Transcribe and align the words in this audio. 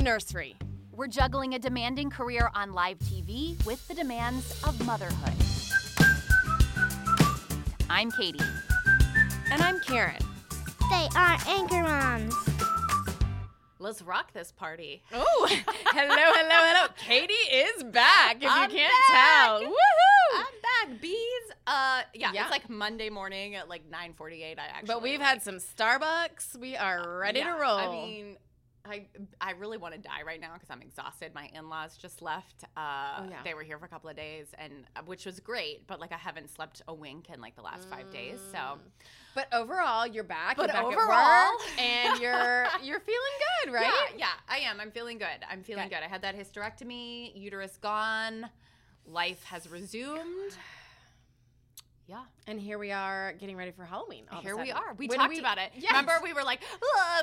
Nursery. 0.00 0.56
We're 0.92 1.06
juggling 1.06 1.54
a 1.54 1.58
demanding 1.58 2.10
career 2.10 2.50
on 2.54 2.72
live 2.72 2.98
TV 2.98 3.62
with 3.64 3.86
the 3.88 3.94
demands 3.94 4.62
of 4.64 4.84
motherhood. 4.84 5.32
I'm 7.88 8.10
Katie. 8.12 8.40
And 9.50 9.62
I'm 9.62 9.80
Karen. 9.80 10.16
They 10.90 11.08
are 11.16 11.36
anchor 11.46 11.82
moms. 11.82 12.34
Let's 13.78 14.02
rock 14.02 14.32
this 14.32 14.52
party. 14.52 15.02
Oh, 15.12 15.48
hello, 15.86 16.14
hello, 16.16 16.48
hello. 16.50 16.88
Katie 16.98 17.32
is 17.32 17.82
back, 17.84 18.36
if 18.42 18.50
I'm 18.50 18.70
you 18.70 18.76
can't 18.76 18.92
back. 19.08 19.46
tell. 19.46 19.60
Woohoo! 19.62 20.36
I'm 20.36 20.90
back, 20.90 21.00
bees. 21.00 21.16
Uh, 21.66 22.02
yeah, 22.14 22.32
Yeah. 22.32 22.42
it's 22.42 22.50
like 22.50 22.68
Monday 22.68 23.08
morning 23.08 23.54
at 23.54 23.68
like 23.70 23.90
9:48. 23.90 24.58
I 24.58 24.62
actually. 24.66 24.86
but 24.86 25.02
we've 25.02 25.18
like- 25.18 25.28
had 25.28 25.42
some 25.42 25.56
Starbucks. 25.56 26.56
We 26.58 26.76
are 26.76 27.18
ready 27.20 27.38
Yeah, 27.40 27.54
to 27.54 27.60
roll. 27.60 27.78
I 27.78 27.88
mean, 27.90 28.36
I 28.90 29.06
I 29.40 29.52
really 29.52 29.78
want 29.78 29.94
to 29.94 30.00
die 30.00 30.22
right 30.26 30.40
now 30.40 30.54
because 30.54 30.68
I'm 30.70 30.82
exhausted. 30.82 31.34
My 31.34 31.48
in-laws 31.54 31.96
just 31.96 32.20
left. 32.22 32.64
Uh, 32.76 33.18
Oh, 33.20 33.26
yeah. 33.30 33.36
They 33.44 33.54
were 33.54 33.62
here 33.62 33.78
for 33.78 33.84
a 33.86 33.88
couple 33.88 34.10
of 34.10 34.16
days, 34.16 34.46
and 34.58 34.72
uh, 34.96 35.00
which 35.06 35.24
was 35.26 35.40
great. 35.40 35.86
But 35.86 36.00
like 36.00 36.12
I 36.12 36.16
haven't 36.16 36.50
slept 36.54 36.82
a 36.88 36.94
wink 36.94 37.30
in 37.32 37.40
like 37.40 37.56
the 37.56 37.62
last 37.62 37.88
five 37.88 38.10
days. 38.12 38.38
So 38.52 38.78
but 39.34 39.46
overall, 39.52 40.06
you're 40.06 40.24
back. 40.24 40.56
But 40.56 40.66
you're 40.72 40.74
back 40.74 40.84
overall- 40.84 41.10
at 41.10 41.50
work, 41.52 41.78
and 41.78 42.20
you're 42.20 42.66
you're 42.82 43.00
feeling 43.00 43.36
good, 43.64 43.72
right? 43.72 43.84
Yeah, 44.12 44.16
yeah, 44.18 44.26
I 44.48 44.58
am. 44.58 44.80
I'm 44.80 44.90
feeling 44.90 45.18
good. 45.18 45.26
I'm 45.50 45.62
feeling 45.62 45.88
Good. 45.88 45.96
good. 45.96 46.04
I 46.04 46.08
had 46.08 46.22
that 46.22 46.36
hysterectomy, 46.36 47.32
uterus 47.34 47.78
gone, 47.80 48.48
life 49.06 49.42
has 49.44 49.70
resumed. 49.70 50.56
Yeah. 52.10 52.22
And 52.48 52.58
here 52.58 52.76
we 52.76 52.90
are 52.90 53.34
getting 53.38 53.56
ready 53.56 53.70
for 53.70 53.84
Halloween. 53.84 54.24
all 54.32 54.40
Here 54.40 54.56
we 54.56 54.72
are. 54.72 54.94
We 54.98 55.06
When 55.06 55.16
talked 55.16 55.38
about 55.38 55.58
it. 55.58 55.70
Yes. 55.76 55.92
Remember, 55.92 56.14
we 56.24 56.32
were 56.32 56.42
like, 56.42 56.60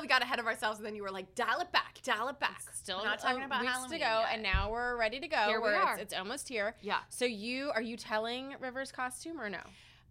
we 0.00 0.08
got 0.08 0.22
ahead 0.22 0.38
of 0.38 0.46
ourselves, 0.46 0.78
and 0.78 0.86
then 0.86 0.94
you 0.94 1.02
were 1.02 1.10
like, 1.10 1.34
dial 1.34 1.60
it 1.60 1.70
back, 1.72 1.98
dial 2.02 2.28
it 2.28 2.40
back. 2.40 2.62
Still 2.72 3.00
We're 3.00 3.04
not 3.04 3.18
talking 3.18 3.42
about 3.42 3.60
weeks 3.60 3.70
Halloween 3.74 3.98
to 3.98 3.98
go, 3.98 4.20
yet. 4.20 4.28
and 4.32 4.42
now 4.42 4.70
we're 4.70 4.96
ready 4.96 5.20
to 5.20 5.28
go. 5.28 5.44
Here 5.46 5.60
we 5.60 5.68
are. 5.68 5.92
It's, 5.92 6.04
it's 6.04 6.14
almost 6.14 6.48
here. 6.48 6.74
Yeah. 6.80 7.00
So 7.10 7.26
you 7.26 7.70
are 7.74 7.82
you 7.82 7.98
telling 7.98 8.54
River's 8.60 8.90
costume 8.90 9.38
or 9.38 9.50
no? 9.50 9.60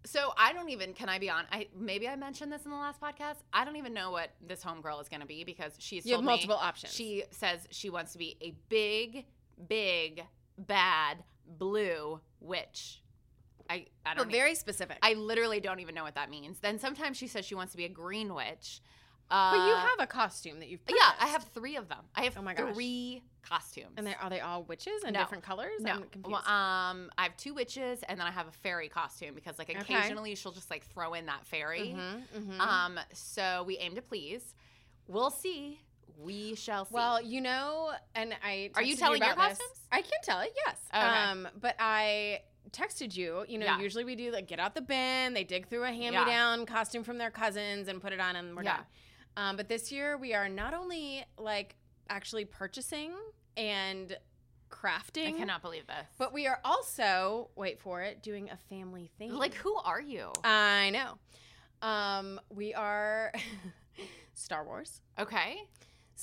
So 0.06 0.32
I 0.38 0.54
don't 0.54 0.70
even. 0.70 0.94
Can 0.94 1.10
I 1.10 1.18
be 1.18 1.32
on? 1.32 1.46
I 1.52 1.70
maybe 1.76 2.08
I 2.08 2.16
mentioned 2.16 2.52
this 2.52 2.64
in 2.66 2.70
the 2.70 2.78
last 2.78 3.02
podcast. 3.02 3.38
I 3.52 3.66
don't 3.66 3.78
even 3.78 3.96
know 3.96 4.12
what 4.12 4.30
this 4.48 4.64
homegirl 4.64 5.02
is 5.02 5.10
going 5.10 5.22
to 5.22 5.26
be 5.28 5.44
because 5.44 5.74
she's 5.80 6.06
You 6.06 6.12
have 6.12 6.18
told 6.20 6.26
me 6.26 6.32
multiple 6.34 6.56
options. 6.56 6.94
She 6.94 7.24
says 7.32 7.68
she 7.72 7.90
wants 7.90 8.12
to 8.12 8.20
be 8.20 8.38
a 8.42 8.54
big, 8.70 9.26
big, 9.68 10.24
bad 10.60 11.24
blue 11.48 12.20
witch. 12.40 13.02
I 13.70 13.86
I 14.06 14.14
don't. 14.14 14.26
But 14.26 14.32
very 14.32 14.56
specific. 14.56 14.98
I 15.02 15.14
literally 15.14 15.60
don't 15.60 15.80
even 15.80 15.96
know 15.96 16.04
what 16.04 16.16
that 16.16 16.30
means. 16.30 16.60
Then 16.60 16.80
sometimes 16.80 17.18
she 17.18 17.28
says 17.28 17.46
she 17.46 17.56
wants 17.56 17.72
to 17.74 17.78
be 17.78 17.86
a 17.86 17.90
green 17.90 18.34
witch. 18.34 18.82
Uh, 19.30 19.52
but 19.52 19.68
you 19.68 19.76
have 19.76 20.00
a 20.00 20.08
costume 20.08 20.60
that 20.60 20.70
you've 20.70 20.80
Yeah, 20.88 20.96
I 21.20 21.28
have 21.28 21.44
three 21.54 21.76
of 21.76 21.90
them. 21.90 22.06
I 22.16 22.24
have 22.24 22.38
Oh 22.38 22.42
my 22.42 22.54
gosh. 22.54 22.74
three 22.74 23.24
costumes. 23.42 23.92
And 23.98 24.08
they, 24.08 24.16
are 24.16 24.30
they 24.30 24.40
all 24.40 24.64
witches 24.64 25.04
in 25.06 25.12
No. 25.14 25.20
different 25.20 25.44
colors? 25.44 25.82
No. 25.82 26.02
Well, 26.24 26.36
um, 26.38 27.12
I 27.18 27.24
have 27.24 27.36
two 27.36 27.54
witches, 27.54 28.04
and 28.08 28.18
then 28.18 28.26
I 28.26 28.32
have 28.32 28.48
a 28.48 28.52
fairy 28.52 28.88
costume 28.88 29.36
because, 29.36 29.58
like, 29.60 29.70
Okay. 29.70 29.80
occasionally 29.80 30.34
she'll 30.36 30.54
just 30.54 30.70
like 30.72 30.86
throw 30.86 31.14
in 31.14 31.26
that 31.26 31.46
fairy. 31.46 31.94
Mhm, 31.98 32.22
mhm. 32.38 32.60
Um, 32.62 33.00
so 33.14 33.64
we 33.68 33.78
aim 33.80 33.96
to 33.96 34.02
please. 34.02 34.56
We'll 35.10 35.30
see. 35.30 35.82
We 36.18 36.56
shall 36.56 36.86
see. 36.86 36.94
well, 36.96 37.22
you 37.22 37.42
know, 37.42 37.92
and 38.16 38.34
I 38.44 38.72
Are 38.76 38.82
you 38.82 38.96
telling 38.96 39.22
your 39.22 39.34
about 39.34 39.50
this. 39.50 39.58
costumes? 39.58 39.80
I 39.92 40.02
can 40.04 40.20
tell 40.24 40.40
it, 40.40 40.54
yes. 40.66 40.80
Okay. 40.90 41.00
Um, 41.06 41.48
but 41.60 41.76
I 41.80 42.42
texted 42.72 43.16
you. 43.16 43.46
You 43.48 43.58
know, 43.58 43.66
Yeah. 43.66 43.80
usually 43.80 44.04
we 44.06 44.16
do 44.16 44.32
like 44.32 44.48
get 44.48 44.60
out 44.60 44.76
the 44.76 44.82
bin, 44.82 45.34
they 45.34 45.44
dig 45.44 45.68
through 45.68 45.84
a 45.84 45.92
hand-me-down 45.92 46.66
costume 46.66 47.04
from 47.04 47.18
their 47.18 47.32
cousins 47.32 47.88
and 47.88 48.02
put 48.02 48.14
it 48.14 48.20
on, 48.20 48.36
and 48.36 48.56
we're 48.56 48.64
Yeah. 48.64 48.78
done. 48.78 48.86
Um, 49.38 49.56
but 49.58 49.68
this 49.68 49.92
year 49.92 50.18
we 50.18 50.34
are 50.34 50.50
not 50.50 50.74
only 50.74 51.24
like 51.38 51.76
actually 52.10 52.46
purchasing 52.46 53.14
and 53.56 54.18
crafting. 54.70 55.28
I 55.28 55.32
cannot 55.32 55.62
believe 55.62 55.88
this. 55.88 56.08
But 56.18 56.34
we 56.34 56.46
are 56.48 56.60
also, 56.66 57.50
wait 57.56 57.80
for 57.80 58.02
it, 58.02 58.22
doing 58.22 58.50
a 58.50 58.58
family 58.70 59.10
thing. 59.18 59.32
like, 59.34 59.54
who 59.54 59.76
are 59.76 60.02
you? 60.02 60.32
I 60.44 60.90
know. 60.90 61.18
Um, 61.88 62.40
we 62.50 62.74
are 62.74 63.32
Star 64.34 64.64
Wars. 64.66 65.02
okay, 65.20 65.58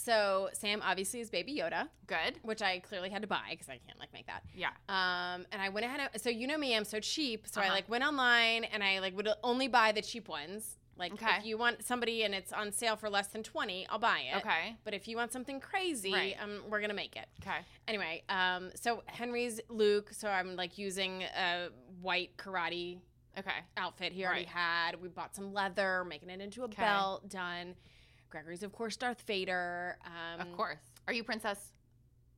So 0.04 0.50
Sam 0.52 0.82
obviously 0.84 1.20
is 1.20 1.30
Baby 1.30 1.54
Yoda, 1.56 1.88
good. 2.08 2.40
which 2.42 2.62
I 2.62 2.80
clearly 2.80 3.10
had 3.10 3.22
to 3.22 3.28
buy 3.28 3.46
because 3.50 3.68
I 3.68 3.78
can't 3.86 3.98
like 4.00 4.12
make 4.12 4.26
that. 4.26 4.42
Yeah. 4.52 4.70
Um, 4.88 5.46
and 5.52 5.62
I 5.62 5.68
went 5.68 5.86
ahead. 5.86 6.00
And, 6.12 6.20
so 6.20 6.30
you 6.30 6.48
know 6.48 6.58
me, 6.58 6.76
I'm 6.76 6.84
so 6.84 6.98
cheap. 6.98 7.46
So 7.46 7.60
I 7.60 7.66
Uh-huh. 7.66 7.74
like 7.74 7.88
went 7.88 8.02
online 8.04 8.64
and 8.64 8.82
I 8.82 8.98
like 8.98 9.16
would 9.16 9.28
only 9.44 9.68
buy 9.68 9.92
the 9.92 10.02
cheap 10.02 10.28
ones. 10.28 10.78
Like 10.96 11.12
Okay. 11.12 11.36
if 11.38 11.44
you 11.46 11.56
want 11.56 11.84
somebody 11.84 12.24
and 12.24 12.34
it's 12.34 12.52
on 12.52 12.72
sale 12.72 12.96
for 12.96 13.08
less 13.08 13.28
than 13.28 13.44
twenty, 13.44 13.86
I'll 13.88 14.00
buy 14.00 14.18
it. 14.32 14.36
Okay. 14.38 14.76
But 14.82 14.94
if 14.94 15.06
you 15.06 15.16
want 15.16 15.32
something 15.32 15.60
crazy, 15.60 16.12
Right. 16.12 16.36
um, 16.42 16.64
we're 16.68 16.80
gonna 16.80 16.92
make 16.94 17.14
it. 17.14 17.26
Okay. 17.40 17.58
Anyway, 17.86 18.24
um, 18.28 18.72
so 18.74 19.04
Henry's 19.06 19.60
Luke. 19.68 20.10
So 20.12 20.28
I'm 20.28 20.56
like 20.56 20.76
using 20.76 21.22
a 21.22 21.68
white 22.00 22.36
karate 22.36 22.98
Okay. 23.38 23.50
outfit 23.76 24.12
he 24.12 24.24
already 24.24 24.40
Right. 24.42 24.48
had. 24.48 25.00
We 25.00 25.08
bought 25.08 25.34
some 25.36 25.52
leather, 25.52 26.04
making 26.04 26.30
it 26.30 26.40
into 26.40 26.62
a 26.62 26.64
Okay. 26.66 26.82
belt. 26.82 27.28
Done. 27.28 27.76
Gregory's, 28.34 28.62
of 28.64 28.72
course, 28.72 28.96
Darth 28.96 29.22
Vader. 29.22 29.96
Um, 30.04 30.40
Of 30.40 30.52
course. 30.56 30.78
Are 31.06 31.12
you 31.12 31.22
princess? 31.22 31.72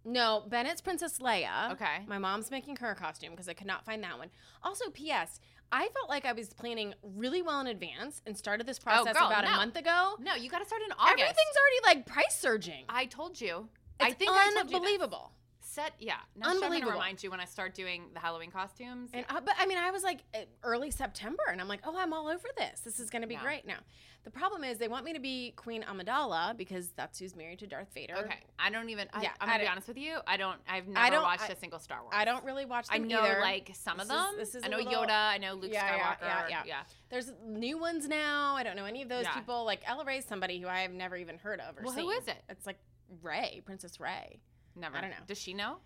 No, 0.05 0.45
Bennett's 0.49 0.81
Princess 0.83 1.19
Leia. 1.19 1.73
Okay. 1.73 2.05
My 2.07 2.19
mom's 2.19 2.51
making 2.51 2.77
her 2.77 2.91
a 2.91 2.95
costume 2.95 3.31
because 3.33 3.49
I 3.49 3.55
could 3.55 3.67
not 3.67 3.85
find 3.85 4.03
that 4.05 4.19
one. 4.19 4.29
Also, 4.63 4.91
P.S. 4.91 5.41
I 5.73 5.89
felt 5.89 6.09
like 6.09 6.25
I 6.25 6.33
was 6.33 6.53
planning 6.53 6.95
really 7.03 7.43
well 7.43 7.61
in 7.61 7.67
advance 7.67 8.23
and 8.27 8.37
started 8.37 8.67
this 8.67 8.79
process 8.79 9.15
Oh, 9.17 9.21
girl, 9.21 9.27
about 9.29 9.45
a 9.45 9.57
month 9.57 9.77
ago. 9.77 10.15
No, 10.21 10.35
you 10.37 10.49
got 10.49 10.61
to 10.61 10.67
start 10.67 10.83
in 10.83 10.93
August. 10.93 11.13
Everything's 11.13 11.57
already 11.57 11.97
like 11.99 12.07
price 12.07 12.39
surging. 12.39 12.85
I 12.89 13.07
told 13.07 13.41
you. 13.41 13.69
It's 13.99 14.11
I 14.11 14.13
think 14.13 14.31
I 14.31 14.35
told 14.35 14.47
you 14.47 14.65
this. 14.65 14.75
unbelievable. 14.75 15.33
Set, 15.77 15.93
yeah. 15.99 16.15
Now 16.35 16.49
Unbelievable. 16.53 16.93
to 16.93 16.93
remind 16.95 17.23
you 17.23 17.31
when 17.31 17.39
I 17.39 17.45
start 17.45 17.75
doing 17.75 18.05
the 18.15 18.19
Halloween 18.21 18.51
costumes. 18.51 19.11
And 19.13 19.27
uh, 19.29 19.41
but 19.45 19.55
I 19.59 19.67
mean, 19.67 19.77
I 19.77 19.91
was 19.91 20.03
like 20.03 20.21
early 20.63 20.91
September, 20.91 21.43
and 21.53 21.61
I'm 21.61 21.69
like, 21.69 21.81
oh, 21.85 21.95
I'm 21.99 22.15
all 22.15 22.29
over 22.29 22.49
this. 22.57 22.81
This 22.81 22.99
is 22.99 23.11
going 23.11 23.21
to 23.21 23.29
be 23.29 23.35
Yeah. 23.35 23.43
great. 23.43 23.67
Now, 23.67 23.77
the 24.25 24.31
problem 24.31 24.65
is 24.65 24.79
they 24.79 24.89
want 24.89 25.05
me 25.05 25.13
to 25.13 25.21
be 25.21 25.53
Queen 25.55 25.83
Amidala 25.85 26.57
because 26.57 26.89
that's 26.97 27.19
who's 27.19 27.37
married 27.37 27.59
to 27.59 27.67
Darth 27.67 27.93
Vader. 27.93 28.17
okay, 28.17 28.39
I 28.59 28.71
don't 28.71 28.89
even. 28.89 29.07
I, 29.13 29.21
Yeah, 29.23 29.31
I'm 29.39 29.51
I 29.51 29.53
gonna 29.53 29.65
be 29.65 29.69
honest 29.69 29.87
with 29.89 29.99
you. 29.99 30.17
I 30.27 30.39
don't. 30.39 30.59
I've 30.67 30.85
I 30.89 30.93
never 31.11 31.17
don't- 31.17 31.23
watched 31.25 31.43
I- 31.51 31.53
a 31.53 31.57
single 31.57 31.79
Star 31.79 32.01
Wars. 32.01 32.15
I 32.17 32.25
don't 32.25 32.43
really 32.45 32.65
watch 32.65 32.87
I 32.89 32.97
know 32.97 33.21
either. 33.21 33.41
like 33.43 33.71
some 33.75 34.01
of 34.01 34.09
This 34.09 34.17
is- 34.17 34.25
them. 34.25 34.35
this 34.39 34.55
is 34.55 34.65
I 34.65 34.69
know 34.69 34.79
little- 34.79 34.93
Yoda. 35.05 35.29
I 35.29 35.37
know 35.37 35.53
Luke 35.53 35.71
Yeah, 35.75 35.95
yeah, 35.95 36.15
Skywalker. 36.17 36.49
yeah, 36.51 36.63
yeah. 36.67 36.83
There's 37.11 37.31
new 37.45 37.77
ones 37.77 38.09
now. 38.09 38.55
I 38.57 38.63
don't 38.63 38.77
know 38.77 38.87
any 38.87 39.03
of 39.03 39.11
those 39.11 39.25
Yeah. 39.25 39.35
people. 39.35 39.65
Like 39.67 39.83
Ella 39.87 40.05
Ray's 40.07 40.25
somebody 40.25 40.59
who 40.59 40.69
I 40.69 40.81
have 40.81 40.93
never 40.93 41.17
even 41.17 41.37
heard 41.37 41.61
of 41.61 41.77
or 41.77 41.83
Well, 41.83 41.93
seen. 41.93 42.05
who 42.05 42.11
is 42.13 42.27
it? 42.27 42.43
It's 42.49 42.65
like 42.67 42.79
Rey, 43.23 43.61
Princess 43.67 44.01
Rey. 44.01 44.41
Never. 44.77 44.97
I 44.97 45.01
don't 45.01 45.11
know. 45.11 45.17
Does 45.27 45.39
she 45.39 45.55
know? 45.55 45.79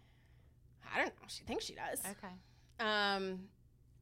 I 0.93 0.99
don't 0.99 1.09
know. 1.09 1.29
She 1.29 1.45
thinks 1.45 1.65
she 1.65 1.75
does. 1.75 2.01
Okay. 2.01 2.35
Um. 2.81 3.41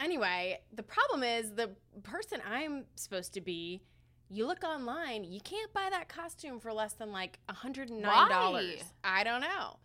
Anyway, 0.00 0.60
the 0.72 0.82
problem 0.82 1.22
is 1.22 1.53
the 1.53 1.71
person 2.03 2.41
I'm 2.49 2.84
supposed 2.94 3.34
to 3.34 3.41
be. 3.41 3.82
You 4.31 4.47
look 4.47 4.62
online, 4.62 5.25
you 5.25 5.41
can't 5.41 5.72
buy 5.72 5.89
that 5.91 6.09
costume 6.09 6.60
for 6.60 6.71
less 6.71 6.92
than 6.92 7.10
like 7.13 7.39
$109. 7.48 8.03
Why? 8.03 8.77
I 9.03 9.24
don't 9.24 9.41
know. 9.41 9.78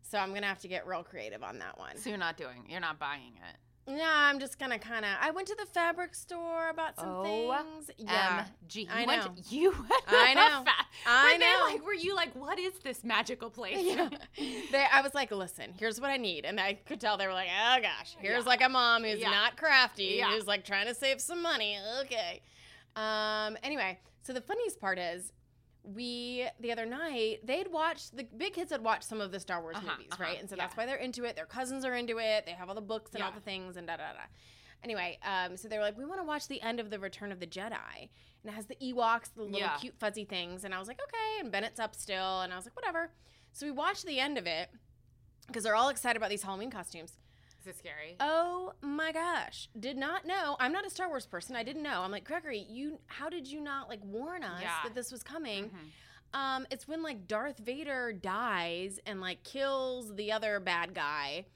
So 0.00 0.18
I'm 0.18 0.30
going 0.30 0.40
to 0.40 0.48
have 0.48 0.60
to 0.60 0.68
get 0.68 0.86
real 0.86 1.02
creative 1.02 1.42
on 1.42 1.58
that 1.58 1.78
one. 1.78 1.98
So 1.98 2.08
you're 2.08 2.18
not 2.18 2.38
doing. 2.38 2.64
You're 2.68 2.80
not 2.80 2.98
buying 2.98 3.34
it. 3.36 3.56
No, 3.86 4.02
I'm 4.06 4.38
just 4.40 4.58
to 4.70 4.78
kind 4.78 5.04
of. 5.04 5.10
I 5.20 5.30
went 5.30 5.46
to 5.48 5.54
the 5.56 5.66
fabric 5.66 6.14
store, 6.14 6.72
bought 6.74 6.96
some 6.98 7.22
things. 7.22 7.90
Yeah. 7.98 8.46
MG. 8.66 8.88
I 8.90 9.04
went 9.04 9.24
know. 9.24 9.34
you. 9.50 9.70
went 9.72 10.06
to 10.08 10.34
know. 10.34 10.62
fa- 10.64 10.86
I 11.06 11.32
were 11.34 11.38
they 11.38 11.46
know. 11.46 11.60
like, 11.74 11.84
were 11.86 11.92
you 11.92 12.14
like, 12.14 12.34
what 12.34 12.58
is 12.58 12.72
this 12.82 13.04
magical 13.04 13.50
place? 13.50 13.78
Yeah. 13.80 14.08
They, 14.72 14.84
I 14.92 15.02
was 15.02 15.14
like, 15.14 15.30
listen, 15.30 15.74
here's 15.78 16.00
what 16.00 16.10
I 16.10 16.16
need. 16.16 16.44
And 16.46 16.58
I 16.58 16.74
could 16.74 17.00
tell 17.00 17.16
they 17.18 17.26
were 17.26 17.32
like, 17.34 17.48
oh 17.50 17.80
gosh, 17.82 18.16
here's 18.18 18.44
Yeah. 18.44 18.48
like 18.48 18.62
a 18.62 18.68
mom 18.68 19.04
who's 19.04 19.20
Yeah. 19.20 19.30
not 19.30 19.56
crafty, 19.56 20.14
Yeah. 20.18 20.30
who's 20.32 20.46
like 20.46 20.64
trying 20.64 20.86
to 20.86 20.94
save 20.94 21.20
some 21.20 21.42
money. 21.42 21.78
Okay. 22.02 22.40
Um, 22.96 23.56
anyway, 23.62 23.98
so 24.22 24.32
the 24.32 24.40
funniest 24.40 24.80
part 24.80 24.98
is 24.98 25.32
we 25.84 26.46
the 26.60 26.72
other 26.72 26.86
night 26.86 27.40
they'd 27.44 27.70
watched 27.70 28.16
the 28.16 28.24
big 28.36 28.54
kids 28.54 28.72
had 28.72 28.82
watched 28.82 29.04
some 29.04 29.20
of 29.20 29.30
the 29.32 29.38
Star 29.38 29.60
Wars 29.60 29.76
Uh-huh, 29.76 29.92
movies, 29.96 30.08
uh-huh, 30.12 30.22
right? 30.24 30.40
And 30.40 30.48
so 30.48 30.56
yeah. 30.56 30.62
that's 30.64 30.76
why 30.76 30.86
they're 30.86 30.96
into 30.96 31.24
it. 31.24 31.36
Their 31.36 31.44
cousins 31.46 31.84
are 31.84 31.94
into 31.94 32.18
it. 32.18 32.46
They 32.46 32.52
have 32.52 32.68
all 32.70 32.74
the 32.74 32.80
books 32.80 33.10
and 33.14 33.22
all 33.22 33.32
the 33.32 33.40
things 33.40 33.76
and 33.76 33.86
da 33.86 33.96
da 33.96 34.12
da. 34.14 34.20
Anyway, 34.82 35.18
um, 35.22 35.56
so 35.56 35.66
they 35.68 35.76
were 35.78 35.82
like, 35.84 35.96
we 35.96 36.04
want 36.04 36.20
to 36.20 36.24
watch 36.24 36.46
the 36.48 36.60
end 36.60 36.78
of 36.80 36.90
the 36.90 36.98
Return 36.98 37.32
of 37.32 37.40
the 37.40 37.46
Jedi, 37.46 37.72
and 38.00 38.08
it 38.44 38.52
has 38.52 38.66
the 38.66 38.76
Ewoks, 38.76 39.32
the 39.34 39.42
little 39.42 39.58
Yeah. 39.60 39.76
cute 39.78 39.94
fuzzy 39.98 40.26
things, 40.26 40.64
and 40.64 40.74
I 40.74 40.78
was 40.78 40.88
like, 40.88 41.00
okay. 41.02 41.40
And 41.40 41.50
Bennett's 41.50 41.80
up 41.80 41.94
still, 41.94 42.42
and 42.42 42.52
I 42.52 42.56
was 42.56 42.66
like, 42.66 42.76
whatever. 42.76 43.10
So 43.54 43.64
we 43.64 43.72
watched 43.72 44.04
the 44.04 44.20
end 44.20 44.36
of 44.36 44.46
it 44.46 44.68
because 45.46 45.62
they're 45.64 45.74
all 45.74 45.88
excited 45.88 46.18
about 46.18 46.28
these 46.28 46.42
Halloween 46.42 46.70
costumes. 46.70 47.14
Is 47.64 47.68
it 47.68 47.78
scary? 47.78 48.16
Oh 48.20 48.74
my 48.82 49.10
gosh. 49.10 49.70
Did 49.78 49.96
not 49.96 50.26
know. 50.26 50.56
I'm 50.60 50.70
not 50.72 50.84
a 50.86 50.90
Star 50.90 51.08
Wars 51.08 51.24
person. 51.24 51.56
I 51.56 51.62
didn't 51.62 51.82
know. 51.82 52.02
I'm 52.02 52.10
like, 52.10 52.24
Gregory, 52.24 52.58
you 52.68 52.98
how 53.06 53.30
did 53.30 53.46
you 53.46 53.58
not 53.60 53.88
like 53.88 54.00
warn 54.04 54.44
us 54.44 54.60
Yeah. 54.60 54.74
that 54.84 54.94
this 54.94 55.10
was 55.10 55.22
coming? 55.22 55.70
Mhm. 55.70 56.38
Um, 56.38 56.66
it's 56.70 56.86
when 56.86 57.02
like 57.02 57.26
Darth 57.26 57.58
Vader 57.58 58.12
dies 58.12 58.98
and 59.06 59.20
like 59.22 59.42
kills 59.44 60.14
the 60.14 60.32
other 60.32 60.60
bad 60.60 60.92
guy 60.94 61.46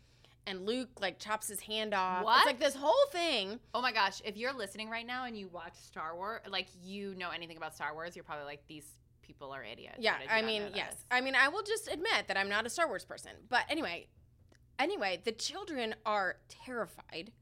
and 0.47 0.65
Luke 0.65 0.89
like 0.99 1.19
chops 1.19 1.49
his 1.49 1.61
hand 1.61 1.93
off. 1.93 2.25
What? 2.25 2.39
It's 2.39 2.47
like 2.47 2.61
this 2.61 2.75
whole 2.77 3.07
thing. 3.13 3.61
Oh 3.75 3.83
my 3.83 3.93
gosh, 3.93 4.23
if 4.25 4.37
you're 4.39 4.55
listening 4.55 4.89
right 4.89 5.07
now 5.07 5.25
and 5.25 5.37
you 5.37 5.49
watch 5.49 5.75
Star 5.75 6.17
Wars, 6.17 6.41
like 6.49 6.69
you 6.83 7.15
know 7.17 7.29
anything 7.31 7.59
about 7.59 7.75
Star 7.75 7.93
Wars, 7.93 8.17
you're 8.17 8.25
probably 8.25 8.47
like, 8.47 8.63
these 8.67 8.97
people 9.21 9.51
are 9.53 9.63
idiots. 9.63 9.97
Yeah, 9.99 10.13
How 10.13 10.19
did 10.21 10.31
you 10.31 10.35
I 10.37 10.43
mean, 10.43 10.63
yes. 10.75 11.05
I 11.11 11.21
mean, 11.21 11.35
I 11.35 11.49
will 11.49 11.63
just 11.63 11.89
admit 11.93 12.29
that 12.29 12.39
I'm 12.39 12.49
not 12.49 12.65
a 12.65 12.71
Star 12.71 12.87
Wars 12.89 13.05
person. 13.05 13.33
But 13.51 13.65
anyway, 13.69 14.07
anyway, 14.79 15.21
the 15.25 15.33
children 15.33 15.95
are 16.07 16.37
terrified. 16.49 17.33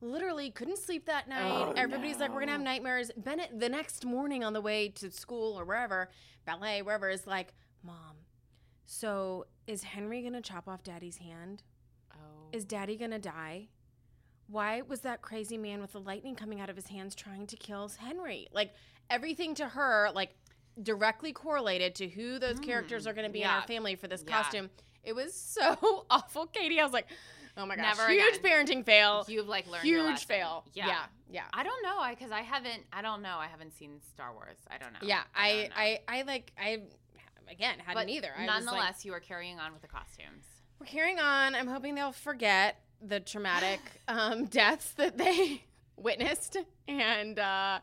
Literally 0.00 0.50
couldn't 0.50 0.78
sleep 0.78 1.06
that 1.06 1.28
night. 1.28 1.66
Oh, 1.68 1.72
Everybody's 1.76 2.18
like, 2.18 2.32
we're 2.32 2.40
gonna 2.40 2.52
have 2.52 2.60
nightmares. 2.60 3.10
Bennett 3.16 3.58
the 3.58 3.68
next 3.68 4.04
morning 4.04 4.44
on 4.44 4.52
the 4.52 4.60
way 4.60 4.88
to 4.90 5.10
school 5.10 5.58
or 5.58 5.64
wherever, 5.64 6.08
ballet, 6.44 6.82
wherever, 6.82 7.08
is 7.08 7.26
like, 7.26 7.52
Mom, 7.82 8.16
so 8.86 9.46
is 9.66 9.82
Henry 9.82 10.22
gonna 10.22 10.40
chop 10.40 10.68
off 10.68 10.84
daddy's 10.84 11.18
hand? 11.18 11.62
Oh. 12.12 12.48
Is 12.52 12.64
daddy 12.64 12.96
gonna 12.96 13.18
die? 13.18 13.68
Why 14.46 14.82
was 14.82 15.00
that 15.00 15.20
crazy 15.20 15.58
man 15.58 15.80
with 15.80 15.92
the 15.92 16.00
lightning 16.00 16.34
coming 16.34 16.60
out 16.60 16.70
of 16.70 16.76
his 16.76 16.86
hands 16.86 17.14
trying 17.14 17.46
to 17.48 17.56
kill 17.56 17.90
Henry? 17.98 18.48
Like 18.52 18.72
everything 19.10 19.54
to 19.56 19.68
her, 19.68 20.10
like 20.14 20.30
directly 20.82 21.32
correlated 21.32 21.96
to 21.96 22.08
who 22.08 22.38
those 22.38 22.60
characters 22.60 23.02
hmm. 23.04 23.10
are 23.10 23.12
gonna 23.14 23.30
be 23.30 23.42
in 23.42 23.48
our 23.48 23.62
family 23.62 23.96
for 23.96 24.06
this 24.06 24.24
Yeah. 24.26 24.36
costume. 24.36 24.70
It 25.04 25.14
was 25.14 25.34
so 25.34 26.04
awful, 26.10 26.46
Katie. 26.46 26.80
I 26.80 26.84
was 26.84 26.92
like, 26.92 27.06
oh 27.56 27.66
my 27.66 27.76
gosh, 27.76 27.96
Never 27.96 28.10
huge 28.10 28.38
again. 28.38 28.66
parenting 28.66 28.84
fail. 28.84 29.24
You've 29.28 29.48
like 29.48 29.66
learned 29.66 29.84
Huge 29.84 30.24
fail. 30.26 30.64
Yeah. 30.74 30.86
yeah, 30.86 31.02
yeah. 31.30 31.44
I 31.52 31.62
don't 31.62 31.82
know, 31.82 31.98
I 31.98 32.14
because 32.14 32.30
I 32.30 32.40
haven't. 32.42 32.82
I 32.92 33.02
don't 33.02 33.22
know. 33.22 33.36
I 33.38 33.46
haven't 33.46 33.76
seen 33.76 34.00
Star 34.12 34.32
Wars. 34.32 34.56
I 34.70 34.78
don't 34.78 34.92
know. 34.92 35.00
Yeah, 35.02 35.22
I, 35.34 35.68
know. 35.68 35.74
I, 35.76 36.00
I 36.08 36.22
like, 36.22 36.52
I, 36.58 36.82
again, 37.50 37.78
hadn't 37.78 37.94
But 37.94 38.08
either. 38.08 38.28
I 38.36 38.42
was 38.42 38.48
like, 38.48 38.64
nonetheless, 38.64 39.04
you 39.04 39.12
are 39.12 39.20
carrying 39.20 39.58
on 39.58 39.72
with 39.72 39.82
the 39.82 39.88
costumes. 39.88 40.44
We're 40.78 40.86
carrying 40.86 41.18
on. 41.18 41.54
I'm 41.54 41.66
hoping 41.66 41.94
they'll 41.94 42.12
forget 42.12 42.80
the 43.00 43.20
traumatic 43.20 43.80
um, 44.08 44.46
deaths 44.46 44.92
that 44.92 45.18
they 45.18 45.64
witnessed, 45.96 46.56
and 46.86 47.38
uh, 47.38 47.80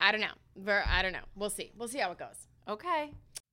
I 0.00 0.12
don't 0.12 0.20
know. 0.20 0.74
I 0.86 1.02
don't 1.02 1.12
know. 1.12 1.18
We'll 1.34 1.50
see. 1.50 1.72
We'll 1.76 1.88
see 1.88 1.98
how 1.98 2.12
it 2.12 2.18
goes. 2.18 2.46
Okay. 2.68 3.12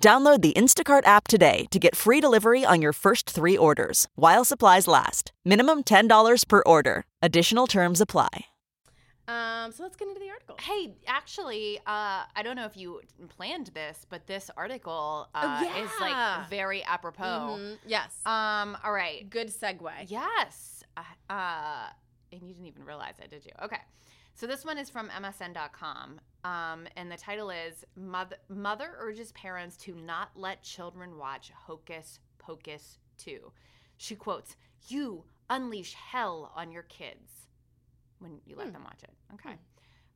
Download 0.00 0.40
the 0.42 0.52
Instacart 0.52 1.06
app 1.06 1.26
today 1.26 1.66
to 1.72 1.78
get 1.78 1.96
free 1.96 2.20
delivery 2.20 2.64
on 2.64 2.80
your 2.80 2.92
first 2.92 3.28
three 3.28 3.56
orders 3.58 4.06
while 4.14 4.44
supplies 4.44 4.86
last. 4.86 5.32
Minimum 5.44 5.82
$10 5.84 6.46
per 6.48 6.62
order. 6.64 7.04
Additional 7.20 7.66
terms 7.66 8.00
apply. 8.00 8.28
Um, 9.26 9.72
so 9.72 9.82
let's 9.82 9.96
get 9.96 10.08
into 10.08 10.20
the 10.20 10.30
article. 10.30 10.56
Hey, 10.60 10.94
actually, 11.06 11.78
uh, 11.80 12.22
I 12.34 12.42
don't 12.42 12.56
know 12.56 12.64
if 12.64 12.76
you 12.78 13.00
planned 13.28 13.66
this, 13.74 14.06
but 14.08 14.26
this 14.26 14.50
article 14.56 15.28
uh, 15.34 15.64
is 15.76 15.90
Oh, 16.00 16.06
yeah. 16.06 16.36
like 16.38 16.48
very 16.48 16.82
apropos. 16.84 17.24
Mhm. 17.58 17.78
Yes. 17.86 18.14
Um. 18.24 18.78
All 18.82 18.92
right. 18.92 19.28
Good 19.28 19.48
segue. 19.48 19.90
Yes. 20.06 20.82
Uh, 20.96 21.02
uh, 21.28 21.88
and 22.32 22.40
you 22.42 22.54
didn't 22.54 22.68
even 22.68 22.84
realize 22.84 23.16
it, 23.22 23.28
did 23.28 23.44
you? 23.44 23.52
Okay. 23.62 23.80
So 24.38 24.46
this 24.46 24.64
one 24.64 24.78
is 24.78 24.88
from 24.88 25.08
MSN.com, 25.08 26.20
um, 26.44 26.86
and 26.96 27.10
the 27.10 27.16
title 27.16 27.50
is 27.50 27.84
Mother, 27.96 28.36
Mother 28.48 28.94
urges 29.00 29.32
parents 29.32 29.76
to 29.78 29.96
not 29.96 30.28
let 30.36 30.62
children 30.62 31.18
watch 31.18 31.50
Hocus 31.66 32.20
Pocus 32.38 32.98
2. 33.16 33.50
She 33.96 34.14
quotes, 34.14 34.54
You 34.86 35.24
unleash 35.50 35.94
hell 35.94 36.52
on 36.54 36.70
your 36.70 36.84
kids 36.84 37.48
when 38.20 38.38
you 38.46 38.54
let 38.54 38.72
them 38.72 38.84
watch 38.84 39.02
it. 39.02 39.10
Okay. 39.34 39.56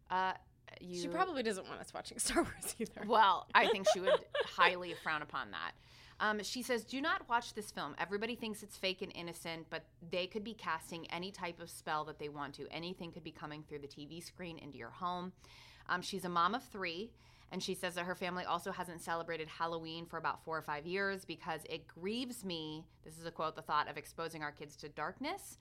Uh, 0.09 0.35
you, 0.81 1.03
She 1.03 1.09
probably 1.09 1.43
doesn't 1.43 1.67
want 1.67 1.81
us 1.81 1.93
watching 1.93 2.19
Star 2.21 2.45
Wars 2.45 2.77
either. 2.79 3.03
well, 3.09 3.49
I 3.57 3.67
think 3.67 3.89
she 3.93 3.99
would 3.99 4.13
highly 4.57 4.95
frown 5.03 5.23
upon 5.23 5.51
that. 5.51 5.73
Um, 6.23 6.41
she 6.45 6.63
says, 6.63 6.85
Do 6.85 7.01
not 7.01 7.29
watch 7.29 7.53
this 7.53 7.73
film. 7.73 7.97
Everybody 7.99 8.37
thinks 8.37 8.63
it's 8.63 8.77
fake 8.77 9.03
and 9.03 9.13
innocent, 9.15 9.67
but 9.71 9.83
they 10.13 10.29
could 10.29 10.45
be 10.45 10.55
casting 10.55 11.11
any 11.11 11.33
type 11.33 11.61
of 11.61 11.69
spell 11.69 12.05
that 12.05 12.21
they 12.21 12.29
want 12.29 12.55
to. 12.55 12.67
Anything 12.71 13.11
could 13.11 13.25
be 13.25 13.33
coming 13.33 13.65
through 13.69 13.81
the 13.81 13.89
TV 13.89 14.23
screen 14.23 14.57
into 14.59 14.79
your 14.79 14.91
home. 14.91 15.33
Um, 15.89 16.01
she's 16.01 16.25
a 16.25 16.29
mom 16.29 16.55
of 16.55 16.63
three, 16.63 17.11
and 17.51 17.61
she 17.61 17.75
says 17.75 17.97
that 17.97 18.05
her 18.05 18.15
family 18.15 18.45
also 18.45 18.71
hasn't 18.71 19.03
celebrated 19.03 19.49
Halloween 19.49 20.07
for 20.07 20.17
about 20.17 20.45
four 20.45 20.57
or 20.57 20.63
five 20.63 20.87
years 20.87 21.25
because 21.25 21.63
it 21.69 21.89
grieves 21.89 22.45
me. 22.45 22.85
This 23.05 23.19
is 23.19 23.27
a 23.27 23.33
quote: 23.33 23.57
"The 23.57 23.63
thought 23.63 23.91
of 23.91 23.97
exposing 23.97 24.45
our 24.45 24.53
kids 24.53 24.77
to 24.77 24.89
darkness." 24.91 25.59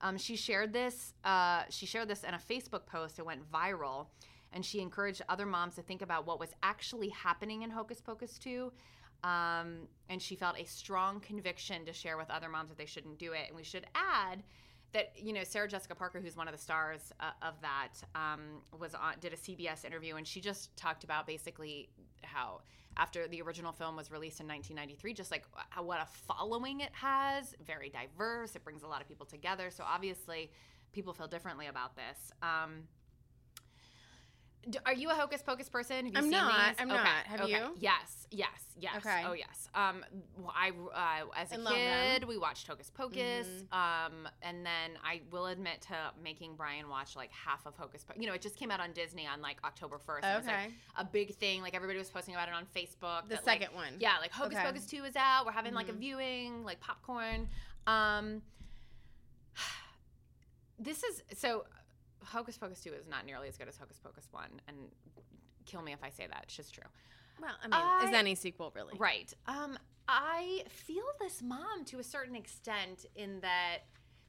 Um, 0.00 0.16
she 0.16 0.36
shared 0.36 0.72
this. 0.72 1.14
Uh, 1.24 1.64
she 1.70 1.86
shared 1.86 2.06
this 2.06 2.22
in 2.22 2.34
a 2.34 2.38
Facebook 2.38 2.86
post. 2.86 3.18
It 3.18 3.26
went 3.26 3.50
viral, 3.50 4.06
and 4.52 4.64
she 4.64 4.80
encouraged 4.80 5.22
other 5.28 5.44
moms 5.44 5.74
to 5.74 5.82
think 5.82 6.02
about 6.02 6.24
what 6.24 6.38
was 6.38 6.50
actually 6.62 7.08
happening 7.08 7.62
in 7.62 7.70
Hocus 7.70 8.00
Pocus 8.00 8.38
2. 8.38 8.70
Um, 9.22 9.88
and 10.08 10.20
she 10.20 10.36
felt 10.36 10.58
a 10.58 10.64
strong 10.64 11.20
conviction 11.20 11.84
to 11.86 11.92
share 11.92 12.16
with 12.16 12.30
other 12.30 12.48
moms 12.48 12.68
that 12.68 12.78
they 12.78 12.86
shouldn't 12.86 13.18
do 13.18 13.32
it. 13.32 13.48
And 13.48 13.56
we 13.56 13.64
should 13.64 13.86
add 13.94 14.42
that 14.92 15.12
you 15.16 15.32
know 15.32 15.44
Sarah 15.44 15.68
Jessica 15.68 15.94
Parker, 15.94 16.20
who's 16.20 16.36
one 16.36 16.48
of 16.48 16.54
the 16.54 16.60
stars 16.60 17.12
uh, 17.20 17.30
of 17.42 17.54
that, 17.60 17.92
um, 18.14 18.62
was 18.78 18.94
on 18.94 19.14
did 19.20 19.32
a 19.32 19.36
CBS 19.36 19.84
interview, 19.84 20.16
and 20.16 20.26
she 20.26 20.40
just 20.40 20.74
talked 20.76 21.04
about 21.04 21.26
basically 21.26 21.90
how 22.22 22.60
after 22.96 23.26
the 23.26 23.42
original 23.42 23.72
film 23.72 23.96
was 23.96 24.10
released 24.10 24.40
in 24.40 24.46
1993, 24.46 25.14
just 25.14 25.30
like 25.30 25.44
uh, 25.56 25.82
what 25.82 26.00
a 26.00 26.06
following 26.06 26.80
it 26.80 26.92
has, 26.92 27.54
very 27.66 27.90
diverse. 27.90 28.54
It 28.54 28.62
brings 28.64 28.84
a 28.84 28.86
lot 28.86 29.02
of 29.02 29.08
people 29.08 29.26
together. 29.26 29.70
So 29.70 29.84
obviously, 29.84 30.50
people 30.92 31.12
feel 31.12 31.26
differently 31.26 31.66
about 31.66 31.96
this. 31.96 32.32
Um, 32.40 32.84
are 34.86 34.92
you 34.94 35.10
a 35.10 35.14
hocus 35.14 35.42
pocus 35.42 35.68
person? 35.68 35.96
Have 35.96 36.06
you 36.06 36.12
I'm 36.16 36.22
seen 36.24 36.30
not. 36.32 36.68
these? 36.68 36.76
I'm 36.80 36.90
Okay, 36.90 37.02
not. 37.02 37.26
Have 37.26 37.40
okay. 37.42 37.50
you? 37.52 37.74
Yes, 37.78 38.26
yes, 38.30 38.48
yes. 38.78 38.94
Okay. 38.98 39.22
Oh, 39.26 39.32
yes. 39.32 39.68
Um, 39.74 40.04
I 40.48 40.70
uh, 40.70 41.26
as 41.36 41.52
a 41.52 41.54
I. 41.56 41.58
Mm-hmm. 41.58 42.12
kid, 42.20 42.24
we 42.28 42.38
watched 42.38 42.66
Hocus 42.66 42.90
Pocus. 42.90 43.46
Um, 43.72 44.28
and 44.42 44.64
then 44.64 44.92
I 45.04 45.20
will 45.30 45.46
admit 45.46 45.80
to 45.88 45.96
making 46.22 46.54
Brian 46.56 46.88
watch 46.88 47.16
like 47.16 47.30
half 47.32 47.66
of 47.66 47.74
Hocus 47.76 48.04
Pocus. 48.04 48.20
You 48.22 48.28
know, 48.28 48.34
it 48.34 48.42
just 48.42 48.56
came 48.56 48.70
out 48.70 48.80
on 48.80 48.92
Disney 48.92 49.26
on 49.26 49.40
like 49.42 49.56
October 49.64 49.98
first. 49.98 50.24
It 50.24 50.36
was 50.36 50.46
like 50.46 50.54
Okay. 50.54 50.74
a 50.96 51.04
big 51.04 51.34
thing. 51.36 51.60
Like 51.62 51.74
everybody 51.74 51.98
was 51.98 52.10
posting 52.10 52.34
about 52.34 52.48
it 52.48 52.54
on 52.54 52.64
Facebook. 52.76 53.28
The 53.28 53.36
that, 53.36 53.46
like, 53.46 53.60
second 53.62 53.74
one. 53.74 53.94
yeah, 53.98 54.18
like 54.20 54.32
Hocus 54.32 54.54
Okay. 54.56 54.64
Mm-hmm. 54.64 54.74
Pocus 54.74 54.86
2 54.86 55.04
is 55.04 55.16
out. 55.16 55.44
We're 55.46 55.52
having 55.52 55.74
like 55.74 55.88
a 55.88 55.92
viewing, 55.92 56.64
like 56.64 56.80
popcorn. 56.80 57.48
Um 57.86 58.42
This 60.78 61.02
is 61.04 61.22
so 61.36 61.64
Hocus 62.24 62.56
Pocus 62.56 62.80
2 62.80 62.90
is 62.92 63.06
not 63.08 63.26
nearly 63.26 63.48
as 63.48 63.56
good 63.56 63.68
as 63.68 63.76
Hocus 63.76 63.98
Pocus 64.02 64.28
1 64.30 64.44
and 64.68 64.76
kill 65.66 65.82
me 65.82 65.92
if 65.92 66.02
I 66.02 66.10
say 66.10 66.26
that. 66.26 66.44
It's 66.44 66.56
just 66.56 66.74
true. 66.74 66.84
Well, 67.40 67.54
I 67.62 68.00
mean, 68.02 68.08
is 68.08 68.14
any 68.14 68.34
sequel 68.34 68.72
really? 68.74 68.94
Right. 68.98 69.32
Um 69.46 69.78
I 70.06 70.64
feel 70.68 71.04
this 71.18 71.40
mom 71.42 71.84
to 71.86 71.98
a 71.98 72.04
certain 72.04 72.36
extent 72.36 73.06
in 73.16 73.40
that 73.40 73.78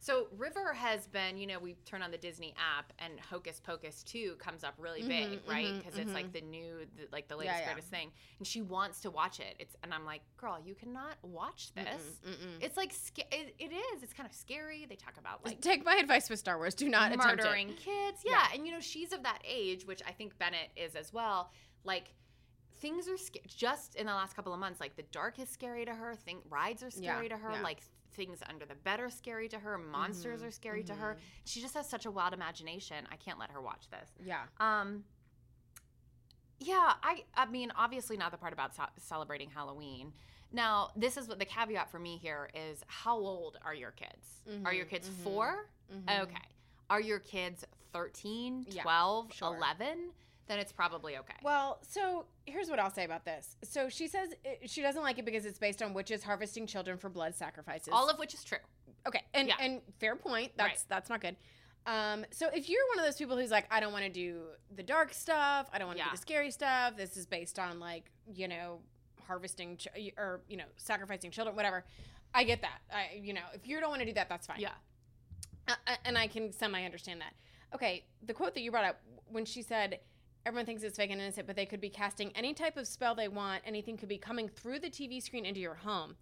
so 0.06 0.28
River 0.38 0.72
has 0.74 1.08
been, 1.08 1.36
you 1.36 1.48
know, 1.48 1.58
we 1.58 1.74
turn 1.86 2.04
on 2.04 2.12
the 2.12 2.18
Disney 2.18 2.54
app 2.78 2.94
and 3.00 3.20
Hocus 3.20 3.60
Pocus 3.60 4.04
2 4.04 4.36
comes 4.38 4.64
up 4.64 4.76
really 4.78 5.02
big, 5.02 5.44
Mhm, 5.44 5.50
right? 5.50 5.74
Because 5.78 5.98
it's 5.98 6.14
like 6.14 6.32
the 6.32 6.42
new, 6.42 6.86
the, 6.96 7.08
like 7.12 7.28
the 7.28 7.36
latest 7.36 7.58
yeah. 7.60 7.66
greatest 7.66 7.88
thing, 7.90 8.12
and 8.38 8.46
she 8.48 8.62
wants 8.62 9.00
to 9.02 9.10
watch 9.10 9.40
it. 9.40 9.56
It's 9.58 9.76
and 9.84 9.92
I'm 9.94 10.06
like, 10.06 10.22
girl, 10.38 10.60
you 10.64 10.76
cannot 10.76 11.16
watch 11.24 11.74
this. 11.74 12.04
Mm-mm. 12.24 12.62
It's 12.62 12.78
like 12.78 12.94
it, 13.18 13.56
it 13.58 13.72
is. 13.74 14.04
It's 14.04 14.14
kind 14.14 14.30
of 14.30 14.36
scary. 14.36 14.86
They 14.88 14.96
talk 14.96 15.18
about 15.18 15.44
like 15.44 15.60
Take 15.60 15.84
my 15.84 15.96
advice 15.96 16.30
with 16.30 16.38
Star 16.38 16.58
Wars. 16.58 16.76
Do 16.76 16.88
not 16.88 17.12
attempt 17.12 17.38
murdering 17.44 17.70
kids. 17.74 18.22
Yeah. 18.24 18.46
and 18.54 18.68
you 18.68 18.72
know 18.74 18.80
she's 18.80 19.12
of 19.12 19.24
that 19.24 19.40
age, 19.44 19.88
which 19.88 20.04
I 20.08 20.12
think 20.12 20.38
Bennett 20.38 20.70
is 20.76 20.96
as 20.96 21.12
well. 21.12 21.52
Like 21.84 22.14
things 22.80 23.08
are 23.08 23.18
sca- 23.18 23.40
just 23.48 23.96
in 23.96 24.06
the 24.06 24.14
last 24.14 24.36
couple 24.36 24.54
of 24.54 24.60
months. 24.60 24.80
Like 24.80 24.96
the 24.96 25.04
dark 25.12 25.40
is 25.40 25.50
scary 25.50 25.86
to 25.86 25.94
her. 25.96 26.16
Thing 26.16 26.40
rides 26.50 26.84
are 26.84 26.92
Yeah, 26.96 27.14
scary 27.16 27.30
to 27.30 27.38
her. 27.38 27.52
yeah. 27.54 27.62
Like 27.62 27.80
things 28.16 28.40
under 28.50 28.66
the 28.66 28.76
bed 28.76 29.00
are 29.00 29.10
scary 29.10 29.48
to 29.50 29.60
her. 29.60 29.78
Monsters 29.78 30.40
Mm-hmm. 30.40 30.48
are 30.48 30.52
scary 30.52 30.84
to 30.84 30.94
her. 30.96 31.18
She 31.44 31.62
just 31.62 31.74
has 31.76 31.88
such 31.90 32.06
a 32.06 32.12
wild 32.12 32.34
imagination. 32.34 33.06
I 33.12 33.16
can't 33.18 33.38
let 33.40 33.52
her 33.52 33.62
watch 33.62 33.90
this. 33.92 34.10
Yeah. 34.26 34.42
Um. 34.60 35.04
Yeah, 36.60 36.94
I. 37.04 37.24
I 37.36 37.46
mean, 37.48 37.72
obviously 37.76 38.18
not 38.18 38.32
the 38.32 38.38
part 38.38 38.54
about 38.54 38.74
ce- 38.74 38.80
celebrating 38.98 39.50
Halloween. 39.50 40.14
Now, 40.52 40.90
this 40.96 41.18
is 41.18 41.28
what 41.28 41.38
the 41.40 41.46
caveat 41.46 41.92
for 41.92 42.00
me 42.00 42.18
here 42.18 42.50
is: 42.54 42.82
how 42.88 43.18
old 43.18 43.58
are 43.64 43.74
your 43.74 43.92
kids? 43.92 44.42
Are 44.66 44.74
your 44.74 44.86
kids 44.86 45.10
4 45.24 45.68
Okay. 46.10 46.34
Are 46.90 47.02
your 47.02 47.20
kids 47.20 47.66
13, 47.94 48.62
Mm-hmm. 48.62 48.72
Yeah, 48.76 48.84
12, 48.84 49.34
sure. 49.34 49.56
11? 49.58 49.98
Then 50.48 50.60
it's 50.60 50.72
probably 50.72 51.18
okay. 51.18 51.34
Well, 51.44 51.80
so 51.82 52.26
here's 52.46 52.70
what 52.70 52.80
I'll 52.80 52.92
say 52.92 53.04
about 53.04 53.26
this. 53.26 53.56
So 53.64 53.90
she 53.90 54.08
says 54.08 54.30
it, 54.44 54.70
she 54.70 54.82
doesn't 54.82 55.02
like 55.02 55.18
it 55.18 55.26
because 55.26 55.46
it's 55.46 55.58
based 55.58 55.82
on 55.82 55.94
witches 55.94 56.24
harvesting 56.24 56.68
children 56.68 56.98
for 56.98 57.10
blood 57.10 57.34
sacrifices. 57.36 57.90
All 57.92 58.10
of 58.10 58.20
which 58.20 58.34
is 58.36 58.44
true. 58.44 58.60
okay, 59.08 59.22
and 59.34 59.48
Yeah. 59.48 59.56
and 59.60 59.82
fair 60.00 60.16
point. 60.16 60.52
That's 60.56 60.68
Right. 60.82 60.86
that's 60.90 61.10
not 61.10 61.22
good. 61.22 61.36
Um, 61.88 62.26
so 62.32 62.48
if 62.54 62.70
you're 62.70 62.86
one 62.90 63.00
of 63.00 63.06
those 63.06 63.18
people 63.18 63.38
who's 63.38 63.52
like, 63.52 63.68
I 63.72 63.80
don't 63.80 63.92
want 63.94 64.04
to 64.06 64.10
do 64.10 64.42
the 64.76 64.82
dark 64.84 65.14
stuff, 65.14 65.70
I 65.72 65.78
don't 65.78 65.88
want 65.88 65.98
to 66.00 66.04
Yeah. 66.06 66.10
do 66.12 66.16
the 66.16 66.22
scary 66.22 66.50
stuff. 66.52 66.96
This 66.98 67.16
is 67.18 67.26
based 67.26 67.58
on 67.60 67.80
like 67.80 68.12
you 68.34 68.48
know 68.48 68.82
harvesting 69.28 69.78
ch- 69.78 69.88
or 70.18 70.42
you 70.48 70.58
know 70.58 70.66
sacrificing 70.78 71.32
children, 71.32 71.56
whatever. 71.56 71.84
I 72.34 72.44
get 72.44 72.62
that. 72.62 72.82
I 72.94 73.20
you 73.22 73.34
know 73.34 73.46
if 73.54 73.66
you 73.68 73.80
don't 73.80 73.90
want 73.90 74.02
to 74.02 74.06
do 74.06 74.14
that, 74.14 74.30
that's 74.30 74.46
fine. 74.48 74.60
Yeah. 74.60 74.74
Uh, 75.68 75.74
uh, 75.88 75.96
and 76.06 76.18
I 76.18 76.28
can 76.28 76.52
semi 76.52 76.84
understand 76.86 77.22
that. 77.22 77.34
Okay, 77.74 78.06
the 78.24 78.34
quote 78.34 78.54
that 78.54 78.62
you 78.62 78.70
brought 78.72 78.86
up 78.86 79.02
when 79.28 79.46
she 79.46 79.62
said, 79.64 80.00
"Everyone 80.46 80.66
thinks 80.66 80.84
it's 80.84 80.98
fake 80.98 81.12
and 81.12 81.20
innocent, 81.22 81.48
but 81.48 81.56
they 81.56 81.66
could 81.66 81.82
be 81.82 81.90
casting 81.90 82.32
any 82.36 82.54
type 82.54 82.78
of 82.78 82.88
spell 82.88 83.16
they 83.16 83.28
want. 83.28 83.64
Anything 83.66 83.98
could 83.98 84.10
be 84.10 84.18
coming 84.18 84.48
through 84.50 84.80
the 84.80 84.90
TV 84.90 85.22
screen 85.22 85.46
into 85.46 85.60
your 85.60 85.76
home." 85.76 86.16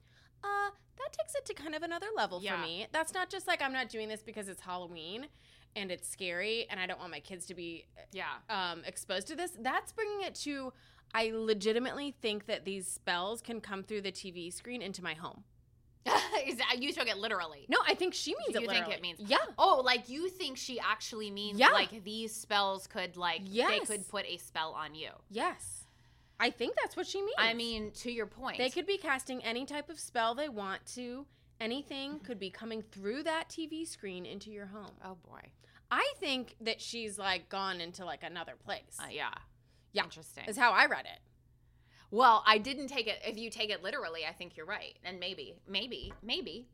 Uh, 0.43 0.69
that 0.97 1.13
takes 1.13 1.33
it 1.35 1.45
to 1.45 1.53
kind 1.53 1.73
of 1.75 1.83
another 1.83 2.07
level 2.15 2.41
Yeah. 2.41 2.55
for 2.55 2.61
me. 2.61 2.87
That's 2.91 3.13
not 3.13 3.29
just 3.29 3.47
like 3.47 3.61
I'm 3.61 3.73
not 3.73 3.89
doing 3.89 4.09
this 4.09 4.21
because 4.23 4.47
it's 4.49 4.61
Halloween 4.61 5.27
and 5.75 5.91
it's 5.91 6.07
scary 6.07 6.67
and 6.69 6.79
I 6.79 6.85
don't 6.85 6.99
want 6.99 7.11
my 7.11 7.19
kids 7.19 7.45
to 7.47 7.53
be 7.55 7.85
Yeah. 8.11 8.25
um, 8.49 8.83
exposed 8.85 9.27
to 9.27 9.35
this. 9.35 9.51
That's 9.59 9.91
bringing 9.91 10.21
it 10.21 10.35
to. 10.35 10.73
I 11.13 11.31
legitimately 11.33 12.11
think 12.21 12.45
that 12.47 12.65
these 12.65 12.87
spells 12.87 13.41
can 13.41 13.61
come 13.61 13.83
through 13.83 14.01
the 14.01 14.11
TV 14.11 14.51
screen 14.51 14.81
into 14.81 15.03
my 15.03 15.13
home. 15.13 15.43
You 16.77 16.91
took 16.91 17.07
it 17.07 17.17
literally. 17.17 17.65
No, 17.69 17.77
I 17.87 17.93
think 17.93 18.13
she 18.13 18.31
means 18.31 18.59
you 18.59 18.67
it. 18.67 18.69
think 18.69 18.89
it 18.89 19.01
means 19.01 19.19
Yeah. 19.25 19.37
Oh, 19.57 19.81
like 19.85 20.09
you 20.09 20.29
think 20.29 20.57
she 20.57 20.79
actually 20.79 21.29
means 21.31 21.59
Yeah. 21.59 21.69
like 21.69 22.03
these 22.03 22.33
spells 22.35 22.87
could 22.87 23.15
like 23.15 23.45
they 23.45 23.79
could 23.79 24.07
put 24.09 24.25
a 24.25 24.37
spell 24.37 24.71
on 24.71 24.95
you. 24.95 25.09
Yes. 25.29 25.85
I 26.39 26.49
think 26.49 26.75
that's 26.81 26.97
what 26.97 27.07
she 27.07 27.21
means. 27.21 27.35
I 27.37 27.53
mean, 27.53 27.91
to 27.91 28.11
your 28.11 28.25
point. 28.25 28.57
They 28.57 28.69
could 28.69 28.87
be 28.87 28.97
casting 28.97 29.43
any 29.43 29.65
type 29.65 29.89
of 29.89 29.99
spell 29.99 30.35
they 30.35 30.49
want 30.49 30.85
to. 30.95 31.25
Anything 31.61 32.19
could 32.19 32.39
be 32.39 32.49
coming 32.49 32.81
through 32.81 33.23
that 33.23 33.47
TV 33.49 33.87
screen 33.87 34.25
into 34.25 34.51
your 34.51 34.65
home. 34.65 34.91
Oh 35.05 35.15
boy. 35.29 35.39
I 35.91 36.11
think 36.19 36.55
that 36.61 36.81
she's 36.81 37.17
like 37.19 37.49
gone 37.49 37.79
into 37.79 38.03
like 38.03 38.23
another 38.23 38.53
place. 38.65 38.97
Uh, 38.99 39.05
yeah. 39.11 39.29
Yeah. 39.93 40.03
Interesting. 40.03 40.45
Is 40.47 40.57
how 40.57 40.71
I 40.71 40.87
read 40.87 41.05
it. 41.05 41.19
Well, 42.13 42.43
I 42.45 42.59
didn't 42.59 42.87
take 42.89 43.07
it. 43.07 43.17
If 43.25 43.39
you 43.39 43.49
take 43.49 43.71
it 43.71 43.81
literally, 43.81 44.21
I 44.29 44.33
think 44.33 44.55
you're 44.55 44.67
right. 44.67 44.95
And 45.03 45.19
maybe, 45.19 45.55
maybe, 45.67 46.13
maybe. 46.21 46.67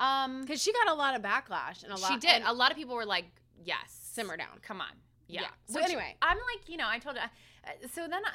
Um, 0.00 0.40
Because 0.40 0.60
she 0.60 0.72
got 0.72 0.88
a 0.88 0.94
lot 0.94 1.14
of 1.14 1.22
backlash 1.22 1.84
and 1.84 1.92
a 1.92 1.96
lot. 1.96 2.10
she 2.10 2.18
did. 2.18 2.42
A 2.44 2.52
lot 2.52 2.72
of 2.72 2.76
people 2.76 2.96
were 2.96 3.06
like, 3.06 3.26
"Yes, 3.64 3.86
Simmer 3.88 4.36
down. 4.36 4.58
Come 4.62 4.80
on." 4.80 4.88
Yeah. 5.28 5.42
Yeah. 5.42 5.46
So 5.68 5.74
Which 5.76 5.84
anyway. 5.84 6.16
I'm 6.20 6.36
like, 6.38 6.68
you 6.68 6.76
know, 6.76 6.88
I 6.88 6.98
told 6.98 7.14
you. 7.14 7.22
uh, 7.22 7.86
So 7.88 8.08
then, 8.08 8.24
I, 8.24 8.32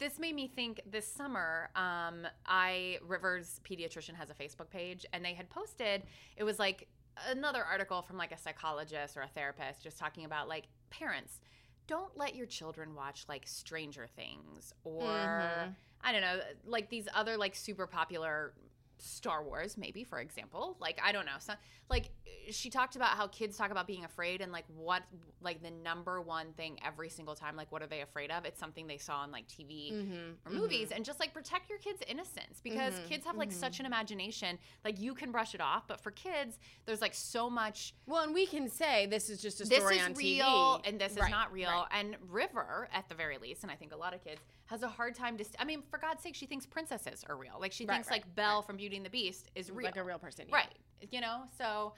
this 0.00 0.18
made 0.18 0.34
me 0.34 0.48
think. 0.48 0.80
This 0.84 1.06
summer, 1.06 1.70
um, 1.76 2.26
I 2.44 2.98
Rivers 3.06 3.60
pediatrician 3.64 4.14
has 4.16 4.30
a 4.30 4.34
Facebook 4.34 4.70
page, 4.70 5.06
and 5.12 5.24
they 5.24 5.34
had 5.34 5.48
posted. 5.48 6.02
It 6.36 6.42
was 6.42 6.58
like 6.58 6.88
another 7.28 7.62
article 7.64 8.02
from 8.02 8.16
like 8.16 8.32
a 8.32 8.38
psychologist 8.38 9.16
or 9.16 9.20
a 9.22 9.28
therapist, 9.28 9.84
just 9.84 9.96
talking 9.96 10.24
about 10.24 10.48
like 10.48 10.64
parents. 10.90 11.40
Don't 11.88 12.16
let 12.16 12.36
your 12.36 12.46
children 12.46 12.94
watch 12.94 13.24
like 13.28 13.42
Stranger 13.46 14.06
Things 14.14 14.72
or 14.84 15.02
Mhm. 15.02 15.74
I 16.02 16.12
don't 16.12 16.20
know, 16.20 16.40
like 16.64 16.88
these 16.90 17.08
other 17.12 17.36
like 17.36 17.56
super 17.56 17.88
popular 17.88 18.52
Star 19.00 19.42
Wars, 19.44 19.76
maybe 19.76 20.04
for 20.04 20.18
example. 20.20 20.76
Like 20.80 21.00
I 21.04 21.12
don't 21.12 21.26
know, 21.26 21.38
so, 21.38 21.54
like 21.90 22.10
she 22.50 22.70
talked 22.70 22.96
about 22.96 23.10
how 23.10 23.26
kids 23.28 23.56
talk 23.56 23.70
about 23.70 23.86
being 23.86 24.04
afraid 24.04 24.40
and 24.40 24.50
like 24.52 24.64
what 24.74 25.02
like 25.40 25.62
the 25.62 25.70
number 25.70 26.20
one 26.20 26.52
thing 26.54 26.78
every 26.84 27.08
single 27.08 27.34
time, 27.34 27.56
like 27.56 27.70
what 27.70 27.82
are 27.82 27.86
they 27.86 28.00
afraid 28.00 28.30
of? 28.30 28.44
It's 28.44 28.58
something 28.58 28.86
they 28.86 28.98
saw 28.98 29.18
on 29.18 29.30
like 29.30 29.46
TV 29.48 29.92
Mhm, 29.92 30.34
or 30.46 30.52
movies, 30.52 30.90
and 30.90 31.04
just 31.04 31.20
like 31.20 31.32
protect 31.34 31.68
your 31.70 31.78
kids' 31.78 32.02
innocence 32.08 32.60
because 32.62 32.94
Mhm, 32.94 33.04
kids 33.06 33.24
have 33.26 33.36
like 33.36 33.52
such 33.52 33.80
an 33.80 33.86
imagination. 33.86 34.58
Like 34.84 35.00
you 35.00 35.14
can 35.14 35.30
brush 35.32 35.54
it 35.54 35.60
off, 35.60 35.86
but 35.86 36.00
for 36.00 36.10
kids, 36.10 36.58
there's 36.86 37.00
like 37.00 37.14
so 37.14 37.48
much 37.50 37.94
Well, 38.06 38.22
and 38.24 38.34
we 38.34 38.46
can 38.46 38.68
say 38.68 39.06
this 39.06 39.28
is 39.30 39.40
just 39.40 39.60
a 39.60 39.66
story 39.66 39.96
is 39.96 40.02
on 40.02 40.14
real 40.14 40.80
TV. 40.82 40.88
and 40.88 41.00
this 41.00 41.12
is 41.12 41.18
Right, 41.18 41.30
not 41.30 41.52
real 41.52 41.68
right. 41.68 41.86
and 41.92 42.16
river 42.28 42.88
at 42.92 43.08
the 43.08 43.14
very 43.14 43.38
least 43.38 43.62
and 43.62 43.70
i 43.72 43.74
think 43.74 43.92
a 43.92 43.96
lot 43.96 44.14
of 44.14 44.22
kids 44.24 44.40
has 44.68 44.82
a 44.82 44.88
hard 44.88 45.14
time 45.14 45.36
to 45.36 45.44
st- 45.44 45.56
i 45.60 45.64
mean 45.64 45.82
for 45.90 45.98
god's 45.98 46.22
sake 46.22 46.34
she 46.34 46.46
thinks 46.46 46.64
princesses 46.66 47.24
are 47.28 47.36
real 47.36 47.54
like 47.60 47.72
she 47.72 47.84
Right, 47.84 47.94
thinks 47.96 48.08
right, 48.08 48.22
like 48.24 48.34
belle 48.34 48.56
right. 48.56 48.66
from 48.66 48.76
beauty 48.76 48.96
and 48.96 49.04
the 49.04 49.10
beast 49.10 49.50
is 49.54 49.70
real 49.70 49.86
Like 49.86 49.96
a 49.96 50.04
real 50.04 50.18
person. 50.18 50.46
yeah. 50.48 50.54
right 50.56 50.74
you 51.10 51.20
know 51.20 51.42
so 51.58 51.94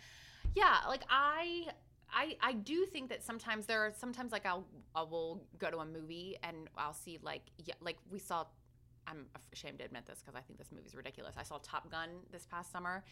yeah 0.54 0.78
like 0.88 1.02
i 1.10 1.66
I, 2.12 2.36
I 2.42 2.52
do 2.54 2.86
think 2.86 3.08
that 3.10 3.22
sometimes 3.22 3.66
there 3.66 3.82
are 3.86 3.92
sometimes 3.96 4.32
like 4.32 4.44
I'll 4.44 4.66
I 4.96 5.02
will 5.02 5.44
go 5.58 5.70
to 5.70 5.78
a 5.78 5.84
movie 5.86 6.36
and 6.42 6.68
I'll 6.76 6.92
see 6.92 7.20
like 7.22 7.42
yeah 7.64 7.74
like 7.80 7.98
we 8.10 8.18
saw 8.18 8.46
I'm 9.06 9.26
ashamed 9.52 9.78
to 9.78 9.84
admit 9.84 10.06
this 10.06 10.18
because 10.20 10.34
I 10.34 10.40
think 10.40 10.58
this 10.58 10.72
movie's 10.72 10.96
ridiculous. 10.96 11.36
I 11.38 11.44
saw 11.44 11.58
Top 11.62 11.88
Gun 11.88 12.08
this 12.32 12.46
past 12.46 12.72
summer, 12.72 13.04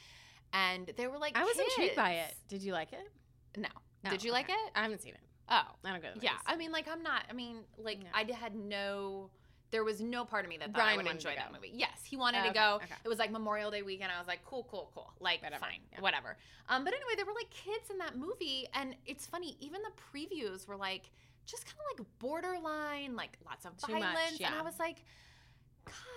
and 0.53 0.91
they 0.97 1.07
were 1.07 1.17
like 1.19 1.39
I 1.39 1.45
was 1.45 1.57
intrigued 1.61 1.95
by 1.95 2.15
it. 2.15 2.35
Did 2.49 2.61
you 2.65 2.73
like 2.73 2.93
it? 2.93 3.09
No, 3.57 3.69
Oh, 4.05 4.11
did 4.11 4.25
you 4.25 4.33
like 4.33 4.49
it? 4.49 4.71
I 4.75 4.83
haven't 4.83 5.01
seen 5.01 5.15
it. 5.15 5.21
Oh, 5.49 5.63
I 5.85 5.93
don't 5.93 6.03
go 6.03 6.09
yeah. 6.21 6.33
I 6.45 6.57
mean, 6.57 6.73
like, 6.73 6.89
I'm 6.89 7.03
not. 7.05 7.23
I 7.31 7.35
mean, 7.35 7.59
like, 7.79 8.03
Yeah. 8.03 8.09
I 8.13 8.25
had 8.37 8.57
no. 8.57 9.31
There 9.71 9.85
was 9.85 10.01
no 10.01 10.25
part 10.25 10.45
of 10.45 10.49
me 10.49 10.57
that 10.59 10.67
thought 10.69 10.75
Brian 10.75 10.99
I 11.01 11.03
would 11.03 11.11
enjoy 11.11 11.35
that 11.37 11.53
movie. 11.53 11.71
Yes, 11.75 12.03
he 12.05 12.17
wanted 12.17 12.43
Oh, 12.45 12.49
to 12.49 12.55
go. 12.55 12.75
okay. 12.83 12.95
It 13.05 13.09
was 13.09 13.19
like 13.19 13.31
Memorial 13.31 13.71
Day 13.71 13.83
weekend. 13.83 14.11
I 14.15 14.19
was 14.19 14.27
like, 14.29 14.45
cool, 14.45 14.67
cool, 14.71 14.91
cool. 14.95 15.13
Like, 15.21 15.43
Whatever, 15.43 15.61
fine, 15.61 15.81
yeah. 15.93 16.01
whatever. 16.01 16.37
Um, 16.69 16.85
but 16.85 16.95
anyway, 16.95 17.13
there 17.17 17.27
were 17.27 17.35
like 17.35 17.51
kids 17.51 17.91
in 17.91 17.99
that 17.99 18.17
movie, 18.17 18.67
and 18.75 18.97
it's 19.07 19.27
funny. 19.27 19.57
Even 19.61 19.81
the 19.83 19.91
previews 20.19 20.67
were 20.67 20.77
like 20.77 21.11
just 21.47 21.67
kind 21.67 21.77
of 21.93 21.99
like 21.99 22.07
borderline, 22.19 23.15
like 23.17 23.37
lots 23.45 23.65
of 23.67 23.77
Too 23.77 23.93
much, 23.93 24.03
violence, 24.03 24.41
and. 24.43 24.55
I 24.55 24.63
was 24.63 24.79
like, 24.79 25.05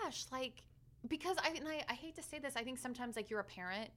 gosh, 0.03 0.25
like. 0.31 0.63
Because 1.07 1.35
I 1.43 1.49
and 1.57 1.67
I, 1.67 1.83
I 1.89 1.93
hate 1.95 2.15
to 2.17 2.21
say 2.21 2.37
this, 2.37 2.55
I 2.55 2.63
think 2.63 2.77
sometimes 2.77 3.15
like 3.15 3.31
you're 3.31 3.39
a 3.39 3.43
parent 3.43 3.89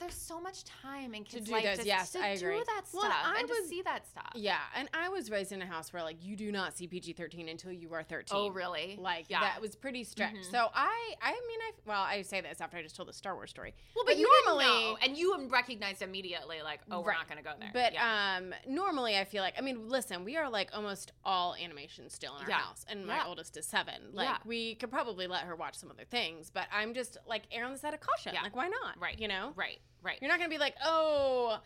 and 0.00 0.10
you 0.10 0.30
want 0.30 0.30
to 0.30 0.34
go 0.34 0.34
see 0.34 0.34
Top 0.34 0.34
Gun, 0.34 0.34
and, 0.34 0.34
Right. 0.34 0.34
Like 0.34 0.34
you're, 0.34 0.34
so 0.34 0.34
you're 0.34 0.34
you 0.34 0.34
just 0.34 0.34
know, 0.34 0.34
like, 0.34 0.34
they're 0.34 0.34
probably 0.34 0.34
fine. 0.34 0.34
but 0.34 0.34
like, 0.34 0.34
could 0.34 0.34
we 0.34 0.34
just 0.34 0.34
Yeah. 0.34 0.34
like? 0.34 0.34
There's 0.34 0.34
so 0.34 0.40
much 0.40 0.64
time 0.64 1.14
in 1.14 1.24
To 1.24 1.30
kids' 1.30 1.46
do 1.46 1.52
life 1.52 1.78
to, 1.80 1.86
yes, 1.86 2.10
to 2.12 2.18
I 2.18 2.26
agree. 2.28 2.58
do 2.58 2.64
that 2.64 2.82
Well, 2.92 3.02
stuff 3.02 3.14
I 3.24 3.38
and 3.40 3.48
was- 3.48 3.58
to 3.58 3.68
see 3.68 3.82
that 3.82 4.06
stuff. 4.06 4.32
Yeah, 4.34 4.58
and 4.74 4.88
I 4.92 5.08
was 5.08 5.30
raised 5.30 5.52
in 5.52 5.62
a 5.62 5.66
house 5.66 5.92
where 5.92 6.02
like 6.02 6.22
you 6.22 6.36
do 6.36 6.52
not 6.52 6.76
see 6.76 6.86
PG 6.86 7.12
thirteen 7.14 7.48
until 7.48 7.72
you 7.72 7.92
are 7.94 8.02
thirteen. 8.02 8.36
Oh, 8.38 8.48
really? 8.48 8.96
Like 8.98 9.26
Yeah. 9.28 9.40
that 9.40 9.60
was 9.60 9.74
pretty 9.76 10.04
strict. 10.04 10.34
Mhm. 10.36 10.50
So 10.50 10.70
I, 10.74 11.14
I 11.22 11.30
mean, 11.32 11.60
I 11.62 11.72
well, 11.86 12.02
I 12.02 12.22
say 12.22 12.40
this 12.40 12.60
after 12.60 12.76
I 12.76 12.82
just 12.82 12.96
told 12.96 13.08
the 13.08 13.12
Star 13.12 13.34
Wars 13.34 13.50
story. 13.50 13.74
Well, 13.94 14.04
but, 14.04 14.12
But 14.12 14.18
you 14.18 14.44
normally- 14.46 14.96
and 15.02 15.16
you 15.16 15.46
recognized 15.48 16.02
immediately, 16.02 16.62
like, 16.62 16.80
oh, 16.90 17.00
we're 17.00 17.10
Right. 17.10 17.18
not 17.18 17.28
going 17.28 17.38
to 17.38 17.44
go 17.44 17.52
there. 17.58 17.70
But 17.72 17.92
yeah. 17.94 18.36
um, 18.38 18.54
normally 18.66 19.16
I 19.16 19.24
feel 19.24 19.42
like 19.42 19.54
I 19.58 19.60
mean, 19.60 19.88
listen, 19.88 20.24
we 20.24 20.36
are 20.36 20.48
like 20.50 20.70
almost 20.74 21.12
all 21.24 21.54
animation 21.54 22.10
still 22.10 22.36
in 22.36 22.42
our 22.44 22.48
Yeah. 22.50 22.58
house, 22.58 22.84
and 22.88 23.06
my 23.06 23.24
oldest 23.26 23.56
is 23.56 23.66
seven. 23.66 24.10
Like 24.12 24.28
Yeah. 24.28 24.38
we 24.44 24.74
could 24.74 24.90
probably 24.90 25.26
let 25.26 25.42
her 25.44 25.54
watch 25.56 25.76
some 25.76 25.90
other 25.90 26.04
things, 26.04 26.50
but 26.50 26.66
I'm 26.72 26.94
just 26.94 27.16
like 27.26 27.44
err 27.52 27.64
on 27.64 27.72
the 27.72 27.78
side 27.78 27.94
of 27.94 28.00
caution. 28.00 28.34
Like 28.42 28.56
why 28.56 28.68
not? 28.68 28.98
right, 28.98 29.18
You 29.18 29.28
know, 29.28 29.52
right, 29.56 29.80
right. 30.04 30.18
you're 30.20 30.30
not 30.30 30.38
gonna 30.38 30.50
be 30.50 30.58
like, 30.58 30.76
oh, 30.84 31.58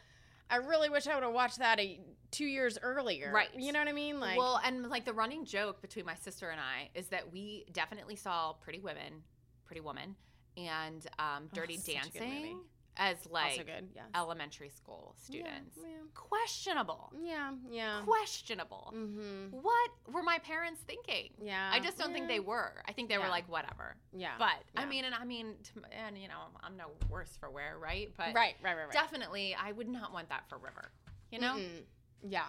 I 0.51 0.57
really 0.57 0.89
wish 0.89 1.07
I 1.07 1.15
would 1.15 1.25
have 1.25 1.33
watched 1.33 1.59
that 1.59 1.79
a, 1.79 2.01
two 2.31 2.47
years 2.47 2.79
earlier. 2.83 3.31
Right. 3.33 3.49
You 3.57 3.73
know 3.73 3.81
what 3.81 3.89
I 3.89 3.93
mean? 3.93 4.21
Like, 4.21 4.39
well, 4.39 4.61
and 4.65 4.89
like 4.89 5.05
the 5.05 5.13
running 5.13 5.45
joke 5.45 5.83
between 5.83 6.07
my 6.07 6.15
sister 6.15 6.49
and 6.49 6.61
I 6.61 6.89
is 6.95 7.09
that 7.09 7.33
we 7.33 7.67
definitely 7.73 8.17
saw 8.17 8.55
Pretty 8.55 8.81
Women, 8.81 9.23
Pretty 9.67 9.81
Woman, 9.81 10.17
and 10.57 11.07
um, 11.19 11.49
Dirty 11.53 11.75
a 11.75 11.77
good 11.77 11.87
movie. 11.87 12.21
Dancing 12.21 12.61
as 12.99 13.17
like 13.31 13.53
also 13.53 13.63
good. 13.63 13.89
Yes. 13.95 14.05
elementary 14.15 14.69
school 14.69 15.15
students. 15.23 15.79
Yeah. 15.81 15.87
Questionable. 16.15 17.13
Yeah. 17.23 17.53
Yeah. 17.71 18.03
Questionable. 18.05 18.93
Mm-hmm. 18.95 19.57
What 19.63 19.91
were 20.13 20.23
my 20.23 20.39
parents 20.39 20.81
thinking? 20.87 21.31
Yeah. 21.41 21.71
I 21.73 21.81
just 21.81 21.97
don't 21.99 22.13
think 22.13 22.29
they 22.29 22.41
were. 22.41 22.73
I 22.87 22.93
think 22.93 23.09
they 23.09 23.19
were 23.19 23.29
like 23.29 23.49
whatever. 23.49 23.97
Yeah. 24.13 24.33
But 24.39 24.65
I 24.77 24.85
mean, 24.85 25.05
and 25.05 25.15
I 25.15 25.25
mean, 25.25 25.55
and 25.93 26.19
you 26.19 26.29
know, 26.29 26.41
I'm 26.63 26.77
no 26.77 26.87
worse 27.09 27.37
for 27.39 27.51
wear, 27.51 27.77
right? 27.81 28.11
But 28.17 28.35
right, 28.35 28.55
right, 28.63 28.77
right, 28.77 28.85
right. 28.85 28.93
definitely, 28.93 29.57
I 29.61 29.73
would 29.73 29.89
not 29.89 30.13
want 30.13 30.29
that 30.31 30.49
for 30.49 30.59
River. 30.59 30.91
You 31.31 31.41
know, 31.41 31.55
Mm-mm. 31.55 31.83
Yeah. 32.29 32.47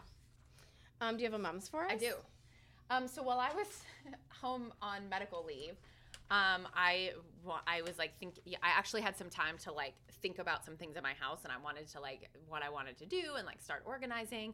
Um, 1.02 1.16
do 1.16 1.24
you 1.24 1.30
have 1.30 1.40
a 1.40 1.42
mums 1.42 1.68
for 1.70 1.86
us? 1.86 1.92
I 1.92 1.96
do. 1.96 2.14
Um, 2.90 3.08
so 3.08 3.22
while 3.22 3.40
I 3.40 3.54
was 3.54 3.68
home 4.42 4.74
on 4.82 5.08
medical 5.10 5.46
leave, 5.46 5.76
um, 6.32 6.68
I 6.76 7.12
I 7.66 7.82
was 7.82 7.98
like 7.98 8.18
think 8.20 8.36
yeah, 8.46 8.58
I 8.62 8.70
actually 8.78 9.02
had 9.02 9.18
some 9.18 9.30
time 9.30 9.58
to 9.64 9.72
like 9.72 9.94
think 10.22 10.40
about 10.40 10.66
some 10.66 10.76
things 10.76 10.96
in 10.96 11.04
my 11.04 11.14
house, 11.14 11.40
and 11.44 11.52
I 11.52 11.58
wanted 11.64 11.88
to 11.90 12.00
like 12.00 12.30
what 12.48 12.62
I 12.64 12.70
wanted 12.70 12.98
to 12.98 13.06
do 13.06 13.36
and 13.38 13.46
like 13.46 13.62
start 13.62 13.84
organizing. 13.86 14.54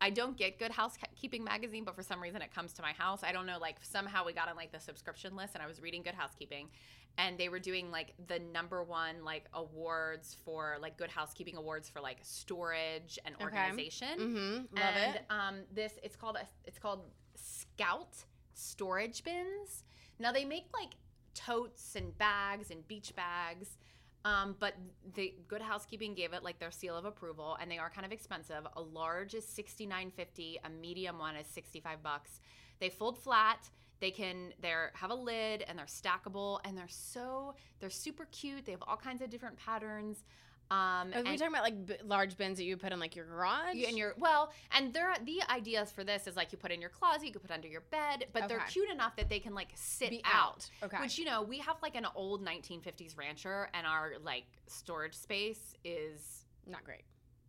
I 0.00 0.10
don't 0.10 0.36
get 0.36 0.58
Good 0.58 0.72
Housekeeping 0.72 1.44
magazine, 1.44 1.84
but 1.84 1.94
for 1.94 2.02
some 2.02 2.20
reason 2.20 2.42
it 2.42 2.52
comes 2.52 2.72
to 2.72 2.82
my 2.82 2.90
house. 2.92 3.20
I 3.22 3.30
don't 3.30 3.46
know, 3.46 3.58
like 3.60 3.76
somehow 3.82 4.24
we 4.26 4.32
got 4.32 4.48
on 4.48 4.56
like 4.56 4.72
the 4.72 4.80
subscription 4.80 5.36
list, 5.36 5.54
and 5.54 5.62
I 5.62 5.68
was 5.68 5.80
reading 5.80 6.02
Good 6.02 6.14
Housekeeping, 6.14 6.70
and 7.18 7.38
they 7.38 7.48
were 7.48 7.60
doing 7.60 7.92
like 7.92 8.14
the 8.26 8.40
number 8.40 8.82
one 8.82 9.22
like 9.24 9.44
awards 9.54 10.36
for 10.44 10.76
like 10.80 10.96
Good 10.96 11.10
Housekeeping 11.10 11.56
awards 11.56 11.88
for 11.88 12.00
like 12.00 12.18
storage 12.22 13.20
and 13.24 13.36
Okay. 13.36 13.44
organization. 13.44 14.18
Mm-hmm. 14.18 14.76
Love 14.76 14.94
and, 14.96 15.14
it. 15.14 15.22
Um, 15.30 15.54
this 15.72 15.92
it's 16.02 16.16
called 16.16 16.34
a, 16.34 16.46
it's 16.64 16.80
called 16.80 17.04
Scout 17.36 18.16
storage 18.54 19.22
bins. 19.22 19.84
Now 20.18 20.32
they 20.32 20.44
make 20.44 20.66
like 20.72 20.92
totes 21.34 21.94
and 21.96 22.16
bags 22.18 22.70
and 22.70 22.86
beach 22.88 23.14
bags. 23.16 23.76
Um, 24.24 24.54
but 24.60 24.74
the 25.14 25.34
Good 25.48 25.62
Housekeeping 25.62 26.14
gave 26.14 26.32
it 26.32 26.44
like 26.44 26.60
their 26.60 26.70
seal 26.70 26.96
of 26.96 27.04
approval, 27.04 27.56
and 27.60 27.68
they 27.68 27.78
are 27.78 27.90
kind 27.90 28.06
of 28.06 28.12
expensive. 28.12 28.64
A 28.76 28.80
large 28.80 29.34
is 29.34 29.44
sixty 29.44 29.84
nine 29.84 30.12
fifty. 30.12 30.60
A 30.64 30.70
medium 30.70 31.18
one 31.18 31.34
is 31.34 31.46
sixty 31.46 31.80
five 31.80 32.02
bucks. 32.02 32.40
They 32.78 32.88
fold 32.88 33.18
flat. 33.18 33.68
They 33.98 34.10
can 34.10 34.52
they're 34.60 34.92
have 34.94 35.10
a 35.10 35.14
lid 35.14 35.64
and 35.66 35.78
they're 35.78 35.86
stackable 35.86 36.60
and 36.64 36.76
they're 36.76 36.86
so 36.88 37.54
they're 37.80 37.90
super 37.90 38.26
cute. 38.26 38.64
They 38.64 38.72
have 38.72 38.82
all 38.86 38.96
kinds 38.96 39.22
of 39.22 39.30
different 39.30 39.56
patterns. 39.56 40.24
Um, 40.72 41.12
Are 41.14 41.22
we 41.22 41.36
talking 41.36 41.48
about 41.48 41.64
like 41.64 41.84
b- 41.86 41.94
large 42.04 42.36
bins 42.38 42.56
that 42.56 42.64
you 42.64 42.78
put 42.78 42.92
in 42.92 42.98
like 43.00 43.14
your 43.14 43.26
garage? 43.26 43.74
you- 43.74 43.86
and 43.86 43.98
your 43.98 44.14
well, 44.16 44.52
and 44.74 44.92
there 44.94 45.12
the 45.24 45.42
ideas 45.50 45.92
for 45.92 46.02
this 46.02 46.26
is 46.26 46.34
like 46.34 46.50
you 46.50 46.56
put 46.56 46.70
in 46.70 46.80
your 46.80 46.88
closet, 46.88 47.26
you 47.26 47.32
could 47.32 47.42
put 47.42 47.50
under 47.50 47.68
your 47.68 47.82
bed, 47.90 48.26
but 48.32 48.48
they're 48.48 48.64
cute 48.70 48.88
enough 48.90 49.14
that 49.16 49.28
they 49.28 49.38
can 49.38 49.54
like 49.54 49.68
sit 49.74 50.08
Be 50.10 50.22
out. 50.24 50.68
out. 50.82 50.86
Okay. 50.86 50.98
Which 51.00 51.18
you 51.18 51.26
know 51.26 51.42
we 51.42 51.58
have 51.58 51.76
like 51.82 51.94
an 51.94 52.06
old 52.14 52.42
1950s 52.44 53.18
rancher, 53.18 53.68
and 53.74 53.86
our 53.86 54.14
like 54.24 54.44
storage 54.66 55.14
space 55.14 55.74
is 55.84 56.46
not 56.66 56.84
great. 56.84 57.02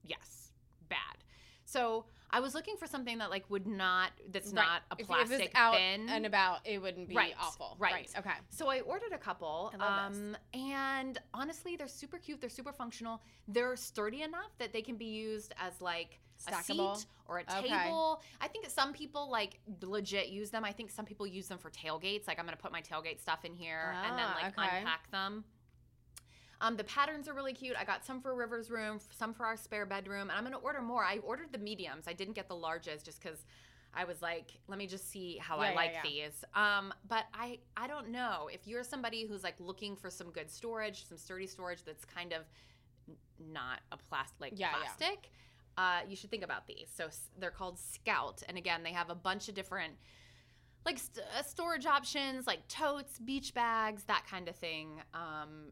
yes 0.03 0.51
bad. 0.89 0.97
So 1.65 2.05
I 2.33 2.39
was 2.39 2.55
looking 2.55 2.75
for 2.77 2.87
something 2.87 3.19
that 3.19 3.29
like 3.29 3.47
would 3.49 3.67
not 3.67 4.11
that's 4.31 4.51
Right. 4.51 4.65
not 4.65 4.81
a 4.91 4.95
plastic 4.95 5.39
if 5.39 5.45
it's 5.47 5.55
out 5.55 5.75
bin 5.75 6.09
and 6.09 6.25
about, 6.25 6.59
it 6.65 6.81
wouldn't 6.81 7.07
be 7.07 7.15
Right, 7.15 7.35
awful. 7.39 7.77
right. 7.79 8.09
Okay. 8.17 8.31
So 8.49 8.67
I 8.69 8.79
ordered 8.81 9.13
a 9.13 9.17
couple. 9.19 9.71
Love 9.79 10.11
this. 10.11 10.19
um, 10.19 10.37
And 10.53 11.17
honestly, 11.33 11.75
they're 11.75 11.87
super 11.87 12.17
cute. 12.17 12.41
They're 12.41 12.49
super 12.49 12.73
functional. 12.73 13.21
They're 13.47 13.75
sturdy 13.75 14.23
enough 14.23 14.57
that 14.57 14.73
they 14.73 14.81
can 14.81 14.97
be 14.97 15.05
used 15.05 15.53
as 15.59 15.79
like 15.79 16.19
a 16.47 16.51
Stackable? 16.51 16.97
seat 16.97 17.05
or 17.27 17.37
a 17.37 17.57
Okay. 17.59 17.69
table. 17.69 18.21
I 18.41 18.47
think 18.47 18.67
some 18.69 18.91
people 18.93 19.29
like 19.29 19.59
legit 19.81 20.29
use 20.29 20.49
them. 20.49 20.65
I 20.65 20.71
think 20.71 20.89
some 20.89 21.05
people 21.05 21.27
use 21.27 21.47
them 21.47 21.59
for 21.59 21.69
tailgates. 21.69 22.27
Like 22.27 22.39
I'm 22.39 22.45
going 22.45 22.57
to 22.57 22.61
put 22.61 22.71
my 22.71 22.81
tailgate 22.81 23.21
stuff 23.21 23.45
in 23.45 23.53
here 23.53 23.95
and 24.03 24.17
then 24.17 24.27
Ah, 24.27 24.33
like 24.35 24.57
okay. 24.57 24.77
unpack 24.79 25.09
them. 25.11 25.45
Um, 26.63 26.77
the 26.77 26.85
patterns 26.85 27.27
are 27.27 27.33
really 27.33 27.53
cute. 27.53 27.75
I 27.77 27.83
got 27.83 28.05
some 28.05 28.21
for 28.21 28.33
River's 28.33 28.71
room, 28.71 28.97
some 29.11 29.33
for 29.33 29.45
our 29.45 29.57
spare 29.57 29.85
bedroom, 29.85 30.29
and 30.29 30.31
I'm 30.31 30.45
gonna 30.45 30.57
order 30.57 30.81
more. 30.81 31.03
I 31.03 31.17
ordered 31.17 31.51
the 31.51 31.57
mediums. 31.57 32.07
I 32.07 32.13
didn't 32.13 32.35
get 32.35 32.47
the 32.47 32.55
larges 32.55 33.03
just 33.03 33.21
because 33.21 33.45
I 33.93 34.05
was 34.05 34.21
like, 34.21 34.51
let 34.67 34.79
me 34.79 34.87
just 34.87 35.11
see 35.11 35.37
how 35.37 35.57
Yeah, 35.57 35.63
I 35.63 35.69
yeah, 35.71 35.75
like 35.75 35.91
yeah. 35.91 36.01
these. 36.03 36.45
Um, 36.55 36.93
but 37.09 37.25
I 37.33 37.59
I 37.75 37.87
don't 37.87 38.09
know 38.09 38.49
if 38.51 38.65
you're 38.65 38.85
somebody 38.85 39.25
who's 39.25 39.43
like 39.43 39.55
looking 39.59 39.97
for 39.97 40.09
some 40.09 40.31
good 40.31 40.49
storage, 40.49 41.05
some 41.05 41.17
sturdy 41.17 41.47
storage 41.47 41.83
that's 41.83 42.05
kind 42.05 42.31
of 42.31 42.43
not 43.51 43.81
a 43.91 43.97
plastic 43.97 44.39
like 44.39 44.57
plastic. 44.57 45.31
Uh, 45.77 45.99
you 46.07 46.15
should 46.15 46.29
think 46.29 46.43
about 46.43 46.65
these. 46.65 46.87
So 46.95 47.09
they're 47.39 47.51
called 47.51 47.77
Scout, 47.77 48.41
and 48.47 48.57
again, 48.57 48.83
they 48.83 48.93
have 48.93 49.09
a 49.09 49.15
bunch 49.15 49.49
of 49.49 49.55
different 49.55 49.95
like 50.85 50.97
st- 50.97 51.25
uh, 51.37 51.43
storage 51.43 51.85
options, 51.85 52.47
like 52.47 52.65
totes, 52.69 53.19
beach 53.19 53.53
bags, 53.53 54.03
that 54.05 54.25
kind 54.29 54.47
of 54.47 54.55
thing. 54.55 55.01
Um, 55.13 55.71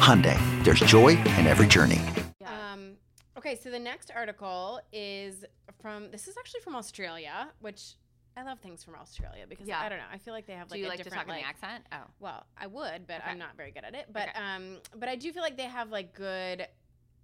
Hyundai, 0.00 0.38
there's 0.64 0.80
joy 0.80 1.08
in 1.38 1.46
every 1.46 1.66
journey. 1.66 2.00
Um, 2.46 2.92
okay, 3.36 3.54
so 3.56 3.70
the 3.70 3.78
next 3.78 4.10
article 4.14 4.80
is 4.92 5.44
from. 5.82 6.10
This 6.10 6.28
is 6.28 6.36
actually 6.38 6.60
from 6.60 6.76
Australia, 6.76 7.48
which 7.60 7.94
I 8.36 8.42
love 8.44 8.60
things 8.60 8.84
from 8.84 8.94
Australia 8.94 9.44
because 9.48 9.66
Yeah. 9.66 9.80
I 9.80 9.88
don't 9.88 9.98
know. 9.98 10.04
I 10.10 10.18
feel 10.18 10.32
like 10.32 10.46
they 10.46 10.52
have 10.54 10.68
Do 10.68 10.74
like 10.74 10.80
you 10.80 10.86
a 10.86 10.88
like 10.88 10.98
to 10.98 11.04
different 11.04 11.26
talk 11.26 11.36
in 11.36 11.42
the 11.42 11.46
accent? 11.48 11.84
Oh. 11.92 12.04
Well, 12.20 12.46
I 12.56 12.68
would, 12.68 13.06
but 13.06 13.16
Okay. 13.20 13.30
I'm 13.30 13.38
not 13.38 13.56
very 13.56 13.70
good 13.72 13.84
at 13.84 13.94
it. 13.94 14.06
But 14.12 14.28
Okay. 14.30 14.38
um, 14.38 14.76
but 14.96 15.08
I 15.08 15.16
do 15.16 15.32
feel 15.32 15.42
like 15.42 15.56
they 15.56 15.64
have 15.64 15.90
like 15.90 16.14
good. 16.14 16.66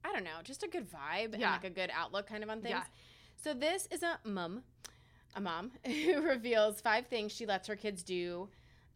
I 0.06 0.12
don't 0.12 0.24
know, 0.24 0.40
just 0.42 0.62
a 0.62 0.68
good 0.68 0.86
vibe 0.90 1.32
and 1.32 1.40
like 1.40 1.64
a 1.64 1.70
good 1.70 1.90
outlook 1.94 2.26
kind 2.26 2.42
of 2.42 2.50
on 2.50 2.60
things. 2.60 2.70
Yeah. 2.76 2.84
So 3.42 3.54
this 3.54 3.88
is 3.90 4.02
a 4.02 4.18
mum, 4.24 4.62
a 5.34 5.40
mom 5.40 5.70
who 5.86 6.20
reveals 6.22 6.80
five 6.80 7.06
things 7.06 7.32
she 7.32 7.46
lets 7.46 7.68
her 7.68 7.76
kids 7.76 8.02
do 8.02 8.48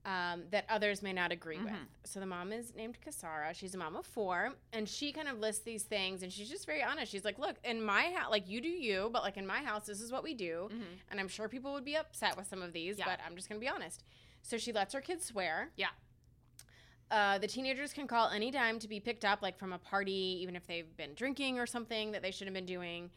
um, 0.09 0.44
that 0.51 0.64
others 0.71 1.03
may 1.03 1.12
not 1.12 1.33
agree 1.33 1.59
with. 1.59 1.73
Mhm. 1.73 1.87
So 2.05 2.18
the 2.18 2.25
mom 2.27 2.51
is 2.53 2.75
named 2.75 2.97
Kasara. 3.05 3.55
She's 3.55 3.75
a 3.75 3.79
mom 3.79 3.94
of 3.94 4.07
four, 4.07 4.55
and 4.73 4.88
she 4.88 5.12
kind 5.12 5.29
of 5.29 5.38
lists 5.38 5.62
these 5.64 5.83
things, 5.83 6.23
and 6.23 6.33
she's 6.33 6.49
just 6.49 6.64
very 6.64 6.83
honest. 6.83 7.12
She's 7.12 7.25
like, 7.27 7.38
"Look, 7.38 7.57
in 7.62 7.83
my 7.83 8.11
house, 8.12 8.31
like 8.31 8.49
you 8.49 8.61
do 8.62 8.68
you, 8.68 9.11
but 9.12 9.23
like 9.23 9.37
in 9.37 9.47
my 9.47 9.59
house, 9.62 9.85
this 9.87 10.01
is 10.01 10.11
what 10.11 10.23
we 10.23 10.33
do." 10.33 10.68
Mhm. 10.73 10.83
And 11.11 11.21
I'm 11.21 11.29
sure 11.29 11.47
people 11.49 11.75
would 11.75 11.85
be 11.85 11.97
upset 11.97 12.37
with 12.38 12.47
some 12.47 12.62
of 12.62 12.73
these, 12.73 12.99
Yeah. 12.99 13.05
but 13.05 13.21
I'm 13.27 13.37
just 13.37 13.49
gonna 13.51 13.61
be 13.61 13.68
honest. 13.68 14.03
So 14.40 14.57
she 14.57 14.73
lets 14.73 14.94
her 14.94 15.01
kids 15.03 15.27
swear. 15.27 15.73
Yeah. 15.77 15.90
Uh, 17.11 17.38
the 17.38 17.47
teenagers 17.49 17.92
can 17.92 18.07
call 18.07 18.29
any 18.29 18.51
time 18.51 18.79
to 18.79 18.88
be 18.88 19.01
picked 19.01 19.25
up, 19.25 19.42
like 19.42 19.59
from 19.59 19.73
a 19.73 19.79
party, 19.79 20.38
even 20.42 20.55
if 20.57 20.66
they've 20.66 20.94
been 20.97 21.14
drinking 21.14 21.59
or 21.59 21.66
something 21.66 22.12
that 22.12 22.23
they 22.23 22.31
shouldn't 22.31 22.55
have 22.57 22.66
been 22.66 22.73
doing. 22.75 23.11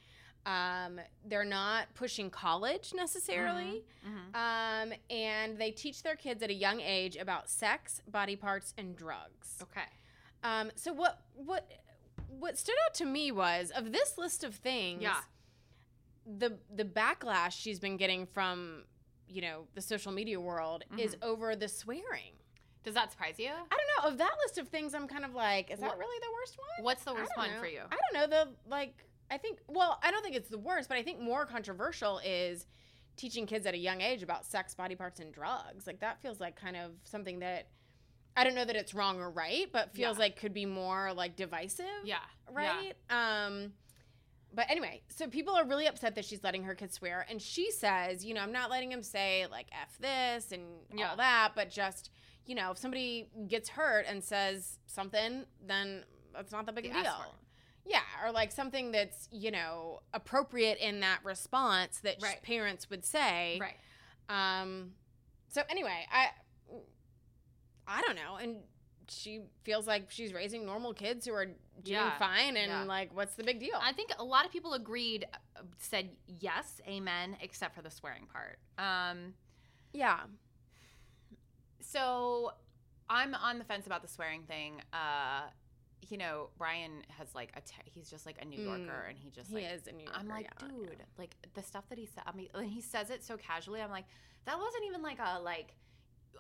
Um, 0.46 1.00
they're 1.26 1.44
not 1.46 1.94
pushing 1.94 2.30
college 2.32 2.94
necessarily. 2.96 3.84
Mhm. 4.06 4.36
Um, 4.36 4.94
and 5.10 5.58
they 5.60 5.72
teach 5.72 6.02
their 6.04 6.16
kids 6.16 6.42
at 6.42 6.50
a 6.50 6.54
young 6.54 6.80
age 6.82 7.16
about 7.16 7.50
sex, 7.50 8.02
body 8.08 8.36
parts, 8.36 8.74
and 8.78 8.96
drugs. 8.96 9.60
Okay. 9.62 9.86
Um, 10.44 10.72
so 10.76 10.92
what 10.94 11.22
what 11.36 11.70
what 12.28 12.58
stood 12.58 12.76
out 12.88 12.94
to 12.96 13.06
me 13.06 13.32
was 13.32 13.70
of 13.72 13.92
this 13.92 14.18
list 14.18 14.44
of 14.44 14.56
things, 14.56 15.04
Yeah. 15.04 15.22
the 16.26 16.58
the 16.74 16.86
backlash 16.86 17.52
she's 17.52 17.80
been 17.80 17.98
getting 17.98 18.26
from 18.26 18.86
you 19.28 19.42
know 19.42 19.68
the 19.76 19.82
social 19.82 20.12
media 20.12 20.40
world 20.40 20.84
is 20.98 21.16
Mm-hmm. 21.16 21.24
over 21.30 21.56
the 21.56 21.68
swearing. 21.68 22.34
Does 22.84 22.96
that 22.96 23.12
surprise 23.12 23.36
you? 23.38 23.50
I 23.50 23.78
don't 23.78 24.04
know. 24.06 24.10
Of 24.12 24.18
that 24.18 24.32
list 24.44 24.58
of 24.58 24.68
things, 24.70 24.96
I'm 24.96 25.08
kind 25.08 25.24
of 25.24 25.36
like, 25.36 25.70
is 25.70 25.80
that 25.82 25.98
really 26.00 26.20
the 26.20 26.32
worst 26.34 26.58
one? 26.58 26.84
What's 26.84 27.04
the 27.04 27.14
worst 27.14 27.32
one 27.38 27.52
know. 27.52 27.60
for 27.60 27.68
you? 27.68 27.82
I 27.92 27.96
don't 27.96 28.14
know. 28.32 28.36
The 28.36 28.52
like, 28.68 29.06
I 29.32 29.38
think. 29.38 29.60
Well, 29.68 29.98
I 30.04 30.12
don't 30.12 30.22
think 30.22 30.36
it's 30.36 30.50
the 30.50 30.58
worst, 30.60 30.90
but 30.90 30.98
I 30.98 31.04
think 31.04 31.20
more 31.22 31.46
controversial 31.46 32.20
is 32.24 32.68
teaching 33.18 33.46
kids 33.48 33.66
at 33.66 33.74
a 33.74 33.78
young 33.78 34.02
age 34.02 34.22
about 34.24 34.46
sex, 34.46 34.76
body 34.76 34.96
parts, 34.96 35.20
and 35.20 35.34
drugs. 35.34 35.88
Like 35.88 36.02
that 36.02 36.22
feels 36.22 36.40
like 36.40 36.56
kind 36.56 36.76
of 36.76 36.92
something 37.04 37.40
that 37.40 37.70
I 38.36 38.44
don't 38.44 38.56
know 38.56 38.66
that 38.66 38.76
it's 38.76 38.94
wrong 38.94 39.20
or 39.20 39.30
right, 39.30 39.68
but 39.72 39.94
feels 39.94 40.18
Yeah. 40.18 40.24
like 40.24 40.36
could 40.38 40.54
be 40.54 40.66
more 40.66 41.14
like 41.14 41.36
divisive. 41.36 41.86
Yeah. 42.04 42.20
Right. 42.52 42.94
Um. 43.10 43.74
But 44.54 44.70
anyway, 44.70 45.02
so 45.08 45.28
people 45.28 45.56
are 45.56 45.66
really 45.66 45.88
upset 45.88 46.16
that 46.16 46.26
she's 46.26 46.44
letting 46.44 46.64
her 46.64 46.76
kids 46.76 46.96
swear, 46.96 47.26
and 47.30 47.42
she 47.42 47.72
says, 47.72 48.26
you 48.26 48.34
know, 48.34 48.42
I'm 48.42 48.52
not 48.52 48.70
letting 48.70 48.92
him 48.92 49.02
say 49.02 49.48
like 49.50 49.68
"f 49.72 49.98
this" 49.98 50.52
and 50.52 50.64
Yeah. 50.94 51.12
all 51.12 51.16
that, 51.16 51.54
but 51.56 51.70
just, 51.70 52.10
you 52.46 52.56
know, 52.56 52.72
if 52.72 52.78
somebody 52.78 53.30
gets 53.48 53.70
hurt 53.70 54.06
and 54.10 54.22
says 54.22 54.78
something, 54.88 55.46
then 55.66 56.04
that's 56.34 56.52
not 56.52 56.66
that 56.66 56.76
big 56.76 56.84
The 56.84 57.00
a 57.00 57.04
deal. 57.04 57.04
word. 57.20 57.28
Yeah, 57.86 58.02
or 58.24 58.32
like 58.32 58.52
something 58.52 58.92
that's 58.92 59.28
you 59.32 59.52
know 59.52 60.02
appropriate 60.14 60.78
in 60.80 61.00
that 61.02 61.20
response 61.24 62.00
that 62.04 62.18
Right. 62.22 62.42
parents 62.44 62.90
would 62.90 63.06
say. 63.06 63.60
Right. 63.60 63.76
Um. 64.30 64.92
So 65.50 65.62
anyway, 65.70 66.06
I 66.12 66.30
I 67.88 68.02
don't 68.02 68.16
know, 68.16 68.36
and 68.36 68.58
she 69.10 69.42
feels 69.64 69.88
like 69.88 70.10
she's 70.10 70.32
raising 70.34 70.66
normal 70.66 70.94
kids 70.94 71.26
who 71.26 71.34
are 71.34 71.46
doing 71.46 71.58
Yeah, 71.84 72.18
fine, 72.18 72.56
and 72.56 72.72
yeah. 72.72 72.84
like, 72.84 73.14
what's 73.14 73.34
the 73.34 73.44
big 73.44 73.60
deal? 73.60 73.78
I 73.82 73.92
think 73.92 74.12
a 74.18 74.24
lot 74.24 74.46
of 74.46 74.52
people 74.52 74.74
agreed, 74.74 75.26
uh, 75.58 75.62
said 75.80 76.12
yes, 76.28 76.80
amen, 76.88 77.36
except 77.42 77.76
for 77.76 77.82
the 77.82 77.90
swearing 77.92 78.28
part. 78.32 78.60
Um, 78.78 79.34
yeah. 79.92 80.22
so 81.82 82.52
I'm 83.10 83.34
on 83.34 83.58
the 83.60 83.66
fence 83.66 83.86
about 83.86 84.02
the 84.02 84.08
swearing 84.08 84.44
thing. 84.44 84.82
Uh, 84.94 85.42
you 86.10 86.18
know, 86.18 86.50
Brian 86.58 87.04
has 87.18 87.34
like 87.36 87.52
a 87.56 87.62
te- 87.62 87.76
he's 87.86 88.10
just 88.10 88.26
like 88.26 88.38
a 88.42 88.46
New 88.46 88.62
Yorker, 88.62 89.06
Mm, 89.06 89.10
and 89.10 89.18
he 89.18 89.30
just 89.30 89.50
He 89.50 89.56
like 89.56 89.72
is 89.72 89.88
a 89.88 89.92
New 89.92 90.04
Yorker. 90.04 90.20
I'm 90.20 90.28
like, 90.28 90.50
yeah, 90.62 90.68
dude, 90.68 90.96
yeah. 91.00 91.06
like 91.18 91.36
the 91.54 91.62
stuff 91.64 91.88
that 91.90 91.98
he 91.98 92.06
said. 92.06 92.24
I 92.26 92.36
mean, 92.36 92.50
and 92.54 92.66
he 92.70 92.82
says 92.82 93.10
it 93.10 93.24
so 93.24 93.38
casually. 93.38 93.82
I'm 93.82 93.92
like, 93.92 94.06
that 94.46 94.58
wasn't 94.58 94.84
even 94.88 95.02
like 95.02 95.20
a 95.20 95.40
like, 95.40 95.76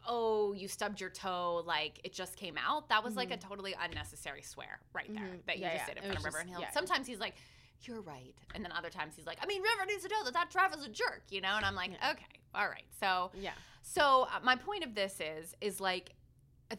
oh, 0.07 0.53
you 0.53 0.67
stubbed 0.67 0.99
your 0.99 1.09
toe. 1.09 1.63
Like 1.65 1.99
it 2.03 2.13
just 2.13 2.35
came 2.35 2.57
out. 2.57 2.89
That 2.89 3.03
was 3.03 3.15
like 3.15 3.31
a 3.31 3.37
totally 3.37 3.75
unnecessary 3.79 4.41
swear 4.41 4.79
right 4.93 5.13
there 5.13 5.23
Mhm. 5.23 5.45
that 5.45 5.57
you 5.57 5.63
Yeah, 5.65 5.75
just 5.77 5.87
did 5.87 5.97
in 5.97 6.03
It 6.03 6.07
front 6.07 6.17
of 6.19 6.25
River 6.25 6.37
just- 6.37 6.41
and 6.41 6.49
Hill. 6.49 6.61
yeah. 6.61 6.71
Sometimes 6.71 7.07
he's 7.07 7.19
like, 7.19 7.35
you're 7.83 8.01
right. 8.01 8.33
And 8.55 8.63
then 8.65 8.71
other 8.71 8.89
times 8.89 9.15
he's 9.15 9.25
like, 9.25 9.37
I 9.41 9.45
mean, 9.45 9.61
River 9.61 9.85
needs 9.87 10.03
to 10.03 10.09
know 10.09 10.23
that 10.23 10.33
that 10.33 10.51
Travis 10.51 10.79
is 10.79 10.85
a 10.85 10.89
jerk, 10.89 11.23
you 11.29 11.41
know? 11.41 11.55
And 11.55 11.65
I'm 11.65 11.75
like, 11.75 11.91
okay, 11.93 12.25
all 12.53 12.67
right. 12.67 12.85
So, 12.99 13.31
Yeah. 13.35 13.53
so 13.81 14.27
uh, 14.31 14.39
my 14.43 14.55
point 14.55 14.83
of 14.83 14.93
this 14.95 15.19
is, 15.19 15.55
is 15.61 15.79
like, 15.79 16.11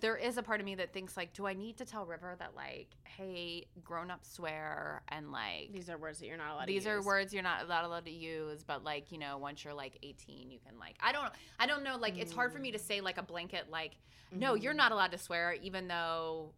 there 0.01 0.17
is 0.17 0.39
a 0.39 0.43
part 0.43 0.61
of 0.61 0.67
me 0.67 0.75
that 0.77 0.93
thinks 0.93 1.17
like, 1.17 1.33
do 1.33 1.47
I 1.47 1.55
need 1.55 1.77
to 1.79 1.85
tell 1.85 2.07
River 2.07 2.35
that 2.39 2.55
like, 2.57 2.89
hey, 3.05 3.67
grown 3.85 4.11
ups 4.11 4.33
swear 4.33 5.03
and 5.09 5.33
like 5.33 5.73
These 5.73 5.91
are 5.91 5.99
words 5.99 6.19
that 6.21 6.27
you're 6.27 6.37
not 6.37 6.53
allowed 6.55 6.67
these 6.67 6.87
are 6.87 7.03
words 7.03 7.33
you're 7.33 7.43
not 7.43 7.65
allowed, 7.65 7.85
allowed 7.85 8.05
to 8.07 8.11
use, 8.11 8.63
but 8.63 8.85
like 8.85 9.13
you 9.13 9.19
know, 9.19 9.39
once 9.39 9.65
you're 9.65 9.75
like 9.75 9.99
18, 10.03 10.51
you 10.51 10.59
can 10.67 10.79
like 10.79 10.97
I 11.01 11.13
don't 11.13 11.33
I 11.59 11.67
don't 11.67 11.85
know 11.85 11.97
like 11.97 12.19
it's 12.19 12.33
hard 12.33 12.53
for 12.53 12.59
me 12.59 12.73
to 12.73 12.79
say 12.79 13.01
like 13.01 13.19
a 13.19 13.23
blanket 13.23 13.71
like 13.71 13.93
no, 14.35 14.55
you're 14.55 14.73
mm. 14.73 14.79
not 14.79 14.93
allowed 14.93 15.13
to 15.13 15.19
swear 15.19 15.55
even 15.63 15.89
though 15.89 16.51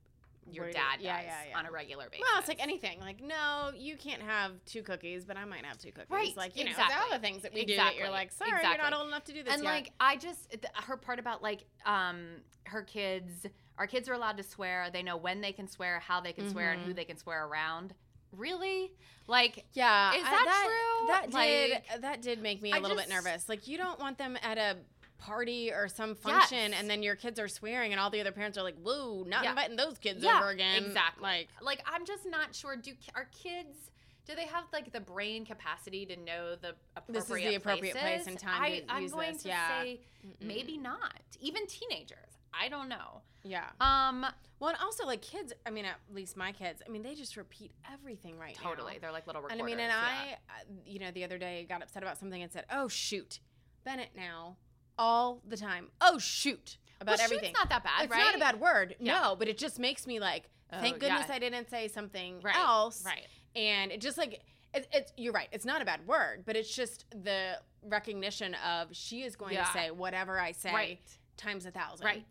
your 0.51 0.71
dad 0.71 0.97
does 0.97 1.03
yeah, 1.05 1.21
yeah, 1.23 1.35
yeah. 1.51 1.59
on 1.59 1.67
a 1.67 1.71
regular 1.71 2.05
basis. 2.11 2.21
Well, 2.31 2.39
it's 2.41 2.49
like 2.49 2.63
anything. 2.63 3.01
Like, 3.01 3.23
no, 3.23 3.71
you 3.77 3.97
can't 3.97 4.23
have 4.23 4.53
two 4.67 4.83
cookies, 4.83 5.25
but 5.25 5.37
I 5.37 5.45
might 5.45 5.65
have 5.65 5.79
two 5.79 5.93
cookies. 5.93 6.11
Right, 6.11 6.37
Like, 6.37 6.57
you 6.57 6.65
know, 6.65 6.71
exactly. 6.71 6.97
all 7.01 7.11
the 7.11 7.19
things 7.19 7.43
that 7.43 7.53
we 7.55 7.65
do 7.65 7.77
that 7.77 7.97
you're 7.97 8.11
like, 8.11 8.33
sorry, 8.33 8.51
you're 8.63 8.77
not 8.79 8.93
old 8.95 9.09
enough 9.09 9.25
to 9.25 9.33
do 9.33 9.43
this 9.43 9.55
and 9.55 9.63
yet. 9.63 9.69
like 9.69 9.93
I 10.01 10.17
just 10.17 10.51
th- 10.51 10.65
her 10.75 10.97
part 10.97 11.19
about 11.19 11.43
like 11.43 11.65
um 11.87 12.27
her 12.65 12.83
kids 12.83 13.47
our 13.79 13.87
kids 13.89 14.09
are 14.09 14.13
allowed 14.15 14.37
to 14.37 14.43
swear. 14.45 14.89
They 14.93 15.03
know 15.03 15.17
when 15.17 15.41
they 15.41 15.53
can 15.53 15.67
swear, 15.67 15.99
how 15.99 16.21
they 16.21 16.33
can 16.33 16.49
swear, 16.51 16.71
and 16.73 16.83
who 16.83 16.95
they 16.95 17.05
can 17.05 17.17
swear 17.19 17.45
around. 17.47 17.93
Really? 18.33 18.93
Like 19.27 19.65
Yeah, 19.73 20.13
Is 20.15 20.23
I- 20.25 20.31
that 20.31 20.65
true? 20.67 21.07
That 21.09 21.23
did 21.27 21.71
Like, 21.71 22.01
that 22.03 22.23
did 22.23 22.43
make 22.43 22.61
me 22.63 22.73
a 22.73 22.77
I 22.77 22.79
little 22.79 22.97
bit 22.97 23.09
nervous. 23.09 23.49
Like 23.49 23.67
you 23.69 23.77
don't 23.79 23.99
want 23.99 24.19
them 24.19 24.37
at 24.43 24.59
a 24.59 24.77
party 25.19 25.71
or 25.73 25.89
some 25.89 26.15
function, 26.15 26.71
Yes. 26.73 26.81
and 26.81 26.91
then 26.91 27.03
your 27.03 27.17
kids 27.17 27.39
are 27.39 27.49
swearing, 27.49 27.93
and 27.93 28.01
all 28.01 28.11
the 28.11 28.21
other 28.21 28.33
parents 28.33 28.59
are 28.59 28.63
like, 28.63 28.77
"Whoa, 28.83 29.25
not 29.27 29.45
Yeah. 29.45 29.51
inviting 29.51 29.77
those 29.77 29.99
kids 29.99 30.23
yeah, 30.23 30.39
over 30.41 30.51
again." 30.51 30.85
Exactly. 30.85 31.23
Like, 31.23 31.49
like 31.63 31.83
I'm 31.87 32.05
just 32.05 32.27
not 32.27 32.55
sure. 32.55 32.77
Do 32.77 32.93
our 33.15 33.27
kids? 33.27 33.91
Do 34.27 34.35
they 34.35 34.47
have 34.47 34.65
like 34.73 34.91
the 34.93 35.01
brain 35.01 35.45
capacity 35.45 36.07
to 36.07 36.17
know 36.17 36.57
the 36.57 36.75
appropriate 36.97 37.21
This 37.27 37.31
is 37.31 37.37
the 37.51 37.55
appropriate 37.57 37.95
place 37.97 38.27
and 38.27 38.39
time 38.39 38.63
I, 38.63 38.79
to 38.81 38.85
I'm 38.93 39.03
use 39.03 39.13
going 39.13 39.33
this, 39.35 39.43
to 39.43 39.49
yeah. 39.49 39.83
say 39.83 40.01
maybe 40.41 40.79
not. 40.79 41.21
Even 41.41 41.67
teenagers. 41.67 42.19
I 42.59 42.69
don't 42.69 42.89
know. 42.89 43.21
yeah. 43.43 43.69
Um, 43.81 44.25
Well, 44.61 44.71
and 44.71 44.79
also 44.81 45.05
like 45.05 45.21
kids. 45.21 45.53
I 45.67 45.71
mean, 45.71 45.85
at 45.85 45.97
least 46.11 46.37
my 46.39 46.53
kids. 46.53 46.81
I 46.87 46.91
mean, 46.91 47.03
they 47.03 47.15
just 47.15 47.37
repeat 47.37 47.73
everything 47.93 48.39
right 48.39 48.57
now. 48.63 48.71
totally. 48.71 48.97
They're 48.99 49.13
like 49.13 49.27
little 49.27 49.45
And. 49.47 49.61
I 49.61 49.65
mean, 49.65 49.79
and 49.81 49.91
yeah. 49.91 50.01
I, 50.01 50.33
uh, 50.49 50.65
you 50.87 51.01
know, 51.01 51.11
the 51.11 51.25
other 51.25 51.37
day 51.37 51.67
got 51.69 51.83
upset 51.83 52.03
about 52.03 52.17
something 52.17 52.43
and 52.43 52.51
said, 52.51 52.65
"Oh 52.71 52.89
shoot, 52.89 53.41
Bennett 53.85 54.11
now 54.17 54.57
all 54.99 55.41
the 55.49 55.57
time. 55.57 55.89
Oh 56.01 56.19
shoot 56.19 56.79
about 57.01 57.19
Well, 57.19 57.25
everything." 57.25 57.53
not 57.53 57.69
that 57.71 57.85
bad, 57.85 58.05
It's 58.05 58.13
not 58.15 58.35
a 58.35 58.39
bad 58.39 58.61
word, 58.61 58.97
Yeah. 59.01 59.21
no, 59.21 59.37
but 59.37 59.49
it 59.49 59.59
just 59.59 59.79
makes 59.79 60.07
me 60.07 60.21
like, 60.21 60.49
Oh, 60.73 60.81
thank 60.81 60.99
goodness 60.99 61.27
yeah. 61.29 61.35
I 61.35 61.39
didn't 61.39 61.69
say 61.71 61.89
something 61.89 62.41
Right, 62.41 62.57
else. 62.57 63.05
right. 63.05 63.27
And 63.57 63.93
it 63.93 64.01
just 64.01 64.19
like. 64.19 64.41
It, 64.77 64.89
it's 64.93 65.13
you're 65.17 65.33
right. 65.33 65.47
It's 65.53 65.65
not 65.65 65.83
a 65.83 65.85
bad 65.85 66.05
word, 66.05 66.43
but 66.45 66.57
it's 66.57 66.75
just 66.75 67.05
the 67.23 67.61
recognition 67.85 68.55
of 68.57 68.89
she 68.91 69.23
is 69.23 69.37
going 69.37 69.53
Yeah. 69.55 69.63
to 69.67 69.73
say 69.73 69.91
whatever 69.93 70.41
I 70.41 70.51
say 70.51 70.73
Right. 70.73 71.01
times 71.37 71.65
a 71.65 71.71
thousand, 71.71 72.05
Right. 72.07 72.25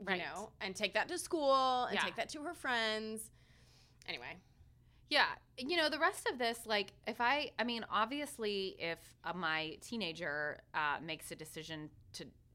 You 0.00 0.06
Right. 0.06 0.18
know, 0.18 0.50
and 0.60 0.74
take 0.74 0.94
that 0.94 1.06
to 1.06 1.18
school 1.18 1.84
and 1.84 1.96
take 2.00 2.16
that 2.16 2.28
to 2.30 2.42
her 2.42 2.52
friends. 2.54 3.30
Anyway, 4.08 4.36
Yeah, 5.08 5.26
you 5.56 5.76
know 5.76 5.88
the 5.88 6.00
rest 6.00 6.26
of 6.28 6.36
this, 6.38 6.66
like 6.66 6.94
if 7.06 7.20
I, 7.20 7.52
I 7.60 7.62
mean, 7.64 7.84
obviously, 7.88 8.74
if 8.80 8.98
uh, 9.22 9.32
my 9.34 9.78
teenager 9.80 10.60
uh, 10.74 10.96
makes 11.00 11.30
a 11.30 11.36
decision 11.36 11.90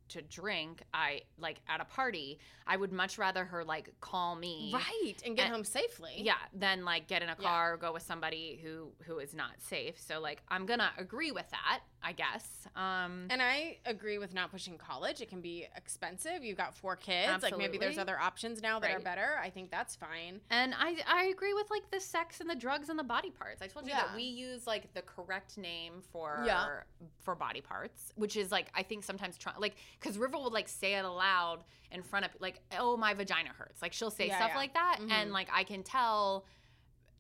to 0.10 0.22
drink, 0.22 0.84
I 0.94 1.22
like 1.38 1.62
at 1.68 1.82
a 1.82 1.86
party, 1.86 2.40
I 2.68 2.78
would 2.78 2.92
much 2.92 3.18
rather 3.18 3.46
her 3.46 3.64
like 3.64 3.94
call 4.02 4.36
me, 4.36 4.72
right, 4.74 5.16
and 5.26 5.36
get 5.36 5.46
And- 5.46 5.56
home 5.56 5.64
safely. 5.64 6.16
Yeah, 6.18 6.36
than 6.54 6.84
like 6.86 7.08
get 7.08 7.22
in 7.22 7.30
a 7.30 7.36
Yeah. 7.40 7.48
car, 7.50 7.78
go 7.78 7.94
with 7.94 8.04
somebody 8.04 8.60
who 8.62 8.92
who 9.06 9.20
is 9.20 9.34
not 9.34 9.62
safe. 9.62 10.00
So 10.00 10.20
like 10.20 10.44
I'm 10.50 10.66
gonna 10.66 10.92
agree 10.98 11.32
with 11.32 11.50
that, 11.52 11.82
I 12.04 12.12
guess. 12.14 12.68
Um, 12.76 13.28
And 13.30 13.42
I 13.42 13.78
agree 13.86 14.18
with 14.18 14.34
not 14.34 14.52
pushing 14.52 14.78
college. 14.78 15.22
It 15.22 15.30
can 15.30 15.42
be 15.42 15.68
expensive. 15.76 16.44
You've 16.44 16.58
got 16.58 16.76
four 16.76 16.96
kids. 16.96 17.44
Like 17.44 17.58
maybe 17.58 17.78
there's 17.78 17.98
other 17.98 18.20
options 18.20 18.62
now 18.62 18.80
that 18.80 18.92
are 18.92 19.00
better. 19.00 19.38
I 19.42 19.50
think 19.50 19.72
that's 19.72 19.96
fine. 19.96 20.42
And 20.50 20.74
I 20.78 20.98
I 21.08 21.26
agree 21.26 21.54
with 21.54 21.70
like 21.70 21.90
the 21.92 22.00
sex 22.00 22.40
and 22.42 22.50
the 22.50 22.56
drugs 22.56 22.90
and 22.90 22.98
the 23.00 23.04
body 23.04 23.30
parts. 23.32 23.62
I 23.62 23.68
told 23.68 23.86
you 23.86 23.92
Yeah. 23.92 24.06
that 24.08 24.16
we 24.16 24.24
use 24.24 24.66
like 24.68 24.94
the 24.94 25.02
correct 25.02 25.58
name 25.58 26.02
for 26.12 26.44
Yeah. 26.46 26.82
for 27.20 27.36
body 27.36 27.62
parts, 27.62 28.12
which 28.16 28.36
is 28.38 28.52
like 28.52 28.70
I 28.74 28.84
think 28.84 29.04
sometimes 29.04 29.38
try 29.38 29.54
like 29.58 29.76
because 30.00 30.18
River 30.18 30.38
will 30.38 30.52
like 30.52 30.68
say 30.70 30.94
it 30.96 31.06
aloud 31.06 31.60
in 31.92 32.04
front 32.04 32.26
of 32.26 32.32
like 32.40 32.60
oh 32.78 32.96
my 32.98 33.14
vagina 33.14 33.50
hurts 33.58 33.82
like 33.82 33.94
she'll 33.94 34.12
say 34.12 34.28
Yeah, 34.28 34.38
stuff 34.38 34.52
yeah. 34.54 34.58
like 34.58 34.74
that 34.74 34.98
Mhm. 35.02 35.12
and 35.12 35.32
like 35.32 35.50
I 35.52 35.64
can 35.64 35.84
tell. 35.84 36.46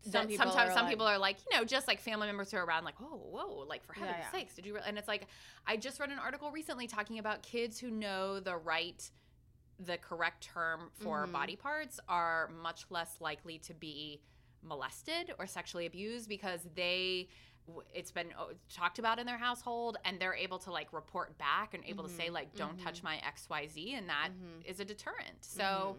Some 0.01 0.27
people 0.27 0.45
sometimes 0.45 0.73
some 0.73 0.85
like- 0.85 0.91
people 0.93 1.05
are 1.05 1.17
like 1.17 1.37
you 1.51 1.57
know 1.57 1.65
just 1.65 1.85
like 1.85 1.99
family 1.99 2.25
members 2.27 2.49
who 2.51 2.57
are 2.57 2.63
around 2.63 2.85
like 2.85 2.95
oh 3.01 3.17
whoa 3.31 3.65
like 3.67 3.83
for 3.83 3.91
heaven's 3.91 4.15
yeah. 4.21 4.31
sakes 4.31 4.55
did 4.55 4.65
you 4.65 4.75
re-? 4.75 4.81
and 4.87 4.97
it's 4.97 5.09
like 5.09 5.27
I 5.67 5.75
just 5.75 5.99
read 5.99 6.09
an 6.09 6.19
article 6.19 6.51
recently 6.51 6.87
talking 6.87 7.19
about 7.19 7.43
kids 7.43 7.77
who 7.79 7.91
know 7.91 8.39
the 8.39 8.55
right 8.55 9.09
the 9.77 9.97
correct 9.97 10.41
term 10.43 10.89
for 11.01 11.27
Mhm. 11.27 11.33
body 11.33 11.55
parts 11.57 11.99
are 12.07 12.49
much 12.61 12.85
less 12.89 13.17
likely 13.19 13.57
to 13.59 13.73
be 13.73 14.21
molested 14.63 15.33
or 15.37 15.45
sexually 15.47 15.85
abused 15.85 16.29
because 16.29 16.65
they 16.75 17.27
it's 17.93 18.11
been 18.11 18.27
oh, 18.37 18.51
talked 18.73 18.99
about 18.99 19.19
in 19.19 19.25
their 19.25 19.37
household 19.37 19.97
and 20.05 20.19
they're 20.19 20.33
able 20.35 20.59
to 20.59 20.71
like 20.71 20.91
report 20.93 21.37
back 21.37 21.73
and 21.73 21.83
able 21.85 22.03
to 22.03 22.09
say 22.09 22.27
Mhm. 22.27 22.33
like 22.33 22.55
don't 22.55 22.79
touch 22.79 23.01
my 23.03 23.17
xyz 23.35 23.97
and 23.97 24.09
that 24.09 24.29
is 24.65 24.77
Mhm. 24.77 24.81
a 24.81 24.85
deterrent 24.85 25.43
so 25.43 25.97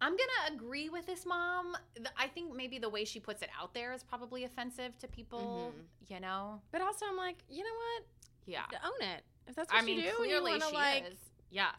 i'm 0.00 0.12
gonna 0.16 0.54
agree 0.54 0.88
with 0.88 1.06
this 1.06 1.24
mom 1.24 1.76
i 2.18 2.26
think 2.28 2.54
maybe 2.54 2.78
the 2.78 2.88
way 2.88 3.04
she 3.04 3.18
puts 3.20 3.42
it 3.42 3.48
out 3.58 3.72
there 3.74 3.92
is 3.92 4.02
probably 4.02 4.44
offensive 4.44 4.96
to 4.98 5.08
people 5.08 5.72
Mhm. 5.74 6.10
you 6.10 6.20
know 6.20 6.60
But 6.70 6.82
also, 6.82 7.06
I'm 7.06 7.16
like, 7.16 7.38
you 7.48 7.62
know 7.64 7.74
what? 7.74 8.04
yeah 8.46 8.66
Own 8.84 9.00
it. 9.08 9.24
If 9.48 9.54
that's 9.56 9.72
what 9.72 9.82
i 9.82 9.84
mean 9.84 9.98
you 9.98 10.10
do 10.10 10.16
clearly 10.16 10.52
you 10.52 10.58
wanna, 10.58 10.70
she 10.70 10.74
like 10.76 11.04
is. 11.12 11.18
yeah 11.50 11.72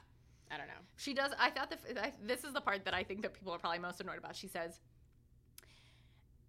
I 0.50 0.56
don't 0.56 0.68
know. 0.68 0.80
She 0.96 1.14
does. 1.14 1.34
I 1.38 1.50
thought 1.50 1.70
that 1.72 1.82
I, 2.02 2.14
this 2.24 2.46
is 2.46 2.54
the 2.54 2.62
part 2.62 2.86
that 2.86 2.94
I 2.94 3.04
think 3.04 3.22
that 3.24 3.34
people 3.34 3.52
are 3.52 3.60
probably 3.60 3.80
most 3.80 4.00
annoyed 4.00 4.18
about. 4.18 4.34
She 4.34 4.48
says, 4.48 4.80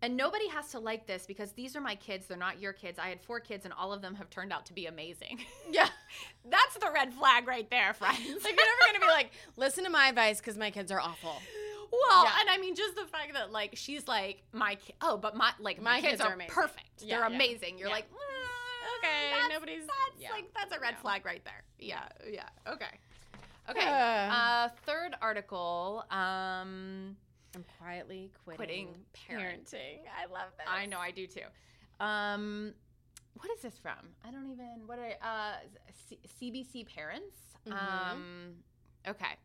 and 0.02 0.16
nobody 0.16 0.48
has 0.48 0.70
to 0.70 0.78
like 0.78 1.06
this 1.06 1.26
because 1.26 1.52
these 1.52 1.74
are 1.76 1.80
my 1.80 1.94
kids. 1.96 2.26
They're 2.26 2.36
not 2.36 2.60
your 2.60 2.72
kids. 2.72 2.98
I 2.98 3.08
had 3.08 3.20
four 3.20 3.40
kids, 3.40 3.64
and 3.64 3.74
all 3.74 3.92
of 3.92 4.00
them 4.02 4.14
have 4.16 4.30
turned 4.30 4.52
out 4.52 4.66
to 4.66 4.72
be 4.72 4.86
amazing. 4.86 5.40
Yeah. 5.70 5.88
That's 6.48 6.74
the 6.78 6.90
red 6.94 7.12
flag 7.12 7.46
right 7.46 7.68
there, 7.70 7.92
friends. 7.94 8.18
like 8.18 8.26
you're 8.28 8.42
never 8.42 8.92
gonna 8.92 9.00
be 9.00 9.10
like, 9.12 9.30
listen 9.56 9.84
to 9.84 9.90
my 9.90 10.08
advice 10.08 10.38
because 10.38 10.56
my 10.56 10.70
kids 10.70 10.90
are 10.90 11.00
awful. 11.00 11.34
well, 11.92 12.24
Yeah. 12.24 12.32
and 12.40 12.48
I 12.50 12.56
mean, 12.58 12.74
just 12.74 12.94
the 12.96 13.04
fact 13.06 13.34
that 13.34 13.52
like 13.52 13.72
she's 13.76 14.08
like 14.08 14.42
my 14.52 14.76
ki- 14.76 14.94
oh, 15.02 15.16
but 15.18 15.36
my 15.36 15.52
like 15.60 15.76
my, 15.82 15.94
My 15.96 16.00
kids, 16.00 16.12
kids 16.12 16.20
are, 16.22 16.30
are 16.30 16.34
amazing. 16.34 16.54
perfect. 16.54 16.86
Yeah, 17.02 17.20
They're 17.20 17.28
yeah. 17.28 17.34
amazing. 17.36 17.78
You're 17.78 17.90
like 17.90 18.08
"Mm, 18.10 18.16
Okay, 18.98 19.30
that's- 19.32 19.50
nobody's- 19.52 19.86
That's 19.86 20.32
like 20.32 20.54
that's 20.54 20.74
a 20.74 20.80
red 20.80 20.96
flag 20.98 21.24
right 21.26 21.44
there. 21.44 21.62
Yeah, 21.78 22.00
yeah. 22.30 22.48
Okay. 22.66 22.86
Okay. 23.68 23.86
Uh. 23.86 24.32
Uh, 24.34 24.68
third 24.86 25.14
article. 25.20 26.04
Um. 26.10 27.16
I'm 27.54 27.64
quietly 27.78 28.30
quitting, 28.44 28.88
Quitting 28.88 28.94
parenting. 29.28 30.00
I 30.16 30.26
love 30.32 30.48
that. 30.58 30.66
I 30.68 30.86
know, 30.86 30.98
I 30.98 31.10
do 31.10 31.26
too. 31.26 31.42
Um, 32.04 32.74
what 33.34 33.50
is 33.56 33.62
this 33.62 33.78
from? 33.78 33.94
I 34.24 34.30
don't 34.30 34.46
even. 34.50 34.82
What 34.86 34.98
I 34.98 35.16
uh, 35.22 35.56
C- 36.08 36.20
CBC 36.52 36.86
Parents. 36.94 37.36
Mhm. 37.66 37.72
Um, 37.72 38.54
okay. 39.06 39.36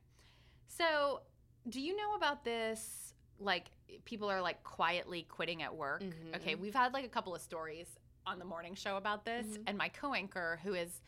So, 0.68 1.22
do 1.70 1.80
you 1.80 1.96
know 1.96 2.16
about 2.16 2.44
this? 2.44 3.14
Like, 3.40 3.68
people 4.06 4.30
are 4.30 4.42
like 4.42 4.64
quietly 4.64 5.24
quitting 5.24 5.64
at 5.64 5.74
work. 5.76 6.02
Mhm. 6.04 6.36
Okay, 6.36 6.56
we've 6.56 6.74
had 6.76 6.94
like 6.94 7.06
a 7.06 7.10
couple 7.10 7.34
of 7.36 7.42
stories 7.42 7.88
on 8.26 8.40
the 8.40 8.46
morning 8.46 8.74
show 8.76 8.98
about 8.98 9.26
this, 9.26 9.46
Mhm. 9.46 9.64
and 9.68 9.78
my 9.78 9.90
co-anchor, 9.90 10.60
who 10.64 10.74
is 10.74 11.02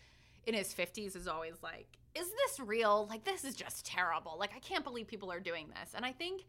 in 0.46 0.54
his 0.54 0.74
50s, 0.74 1.16
is 1.16 1.28
always 1.28 1.56
like, 1.64 1.88
"Is 2.14 2.30
this 2.32 2.60
real? 2.60 3.08
Like, 3.08 3.24
this 3.24 3.44
is 3.44 3.56
just 3.56 3.86
terrible. 3.86 4.38
Like, 4.38 4.54
I 4.56 4.60
can't 4.60 4.84
believe 4.84 5.08
people 5.08 5.32
are 5.32 5.40
doing 5.40 5.70
this." 5.70 5.94
And 5.96 6.06
I 6.06 6.12
think 6.12 6.46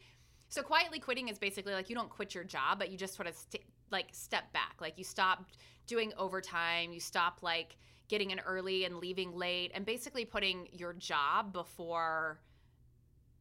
so 0.49 0.63
quietly 0.63 0.99
quitting 0.99 1.29
is 1.29 1.39
basically 1.39 1.73
like 1.73 1.89
you 1.89 1.97
don't 1.97 2.11
quit 2.11 2.35
your 2.35 2.45
job, 2.45 2.79
but 2.79 2.91
you 2.91 2.99
just 2.99 3.15
sort 3.15 3.29
of 3.29 3.35
st- 3.35 3.65
like 3.91 4.07
step 4.13 4.53
back. 4.53 4.77
Like 4.81 4.99
you 4.99 5.05
stop 5.05 5.45
doing 5.87 6.13
overtime, 6.17 6.93
you 6.93 7.01
stop 7.01 7.43
like 7.43 7.77
getting 8.09 8.31
in 8.31 8.41
early 8.41 8.85
and 8.85 8.97
leaving 8.97 9.37
late, 9.37 9.73
and 9.75 9.85
basically 9.85 10.25
putting 10.25 10.69
your 10.73 10.93
job 10.93 11.53
before 11.53 12.39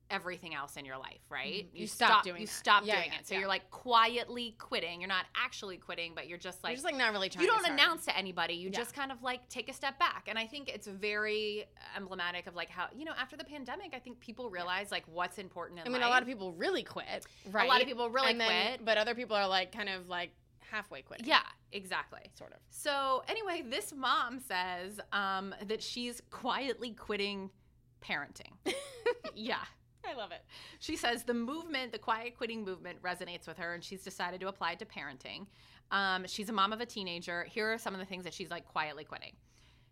everything 0.09 0.53
else 0.53 0.77
in 0.77 0.85
your 0.85 0.97
life, 0.97 1.19
right? 1.29 1.65
Mhm. 1.73 1.79
You 1.79 1.87
stop 1.87 2.23
doing 2.23 2.41
you 2.41 2.47
that. 2.47 2.53
stop 2.53 2.83
Yeah, 2.85 2.95
doing 2.97 3.11
yeah, 3.13 3.19
it. 3.19 3.27
So 3.27 3.33
yeah. 3.33 3.39
you're 3.41 3.49
like 3.49 3.69
quietly 3.71 4.55
quitting. 4.59 5.01
You're 5.01 5.07
not 5.07 5.25
actually 5.35 5.77
quitting, 5.77 6.13
but 6.13 6.27
you're 6.27 6.37
just 6.37 6.63
like 6.63 6.71
You're 6.71 6.75
just 6.75 6.85
like 6.85 6.95
not 6.95 7.11
really 7.11 7.29
trying. 7.29 7.43
you 7.45 7.51
don't 7.51 7.65
hard. 7.65 7.73
announce 7.79 8.05
to 8.05 8.15
anybody 8.17 8.53
you 8.53 8.69
just 8.69 8.93
kind 8.93 9.11
of 9.11 9.23
like 9.23 9.47
take 9.49 9.67
a 9.69 9.73
step 9.73 9.97
back 9.97 10.25
and 10.27 10.37
i 10.37 10.45
think 10.45 10.69
it's 10.69 10.85
very 10.87 11.65
emblematic 11.97 12.45
of 12.47 12.55
like 12.55 12.69
how 12.69 12.87
you 12.95 13.03
know 13.05 13.13
after 13.19 13.35
the 13.35 13.43
pandemic 13.43 13.93
i 13.93 13.99
think 13.99 14.19
people 14.19 14.49
realize 14.49 14.91
like 14.91 15.03
what's 15.07 15.37
important 15.39 15.79
in 15.79 15.85
I 15.87 15.89
mean, 15.89 16.01
life 16.01 16.07
a 16.07 16.11
lot 16.11 16.21
of 16.21 16.27
people 16.27 16.51
really 16.53 16.83
quit. 16.83 17.25
Right. 17.51 17.65
a 17.65 17.67
lot 17.67 17.81
of 17.81 17.87
people 17.87 18.09
really 18.09 18.31
And 18.31 18.39
then- 18.41 18.67
quit 18.77 18.85
but 18.85 18.97
other 18.97 19.15
people 19.15 19.35
are 19.35 19.47
like 19.47 19.71
kind 19.71 19.89
of 19.89 20.07
like 20.09 20.31
halfway 20.59 21.01
quitting. 21.01 21.25
yeah 21.27 21.41
exactly 21.71 22.21
sort 22.37 22.51
of. 22.53 22.59
so 22.69 23.23
anyway 23.27 23.63
this 23.67 23.91
mom 23.95 24.39
says 24.39 24.99
um, 25.13 25.53
that 25.67 25.81
she's 25.81 26.21
quietly 26.29 26.91
quitting 26.91 27.49
parenting 28.03 28.51
yeah 29.35 29.63
I 30.09 30.15
love 30.15 30.31
it. 30.31 30.43
She 30.79 30.95
says 30.95 31.23
the 31.23 31.33
movement, 31.33 31.91
the 31.91 31.99
quiet 31.99 32.37
quitting 32.37 32.63
movement, 32.63 33.01
resonates 33.01 33.47
with 33.47 33.57
her, 33.57 33.73
and 33.73 33.83
she's 33.83 34.03
decided 34.03 34.39
to 34.41 34.47
apply 34.47 34.73
it 34.73 34.79
to 34.79 34.85
parenting. 34.85 35.47
Um, 35.91 36.25
she's 36.27 36.49
a 36.49 36.53
mom 36.53 36.73
of 36.73 36.81
a 36.81 36.85
teenager. 36.85 37.45
Here 37.49 37.71
are 37.71 37.77
some 37.77 37.93
of 37.93 37.99
the 37.99 38.05
things 38.05 38.23
that 38.23 38.33
she's 38.33 38.49
like 38.49 38.65
quietly 38.65 39.03
quitting 39.03 39.33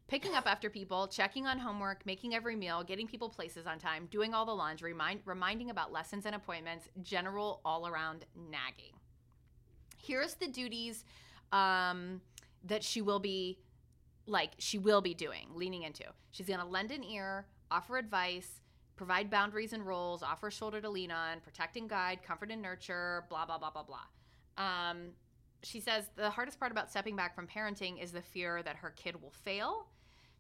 picking 0.08 0.36
up 0.36 0.46
after 0.46 0.70
people, 0.70 1.08
checking 1.08 1.48
on 1.48 1.58
homework, 1.58 2.06
making 2.06 2.36
every 2.36 2.56
meal, 2.56 2.84
getting 2.84 3.08
people 3.08 3.30
places 3.30 3.66
on 3.66 3.80
time, 3.80 4.08
doing 4.12 4.34
all 4.34 4.46
the 4.46 4.54
laundry, 4.54 4.94
mind, 4.94 5.20
reminding 5.26 5.70
about 5.70 5.92
lessons 5.92 6.26
and 6.26 6.36
appointments, 6.36 6.88
general 7.02 7.62
all 7.66 7.88
around 7.88 8.26
nagging. 8.36 8.94
Here's 9.98 10.36
the 10.36 10.48
duties 10.48 11.06
um, 11.52 12.22
that 12.66 12.84
she 12.84 13.02
will 13.02 13.20
be 13.20 13.58
like 14.26 14.52
she 14.58 14.78
will 14.78 15.02
be 15.02 15.14
doing, 15.14 15.48
leaning 15.54 15.84
into. 15.84 16.04
She's 16.32 16.48
going 16.48 16.60
to 16.60 16.66
lend 16.66 16.92
an 16.92 17.04
ear, 17.04 17.46
offer 17.72 17.98
advice, 17.98 18.62
provide 19.04 19.30
boundaries 19.30 19.74
and 19.74 19.86
roles, 19.86 20.24
offer 20.24 20.48
a 20.48 20.52
shoulder 20.52 20.80
to 20.80 20.90
lean 20.90 21.12
on, 21.12 21.42
protect 21.42 21.76
and 21.76 21.90
guide, 21.90 22.20
comfort 22.26 22.50
and 22.50 22.62
nurture, 22.62 23.26
blah 23.28 23.46
blah 23.46 23.58
blah 23.58 23.70
blah 23.70 23.84
blah. 23.84 24.64
Um, 24.64 25.10
she 25.62 25.82
says 25.82 26.06
the 26.16 26.30
hardest 26.30 26.58
part 26.58 26.72
about 26.72 26.90
stepping 26.90 27.18
back 27.18 27.36
from 27.36 27.46
parenting 27.46 28.02
is 28.02 28.14
the 28.14 28.22
fear 28.22 28.64
that 28.64 28.78
her 28.78 28.92
kid 28.92 29.22
will 29.22 29.34
fail. 29.44 29.88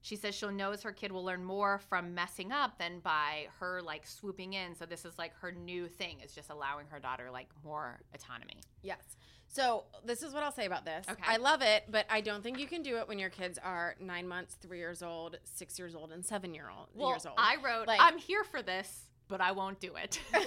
She 0.03 0.17
says 0.17 0.35
she'll 0.35 0.51
knows 0.51 0.83
her 0.83 0.91
kid 0.91 1.13
will 1.13 1.23
learn 1.23 1.45
more 1.45 1.79
from 1.89 2.13
messing 2.13 2.51
up 2.51 2.77
than 2.77 2.99
by 2.99 3.47
her 3.59 3.81
like 3.81 4.05
swooping 4.05 4.51
in. 4.51 4.75
So 4.75 4.85
this 4.85 5.05
is 5.05 5.17
like 5.17 5.33
her 5.39 5.53
new 5.53 5.87
thing 5.87 6.17
is 6.19 6.33
just 6.35 6.49
allowing 6.49 6.87
her 6.87 6.99
daughter 6.99 7.31
like 7.31 7.47
more 7.63 8.01
autonomy. 8.13 8.59
Yes. 8.81 9.15
So 9.47 9.85
this 10.03 10.21
is 10.21 10.33
what 10.33 10.43
I'll 10.43 10.51
say 10.51 10.65
about 10.65 10.83
this. 10.83 11.05
Okay. 11.09 11.23
I 11.25 11.37
love 11.37 11.61
it, 11.61 11.85
but 11.89 12.05
I 12.09 12.19
don't 12.19 12.43
think 12.43 12.59
you 12.59 12.67
can 12.67 12.81
do 12.83 12.97
it 12.97 13.07
when 13.07 13.17
your 13.17 13.29
kids 13.29 13.57
are 13.63 13.95
nine 13.97 14.27
months, 14.27 14.55
three 14.55 14.79
years 14.79 15.01
old, 15.01 15.37
six 15.45 15.79
years 15.79 15.95
old, 15.95 16.11
and 16.11 16.25
seven 16.25 16.53
year 16.53 16.69
old 16.69 16.89
Well, 16.93 17.11
years 17.11 17.25
old. 17.25 17.35
I 17.37 17.55
wrote, 17.63 17.87
Like- 17.87 18.01
I'm 18.01 18.17
here 18.17 18.43
for 18.43 18.61
this, 18.61 19.07
but 19.29 19.39
I 19.39 19.53
won't 19.53 19.79
do 19.79 19.95
it. 19.95 20.19
well, 20.33 20.43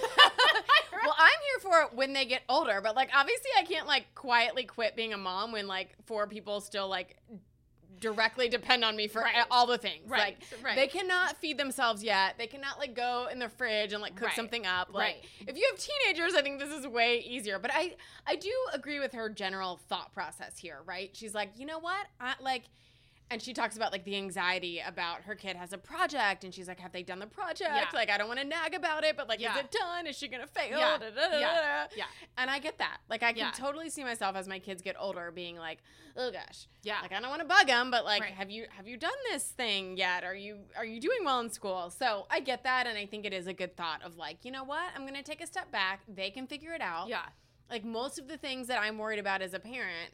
I'm 1.17 1.39
here 1.41 1.59
for 1.61 1.81
it 1.81 1.93
when 1.95 2.13
they 2.13 2.25
get 2.25 2.43
older, 2.47 2.79
but 2.83 2.95
like 2.95 3.09
obviously 3.11 3.49
I 3.57 3.63
can't 3.63 3.87
like 3.87 4.13
quietly 4.13 4.65
quit 4.65 4.95
being 4.95 5.13
a 5.13 5.17
mom 5.17 5.51
when 5.51 5.65
like 5.67 5.95
four 6.05 6.27
people 6.27 6.61
still 6.61 6.87
like 6.87 7.15
directly 7.99 8.47
depend 8.49 8.83
on 8.83 8.95
me 8.95 9.07
for 9.07 9.21
Right. 9.21 9.45
all 9.49 9.65
the 9.67 9.77
things. 9.77 10.09
Right, 10.09 10.37
Like 10.53 10.63
right. 10.63 10.75
they 10.75 10.87
cannot 10.87 11.37
feed 11.37 11.57
themselves 11.57 12.03
yet. 12.03 12.35
They 12.37 12.47
cannot 12.47 12.79
like 12.79 12.95
go 12.95 13.27
in 13.31 13.39
the 13.39 13.49
fridge 13.49 13.93
and 13.93 14.01
like 14.01 14.15
cook 14.15 14.27
Right, 14.27 14.35
something 14.35 14.65
up. 14.65 14.89
Like 14.93 15.15
right. 15.15 15.25
if 15.47 15.57
you 15.57 15.67
have 15.71 15.79
teenagers, 15.79 16.35
I 16.35 16.41
think 16.41 16.59
this 16.59 16.69
is 16.71 16.87
way 16.87 17.19
easier. 17.19 17.59
But 17.59 17.71
I 17.73 17.95
I 18.25 18.35
do 18.35 18.51
agree 18.73 18.99
with 18.99 19.13
her 19.13 19.29
general 19.29 19.77
thought 19.89 20.13
process 20.13 20.57
here, 20.57 20.79
right? 20.85 21.09
She's 21.13 21.33
like, 21.33 21.51
"You 21.57 21.65
know 21.65 21.79
what? 21.79 22.07
I 22.19 22.35
like 22.41 22.63
and 23.29 23.41
she 23.41 23.53
talks 23.53 23.75
about 23.75 23.91
like 23.91 24.05
the 24.05 24.15
anxiety 24.15 24.79
about 24.85 25.21
her 25.23 25.35
kid 25.35 25.55
has 25.57 25.73
a 25.73 25.77
project 25.77 26.43
and 26.43 26.53
she's 26.53 26.67
like 26.67 26.79
have 26.79 26.91
they 26.91 27.03
done 27.03 27.19
the 27.19 27.27
project 27.27 27.69
Yeah. 27.73 27.85
like 27.93 28.09
i 28.09 28.17
don't 28.17 28.27
want 28.27 28.39
to 28.39 28.45
nag 28.45 28.73
about 28.73 29.03
it 29.03 29.17
but 29.17 29.27
like 29.27 29.39
Yeah. 29.41 29.53
is 29.53 29.59
it 29.65 29.71
done 29.71 30.07
is 30.07 30.17
she 30.17 30.27
gonna 30.27 30.47
fail 30.47 30.77
Yeah. 30.79 30.97
Da, 30.97 31.09
da, 31.09 31.29
da, 31.31 31.39
Yeah. 31.39 31.87
Yeah. 31.95 32.03
and 32.37 32.49
i 32.49 32.59
get 32.59 32.77
that 32.77 32.99
like 33.09 33.23
i 33.23 33.33
can 33.33 33.51
totally 33.53 33.89
see 33.89 34.03
myself 34.03 34.35
as 34.35 34.47
my 34.47 34.59
kids 34.59 34.81
get 34.81 34.95
older 34.99 35.31
being 35.31 35.57
like 35.57 35.79
oh 36.15 36.31
gosh 36.31 36.67
Yeah. 36.83 37.01
like 37.01 37.11
i 37.11 37.19
don't 37.19 37.29
want 37.29 37.41
to 37.41 37.47
bug 37.47 37.67
them 37.67 37.91
but 37.91 38.05
like 38.05 38.21
Right. 38.21 38.31
have 38.33 38.49
you 38.49 38.65
have 38.69 38.87
you 38.87 38.97
done 38.97 39.11
this 39.31 39.43
thing 39.43 39.97
yet 39.97 40.23
are 40.23 40.35
you 40.35 40.59
are 40.77 40.85
you 40.85 41.01
doing 41.01 41.19
well 41.25 41.39
in 41.41 41.49
school 41.49 41.89
so 41.89 42.27
i 42.31 42.39
get 42.39 42.63
that 42.63 42.87
and 42.87 42.97
i 42.97 43.05
think 43.05 43.25
it 43.25 43.33
is 43.33 43.47
a 43.47 43.53
good 43.53 43.75
thought 43.75 44.01
of 44.03 44.15
like 44.17 44.45
you 44.45 44.51
know 44.51 44.63
what 44.63 44.89
i'm 44.95 45.05
gonna 45.05 45.21
take 45.23 45.41
a 45.41 45.47
step 45.47 45.71
back 45.71 46.01
they 46.07 46.29
can 46.31 46.47
figure 46.47 46.73
it 46.73 46.81
out 46.81 47.07
yeah. 47.09 47.23
like 47.69 47.83
most 47.83 48.17
of 48.17 48.27
the 48.29 48.37
things 48.37 48.67
that 48.67 48.79
I'm 48.81 48.97
worried 48.97 49.19
about 49.19 49.41
as 49.41 49.53
a 49.53 49.59
parent, 49.59 50.11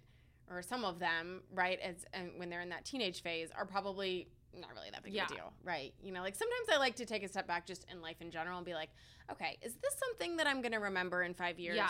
or 0.50 0.62
some 0.62 0.86
of 0.86 1.00
them, 1.00 1.42
right, 1.54 1.80
as 1.80 2.06
and 2.14 2.32
when 2.38 2.50
they're 2.50 2.62
in 2.62 2.70
that 2.70 2.86
teenage 2.86 3.22
phase, 3.22 3.50
are 3.56 3.66
probably 3.66 4.28
not 4.60 4.72
really 4.74 4.90
that 4.92 5.04
big 5.04 5.14
Yeah. 5.14 5.26
of 5.26 5.32
a 5.32 5.34
deal, 5.36 5.54
right? 5.64 5.94
You 6.02 6.12
know, 6.12 6.22
like 6.22 6.36
sometimes 6.36 6.68
I 6.72 6.78
like 6.78 6.96
to 6.98 7.06
take 7.06 7.24
a 7.24 7.28
step 7.28 7.48
back 7.48 7.66
just 7.66 7.86
in 7.92 8.02
life 8.02 8.22
in 8.22 8.30
general 8.30 8.58
and 8.58 8.66
be 8.66 8.74
like, 8.74 8.90
okay, 9.32 9.58
is 9.62 9.76
this 9.76 9.96
something 9.98 10.38
that 10.38 10.48
I'm 10.48 10.62
gonna 10.62 10.80
remember 10.80 11.24
in 11.24 11.34
five 11.34 11.60
years? 11.60 11.78
Yeah. 11.78 11.90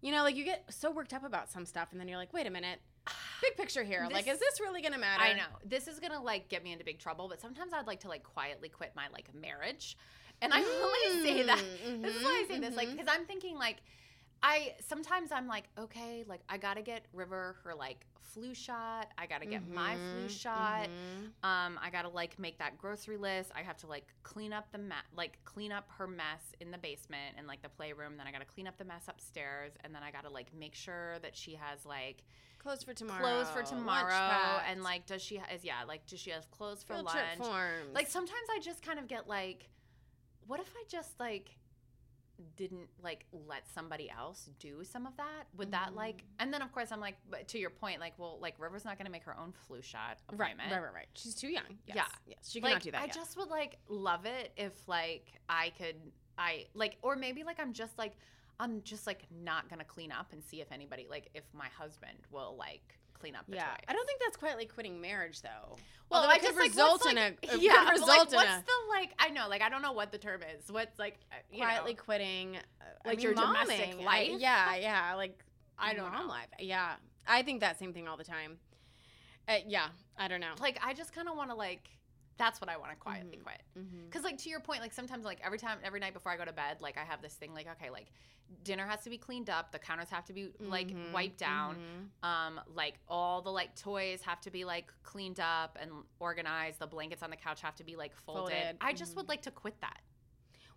You 0.00 0.12
know, 0.12 0.22
like 0.22 0.36
you 0.36 0.44
get 0.44 0.64
so 0.68 0.90
worked 0.90 1.14
up 1.14 1.24
about 1.24 1.50
some 1.50 1.64
stuff, 1.64 1.92
and 1.92 2.00
then 2.00 2.08
you're 2.08 2.18
like, 2.18 2.32
wait 2.32 2.46
a 2.46 2.50
minute, 2.50 2.80
big 3.40 3.56
picture 3.56 3.84
here. 3.84 4.06
like, 4.10 4.28
is 4.28 4.38
this 4.38 4.60
really 4.60 4.82
gonna 4.82 4.98
matter? 4.98 5.22
I 5.22 5.34
know. 5.34 5.44
This 5.64 5.88
is 5.88 6.00
gonna 6.00 6.20
like 6.22 6.48
get 6.48 6.64
me 6.64 6.72
into 6.72 6.84
big 6.84 6.98
trouble, 6.98 7.28
but 7.28 7.40
sometimes 7.40 7.72
I'd 7.72 7.86
like 7.86 8.00
to 8.00 8.08
like 8.08 8.22
quietly 8.22 8.68
quit 8.68 8.92
my 8.94 9.08
like 9.12 9.32
marriage. 9.34 9.96
And 10.40 10.52
I 10.52 10.58
only 10.58 11.22
say 11.22 11.42
that. 11.44 11.62
Mm, 11.86 12.02
this 12.02 12.16
is 12.16 12.22
why 12.24 12.44
I 12.44 12.48
say 12.48 12.58
this, 12.58 12.74
like, 12.74 12.88
mm-hmm. 12.88 12.96
because 12.96 13.14
I'm 13.14 13.26
thinking 13.26 13.56
like 13.56 13.76
I 14.42 14.74
sometimes 14.86 15.30
I'm 15.32 15.46
like, 15.46 15.64
okay, 15.78 16.24
like 16.26 16.40
I 16.48 16.56
gotta 16.58 16.82
get 16.82 17.04
River 17.12 17.56
her 17.64 17.74
like 17.74 18.06
flu 18.20 18.54
shot. 18.54 19.08
I 19.18 19.26
gotta 19.26 19.46
get 19.46 19.68
my 19.68 19.96
flu 20.10 20.24
Mhm, 20.24 20.30
shot. 20.30 20.88
mhm. 20.88 21.46
Um, 21.46 21.78
I 21.82 21.90
gotta 21.90 22.08
like 22.08 22.38
make 22.38 22.58
that 22.58 22.78
grocery 22.78 23.16
list. 23.18 23.52
I 23.54 23.62
have 23.62 23.76
to 23.78 23.86
like 23.86 24.06
clean 24.22 24.52
up 24.52 24.70
the 24.72 24.78
ma- 24.78 25.06
like 25.16 25.38
clean 25.44 25.70
up 25.70 25.88
her 25.98 26.06
mess 26.06 26.54
in 26.60 26.70
the 26.70 26.78
basement 26.78 27.36
and 27.38 27.46
like 27.46 27.62
the 27.62 27.68
playroom. 27.68 28.16
Then 28.16 28.26
I 28.26 28.32
gotta 28.32 28.44
clean 28.46 28.66
up 28.66 28.78
the 28.78 28.84
mess 28.84 29.04
upstairs, 29.08 29.72
and 29.84 29.94
then 29.94 30.02
I 30.02 30.10
gotta 30.10 30.30
like 30.30 30.52
make 30.54 30.74
sure 30.74 31.18
that 31.20 31.36
she 31.36 31.54
has 31.54 31.84
like 31.86 32.24
Clothes 32.58 32.82
for 32.84 32.94
tomorrow. 32.94 33.20
clothes 33.20 33.50
for 33.50 33.62
tomorrow, 33.62 34.60
and 34.68 34.82
like 34.82 35.04
does 35.06 35.20
she 35.22 35.36
ha- 35.36 35.46
is 35.54 35.64
yeah 35.64 35.84
like 35.86 36.06
does 36.06 36.18
she 36.20 36.30
have 36.30 36.50
clothes 36.50 36.82
for 36.82 36.94
field 36.94 37.06
lunch? 37.06 37.20
Like 37.94 38.08
sometimes 38.08 38.48
I 38.50 38.60
just 38.60 38.82
kind 38.82 38.98
of 38.98 39.06
get 39.08 39.28
like, 39.28 39.68
what 40.46 40.58
if 40.60 40.72
I 40.76 40.84
just 40.88 41.18
like 41.20 41.56
didn't 42.56 42.88
like 43.02 43.24
let 43.48 43.68
somebody 43.72 44.10
else 44.10 44.50
do 44.58 44.84
some 44.84 45.06
of 45.06 45.16
that? 45.16 45.46
Would 45.56 45.72
that 45.72 45.94
like? 45.94 46.18
Mm. 46.18 46.22
And 46.40 46.54
then 46.54 46.62
of 46.62 46.72
course 46.72 46.92
I'm 46.92 47.00
like, 47.00 47.16
but 47.30 47.48
to 47.48 47.58
your 47.58 47.70
point, 47.70 48.00
like, 48.00 48.14
well, 48.18 48.38
like 48.40 48.54
River's 48.58 48.84
not 48.84 48.98
going 48.98 49.06
to 49.06 49.12
make 49.12 49.24
her 49.24 49.38
own 49.38 49.52
flu 49.66 49.82
shot 49.82 50.18
right, 50.32 50.54
right, 50.58 50.72
right, 50.72 50.94
right. 50.94 51.06
She's 51.14 51.34
too 51.34 51.48
young. 51.48 51.64
Yes. 51.86 51.96
Yeah. 51.96 52.04
yes, 52.26 52.50
she 52.50 52.60
cannot 52.60 52.74
like, 52.74 52.82
do 52.82 52.90
that. 52.92 53.02
I 53.02 53.06
yet. 53.06 53.14
just 53.14 53.36
would 53.36 53.48
like 53.48 53.78
love 53.88 54.26
it 54.26 54.52
if 54.56 54.88
like 54.88 55.26
I 55.48 55.72
could, 55.78 55.96
I 56.38 56.66
like, 56.74 56.96
or 57.02 57.16
maybe 57.16 57.44
like 57.44 57.60
I'm 57.60 57.72
just 57.72 57.98
like. 57.98 58.14
I'm 58.60 58.82
just 58.82 59.08
like 59.08 59.24
not 59.42 59.68
gonna 59.68 59.82
clean 59.82 60.12
up 60.12 60.28
and 60.32 60.44
see 60.44 60.60
if 60.60 60.70
anybody 60.70 61.08
like 61.10 61.30
if 61.34 61.42
my 61.52 61.66
husband 61.76 62.18
will 62.30 62.54
like 62.56 62.96
clean 63.22 63.36
up 63.36 63.46
the 63.48 63.54
Yeah, 63.56 63.64
toys. 63.64 63.84
I 63.88 63.92
don't 63.92 64.06
think 64.06 64.20
that's 64.20 64.36
quietly 64.36 64.66
quitting 64.66 65.00
marriage 65.00 65.40
though. 65.42 65.76
Well, 66.10 66.20
Although 66.22 66.28
I 66.32 66.34
it 66.34 66.40
could 66.40 66.48
just 66.56 66.58
result 66.58 67.00
what's, 67.04 67.06
in 67.06 67.16
like, 67.16 67.38
a 67.50 67.54
it 67.54 67.62
yeah, 67.62 67.84
could 67.84 67.90
result 67.92 68.08
like, 68.08 68.28
in 68.28 68.34
what's 68.34 68.50
a 68.50 68.64
the 68.66 68.72
like? 68.90 69.10
I 69.18 69.28
know, 69.30 69.48
like 69.48 69.62
I 69.62 69.68
don't 69.68 69.80
know 69.80 69.92
what 69.92 70.10
the 70.12 70.18
term 70.18 70.40
is. 70.42 70.70
What's 70.70 70.98
like, 70.98 71.18
uh, 71.30 71.36
quietly 71.56 71.94
know, 71.94 72.02
quitting, 72.02 72.56
uh, 72.56 72.84
I 73.04 73.08
Like 73.08 73.18
mean, 73.18 73.24
your 73.24 73.34
domestic 73.34 73.78
momming. 73.96 74.00
I- 74.02 74.04
life? 74.04 74.30
yeah, 74.38 74.76
yeah, 74.76 75.14
like 75.14 75.38
I 75.78 75.94
don't 75.94 76.12
mom 76.12 76.26
know. 76.26 76.32
life. 76.32 76.48
Yeah, 76.58 76.94
I 77.26 77.42
think 77.42 77.60
that 77.60 77.78
same 77.78 77.92
thing 77.92 78.08
all 78.08 78.16
the 78.16 78.24
time. 78.24 78.58
Uh, 79.48 79.54
yeah, 79.66 79.86
I 80.18 80.28
don't 80.28 80.40
know. 80.40 80.52
like 80.60 80.78
I 80.84 80.92
just 80.94 81.14
kind 81.14 81.28
of 81.28 81.36
want 81.36 81.50
to 81.50 81.56
like. 81.56 81.88
That's 82.42 82.60
what 82.60 82.68
I 82.68 82.76
want 82.76 82.90
to 82.90 82.96
quietly 82.96 83.38
Mhm. 83.38 83.42
quit. 83.44 83.62
Because 84.08 84.24
like 84.24 84.36
to 84.38 84.50
your 84.50 84.58
point, 84.58 84.80
like 84.80 84.92
sometimes 84.92 85.24
like 85.24 85.38
every 85.44 85.58
time, 85.58 85.78
every 85.84 86.00
night 86.00 86.12
before 86.12 86.32
I 86.32 86.36
go 86.36 86.44
to 86.44 86.52
bed, 86.52 86.78
like 86.80 86.98
I 86.98 87.04
have 87.04 87.22
this 87.22 87.34
thing 87.34 87.54
like 87.54 87.68
okay, 87.74 87.88
like 87.90 88.08
dinner 88.64 88.84
has 88.84 89.02
to 89.04 89.10
be 89.10 89.16
cleaned 89.16 89.48
up, 89.48 89.70
the 89.70 89.78
counters 89.78 90.10
have 90.10 90.24
to 90.24 90.32
be 90.32 90.50
like 90.58 90.88
Mhm, 90.88 91.12
wiped 91.12 91.38
down. 91.38 91.76
mhm. 91.76 92.26
um 92.28 92.60
like 92.74 92.98
all 93.06 93.42
the 93.42 93.50
like 93.60 93.76
toys 93.76 94.22
have 94.22 94.40
to 94.40 94.50
be 94.50 94.64
like 94.64 94.92
cleaned 95.04 95.38
up 95.38 95.78
and 95.80 95.90
organized 96.18 96.80
the 96.80 96.86
blankets 96.88 97.22
on 97.22 97.30
the 97.30 97.36
couch 97.36 97.60
have 97.60 97.76
to 97.76 97.84
be 97.84 97.94
like 97.94 98.14
folded, 98.16 98.52
Folded, 98.52 98.76
i 98.80 98.92
just 98.92 99.14
would 99.16 99.28
like 99.28 99.42
to 99.42 99.50
quit 99.52 99.80
that 99.80 100.00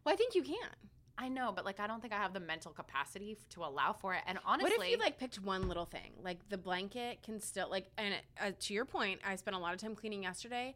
Well, 0.04 0.14
I 0.14 0.16
think 0.16 0.36
you 0.36 0.44
can. 0.44 0.70
i 1.18 1.28
know 1.28 1.52
but 1.56 1.66
like 1.66 1.80
i 1.80 1.88
don't 1.88 2.02
think 2.02 2.14
i 2.14 2.18
have 2.18 2.34
the 2.34 2.40
mental 2.40 2.72
capacity 2.72 3.32
f- 3.40 3.50
to 3.50 3.64
allow 3.64 3.92
for 3.94 4.14
it 4.14 4.22
and 4.28 4.38
honestly 4.46 4.78
what 4.78 4.86
if 4.86 4.92
you 4.92 4.98
like 4.98 5.18
picked 5.18 5.40
one 5.42 5.68
little 5.68 5.86
thing, 5.86 6.12
like 6.22 6.48
the 6.50 6.58
blanket 6.58 7.24
can 7.24 7.40
still 7.42 7.70
like, 7.70 7.88
and 7.98 8.14
uh, 8.40 8.52
to 8.60 8.74
your 8.74 8.86
point, 8.86 9.20
I 9.26 9.36
spent 9.36 9.56
a 9.56 9.60
lot 9.60 9.74
of 9.74 9.80
time 9.80 9.96
cleaning 9.96 10.24
yesterday, 10.24 10.76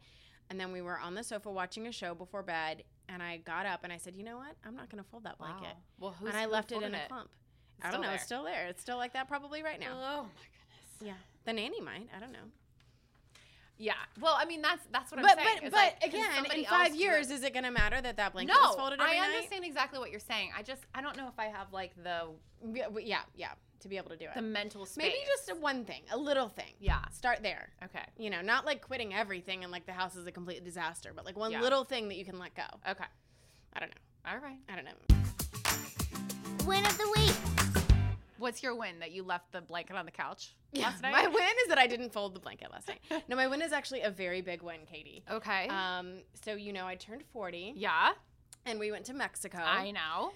and 0.50 0.60
then 0.60 0.72
we 0.72 0.82
were 0.82 1.00
on 1.00 1.16
the 1.16 1.24
sofa 1.24 1.52
watching 1.52 1.88
a 1.88 1.92
show 1.92 2.14
before 2.16 2.44
bed, 2.44 2.84
and 3.08 3.22
I 3.24 3.38
got 3.38 3.66
up 3.66 3.82
and 3.84 3.92
I 3.94 3.98
said, 3.98 4.16
you 4.16 4.24
know 4.24 4.38
what, 4.38 4.56
I'm 4.66 4.76
not 4.76 4.90
gonna 4.90 5.04
fold 5.04 5.24
that 5.24 5.38
blanket, 5.38 5.64
Wow. 5.64 5.74
well 6.00 6.16
who's, 6.20 6.30
and 6.30 6.38
I 6.38 6.46
left 6.46 6.72
it 6.72 6.82
in 6.82 6.94
a 6.96 7.08
clump. 7.08 7.30
It's 7.78 7.88
I 7.88 7.92
don't 7.92 8.02
know. 8.02 8.08
there. 8.08 8.16
It's 8.16 8.24
still 8.26 8.44
there. 8.44 8.68
It's 8.68 8.82
still 8.82 8.98
like 8.98 9.14
that 9.14 9.28
probably 9.28 9.64
right 9.64 9.80
now. 9.80 9.94
oh 9.94 10.24
my 10.24 10.28
goodness 10.28 11.02
yeah, 11.02 11.14
the 11.46 11.54
nanny 11.54 11.80
might. 11.82 12.08
I 12.16 12.20
don't 12.20 12.32
know. 12.34 12.48
yeah 13.78 13.94
well 14.20 14.36
i 14.38 14.44
mean 14.44 14.62
that's 14.62 14.86
that's 14.92 15.10
what 15.12 15.22
but 15.22 15.38
i'm 15.40 15.46
saying 15.46 15.60
but 15.64 15.72
but 15.72 15.78
like, 15.78 16.04
again, 16.04 16.46
in 16.58 16.66
five 16.66 16.94
years, 16.94 17.32
is 17.32 17.44
it 17.44 17.54
going 17.54 17.64
to 17.64 17.72
matter 17.72 18.02
that 18.02 18.18
that 18.18 18.34
blanket 18.34 18.54
no 18.54 18.72
is 18.72 18.76
folded 18.76 19.00
every 19.00 19.14
i 19.16 19.20
night? 19.20 19.28
understand 19.36 19.64
exactly 19.64 19.98
what 20.00 20.12
you're 20.12 20.20
saying 20.20 20.50
i 20.58 20.62
just 20.62 20.82
i 20.94 21.00
don't 21.02 21.16
know 21.16 21.28
if 21.30 21.40
i 21.40 21.46
have 21.46 21.72
like 21.72 21.92
the 22.04 22.28
yeah, 23.02 23.22
yeah, 23.36 23.52
to 23.82 23.88
be 23.88 23.98
able 23.98 24.10
to 24.10 24.18
do 24.18 24.26
it. 24.26 24.32
the 24.36 24.42
mental 24.42 24.86
space 24.86 25.06
Maybe 25.06 25.18
just 25.28 25.50
a 25.50 25.56
one 25.56 25.86
thing, 25.86 26.02
a 26.12 26.18
little 26.18 26.50
thing. 26.50 26.74
Yeah. 26.80 27.00
Start 27.12 27.40
there. 27.44 27.70
okay 27.84 28.04
You 28.18 28.30
know, 28.30 28.42
not 28.42 28.66
like 28.66 28.82
quitting 28.82 29.14
everything 29.14 29.64
and 29.64 29.72
like 29.72 29.86
the 29.86 29.94
house 29.94 30.16
is 30.16 30.28
a 30.28 30.32
complete 30.32 30.64
disaster, 30.64 31.12
but 31.16 31.26
like 31.26 31.38
one 31.38 31.52
Yeah. 31.52 31.62
little 31.62 31.84
thing 31.84 32.08
that 32.10 32.16
you 32.18 32.26
can 32.26 32.40
let 32.40 32.56
go. 32.56 32.64
okay 32.90 33.06
I 33.74 33.80
don't 33.80 33.90
know. 33.90 34.32
all 34.32 34.38
right 34.40 34.60
I 34.70 34.76
don't 34.76 34.86
know. 34.86 36.66
Win 36.66 36.86
of 36.86 36.98
the 36.98 37.10
week. 37.18 37.36
what's 38.38 38.62
your 38.64 38.76
win 38.76 39.00
that 39.00 39.12
you 39.12 39.24
left 39.24 39.52
the 39.52 39.62
blanket 39.62 39.96
on 39.96 40.06
the 40.06 40.12
couch 40.12 40.54
Yeah, 40.72 40.84
last 40.88 41.02
night 41.02 41.12
My 41.14 41.28
win 41.34 41.54
is 41.64 41.68
that 41.70 41.78
I 41.78 41.88
didn't 41.88 42.12
fold 42.14 42.36
the 42.36 42.40
blanket 42.40 42.72
last 42.72 42.88
night. 42.88 43.02
No, 43.28 43.36
my 43.36 43.48
win 43.48 43.62
is 43.62 43.72
actually 43.72 44.02
a 44.02 44.12
very 44.12 44.42
big 44.42 44.62
win, 44.62 44.82
Katie. 44.92 45.24
okay 45.32 45.68
Um, 45.68 46.20
so 46.46 46.54
you 46.56 46.74
know, 46.74 46.86
I 46.86 46.96
turned 46.96 47.24
40 47.34 47.74
yeah 47.76 48.12
and 48.66 48.78
we 48.80 48.92
went 48.92 49.06
to 49.06 49.14
Mexico. 49.14 49.58
I 49.60 49.92
know. 49.92 50.32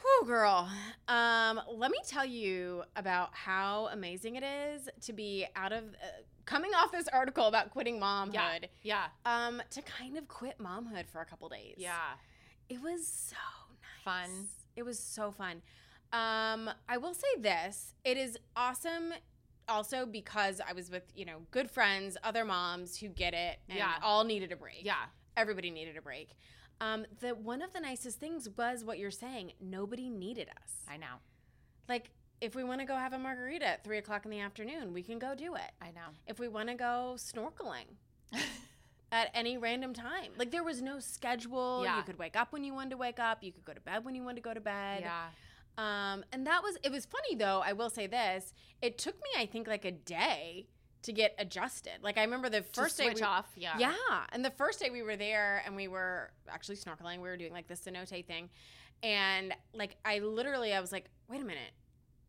Whew, 0.00 0.26
girl. 0.26 0.68
Um, 1.08 1.60
let 1.74 1.90
me 1.90 1.98
tell 2.06 2.24
you 2.24 2.82
about 2.96 3.30
how 3.34 3.88
amazing 3.92 4.36
it 4.36 4.42
is 4.44 4.88
to 5.02 5.12
be 5.12 5.46
out 5.54 5.72
of 5.72 5.84
uh, 5.84 6.22
coming 6.44 6.72
off 6.74 6.90
this 6.92 7.08
article 7.08 7.46
about 7.46 7.70
quitting 7.70 8.00
momhood. 8.00 8.32
Yeah. 8.82 9.06
yeah. 9.24 9.46
Um, 9.46 9.62
to 9.70 9.82
kind 9.82 10.16
of 10.16 10.26
quit 10.28 10.58
momhood 10.58 11.06
for 11.08 11.20
a 11.20 11.24
couple 11.24 11.48
days. 11.48 11.74
Yeah. 11.78 11.92
It 12.68 12.80
was 12.82 13.06
so 13.06 13.36
fun. 14.04 14.48
It 14.76 14.82
was 14.84 14.98
so 14.98 15.30
fun. 15.30 15.62
Um, 16.12 16.70
I 16.88 16.96
will 16.98 17.14
say 17.14 17.28
this: 17.38 17.94
it 18.04 18.16
is 18.16 18.38
awesome. 18.56 19.12
Also, 19.68 20.04
because 20.06 20.60
I 20.66 20.72
was 20.72 20.90
with 20.90 21.04
you 21.14 21.24
know 21.24 21.38
good 21.50 21.70
friends, 21.70 22.16
other 22.24 22.44
moms 22.44 22.96
who 22.98 23.08
get 23.08 23.34
it, 23.34 23.58
and 23.68 23.78
Yeah. 23.78 23.94
all 24.02 24.24
needed 24.24 24.52
a 24.52 24.56
break. 24.56 24.80
Yeah. 24.82 24.94
everybody 25.36 25.70
needed 25.70 25.96
a 25.96 26.02
break. 26.02 26.30
Um, 26.82 27.06
the 27.20 27.30
one 27.30 27.62
of 27.62 27.72
the 27.72 27.80
nicest 27.80 28.18
things 28.18 28.48
was 28.56 28.84
what 28.84 28.98
you're 28.98 29.12
saying. 29.12 29.52
Nobody 29.60 30.10
needed 30.10 30.48
us. 30.48 30.72
I 30.88 30.96
know. 30.96 31.20
Like, 31.88 32.10
if 32.40 32.56
we 32.56 32.64
want 32.64 32.80
to 32.80 32.86
go 32.86 32.96
have 32.96 33.12
a 33.12 33.18
margarita 33.18 33.64
at 33.66 33.84
three 33.84 33.98
o'clock 33.98 34.24
in 34.24 34.32
the 34.32 34.40
afternoon, 34.40 34.92
we 34.92 35.02
can 35.02 35.20
go 35.20 35.32
do 35.36 35.54
it. 35.54 35.70
I 35.80 35.92
know. 35.92 36.10
If 36.26 36.40
we 36.40 36.48
want 36.48 36.70
to 36.70 36.74
go 36.74 37.14
snorkeling 37.16 37.86
at 39.12 39.30
any 39.32 39.58
random 39.58 39.94
time, 39.94 40.32
like 40.36 40.50
there 40.50 40.64
was 40.64 40.82
no 40.82 40.98
schedule. 40.98 41.82
Yeah. 41.84 41.98
You 41.98 42.02
could 42.02 42.18
wake 42.18 42.34
up 42.34 42.52
when 42.52 42.64
you 42.64 42.74
wanted 42.74 42.90
to 42.90 42.96
wake 42.96 43.20
up. 43.20 43.44
You 43.44 43.52
could 43.52 43.64
go 43.64 43.72
to 43.72 43.80
bed 43.80 44.04
when 44.04 44.16
you 44.16 44.24
wanted 44.24 44.36
to 44.36 44.42
go 44.42 44.52
to 44.52 44.60
bed. 44.60 45.02
Yeah. 45.02 45.26
Um, 45.78 46.24
and 46.32 46.44
that 46.48 46.64
was 46.64 46.78
it 46.82 46.90
was 46.90 47.06
funny 47.06 47.36
though. 47.36 47.62
I 47.64 47.74
will 47.74 47.90
say 47.90 48.08
this: 48.08 48.52
it 48.82 48.98
took 48.98 49.14
me, 49.14 49.30
I 49.38 49.46
think, 49.46 49.68
like 49.68 49.84
a 49.84 49.92
day 49.92 50.66
to 51.02 51.12
get 51.12 51.34
adjusted. 51.38 51.92
Like 52.02 52.16
I 52.18 52.22
remember 52.22 52.48
the 52.48 52.62
first 52.62 52.96
to 52.96 53.02
day 53.02 53.08
switch 53.10 53.20
we- 53.20 53.26
off. 53.26 53.46
Yeah. 53.56 53.76
yeah. 53.78 53.90
And 54.32 54.44
the 54.44 54.50
first 54.50 54.80
day 54.80 54.90
we 54.90 55.02
were 55.02 55.16
there 55.16 55.62
and 55.66 55.74
we 55.76 55.88
were 55.88 56.30
actually 56.48 56.76
snorkeling, 56.76 57.16
we 57.16 57.28
were 57.28 57.36
doing 57.36 57.52
like 57.52 57.66
the 57.68 57.74
cenote 57.74 58.24
thing. 58.26 58.48
And 59.02 59.52
like 59.74 59.96
I 60.04 60.20
literally 60.20 60.72
I 60.72 60.80
was 60.80 60.92
like, 60.92 61.06
wait 61.28 61.40
a 61.40 61.44
minute. 61.44 61.72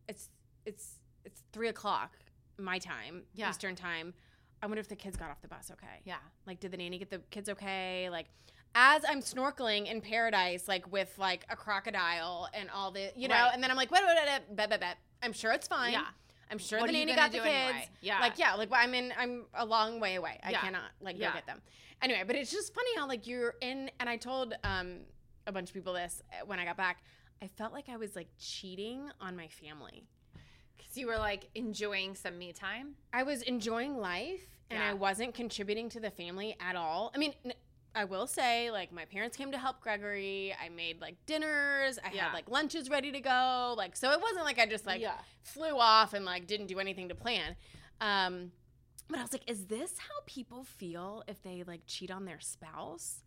It's 0.08 0.30
it's 0.66 1.00
it's 1.26 1.44
three 1.54 1.70
o'clock 1.70 2.12
my 2.60 2.80
time, 2.80 3.24
Yeah. 3.34 3.50
Eastern 3.50 3.76
time. 3.76 4.14
I 4.62 4.66
wonder 4.66 4.80
if 4.80 4.88
the 4.88 4.96
kids 4.96 5.18
got 5.18 5.30
off 5.30 5.42
the 5.42 5.48
bus 5.48 5.70
okay. 5.74 6.02
Yeah. 6.06 6.16
Like 6.48 6.60
did 6.60 6.72
the 6.72 6.78
nanny 6.78 6.98
get 6.98 7.10
the 7.10 7.20
kids 7.30 7.50
okay? 7.50 8.10
Like 8.10 8.28
as 8.76 9.04
I'm 9.08 9.20
snorkeling 9.22 9.86
in 9.92 10.02
paradise, 10.02 10.68
like 10.68 10.92
with 10.92 11.14
like 11.20 11.46
a 11.50 11.56
crocodile 11.56 12.48
and 12.56 12.70
all 12.74 12.90
the 12.92 13.12
you 13.16 13.28
know, 13.28 13.36
Right. 13.36 13.52
and 13.54 13.62
then 13.62 13.70
I'm 13.70 13.78
like, 13.78 13.92
wait, 13.92 14.02
wait, 14.04 14.16
wait, 14.16 14.28
wait, 14.50 14.56
bet, 14.56 14.70
bet, 14.72 14.80
bet. 14.80 14.98
I'm 15.22 15.32
sure 15.34 15.52
it's 15.52 15.68
fine. 15.68 15.94
Yeah. 15.94 16.06
I'm 16.54 16.60
sure 16.60 16.80
What 16.80 16.86
the 16.88 16.94
nanny 16.94 17.16
got 17.16 17.32
the 17.32 17.39
kids. 17.39 17.48
anyway? 17.50 17.89
Yeah. 18.02 18.20
Like, 18.20 18.38
yeah, 18.38 18.54
like 18.54 18.70
well, 18.70 18.80
I'm 18.80 18.94
in 18.94 19.12
I'm 19.18 19.46
a 19.56 19.66
long 19.66 20.00
way 20.00 20.13
away. 20.16 20.39
I 20.44 20.52
Yeah. 20.52 20.62
cannot 20.62 20.92
like 21.02 21.18
go 21.18 21.32
get 21.34 21.48
them. 21.48 21.62
Anyway, 22.02 22.24
but 22.28 22.36
it's 22.36 22.52
just 22.52 22.76
funny 22.76 22.96
how 22.96 23.08
like 23.08 23.26
you're 23.26 23.56
in 23.62 23.89
and 24.00 24.08
I 24.08 24.18
told 24.18 24.54
um 24.63 25.00
a 25.48 25.52
bunch 25.52 25.70
of 25.70 25.74
people 25.74 25.94
this 25.94 26.22
uh, 26.32 26.46
when 26.46 26.60
I 26.60 26.66
got 26.66 26.78
back. 26.78 27.04
I 27.42 27.48
felt 27.48 27.74
like 27.74 27.89
I 27.89 27.98
was 27.98 28.16
like 28.16 28.28
cheating 28.38 29.10
on 29.20 29.36
my 29.36 29.48
family. 29.48 30.04
Because 30.78 30.96
you 30.96 31.08
were 31.08 31.18
like 31.18 31.50
enjoying 31.56 32.13
some 32.13 32.38
me 32.38 32.54
time. 32.54 32.94
I 33.12 33.24
was 33.24 33.42
enjoying 33.42 33.98
life 33.98 34.46
and 34.70 34.80
Yeah. 34.80 34.92
I 34.92 34.94
wasn't 34.94 35.34
contributing 35.34 35.89
to 35.89 36.00
the 36.00 36.12
family 36.12 36.56
at 36.60 36.76
all. 36.76 37.12
I 37.16 37.18
mean, 37.18 37.34
n- 37.44 37.54
I 37.96 38.06
will 38.06 38.26
say, 38.28 38.72
like, 38.72 38.92
my 38.92 39.06
parents 39.06 39.38
came 39.38 39.52
to 39.52 39.58
help 39.58 39.80
Gregory. 39.82 40.56
I 40.64 40.70
made 40.70 41.00
like 41.00 41.16
dinners. 41.26 42.00
I 42.04 42.12
Yeah. 42.12 42.26
had 42.26 42.34
like 42.34 42.50
lunches 42.50 42.90
ready 42.90 43.12
to 43.12 43.20
go. 43.20 43.76
Like, 43.78 43.96
so 43.96 44.12
it 44.12 44.22
wasn't 44.22 44.46
like 44.46 44.60
I 44.60 44.66
just 44.66 44.86
like 44.86 45.02
Yeah. 45.02 45.18
flew 45.44 45.78
off 45.78 46.14
and 46.14 46.26
like 46.26 46.48
didn't 46.48 46.68
do 46.68 46.80
anything 46.80 47.10
to 47.10 47.16
plan. 47.16 47.56
Um, 48.02 48.52
but 49.10 49.20
I 49.20 49.22
was 49.22 49.32
like, 49.32 49.50
is 49.50 49.66
this 49.68 49.98
how 50.00 50.22
people 50.26 50.64
feel 50.64 51.24
if 51.28 51.42
they 51.44 51.64
like 51.68 51.82
cheat 51.86 52.10
on 52.10 52.26
their 52.26 52.40
spouse? 52.40 53.20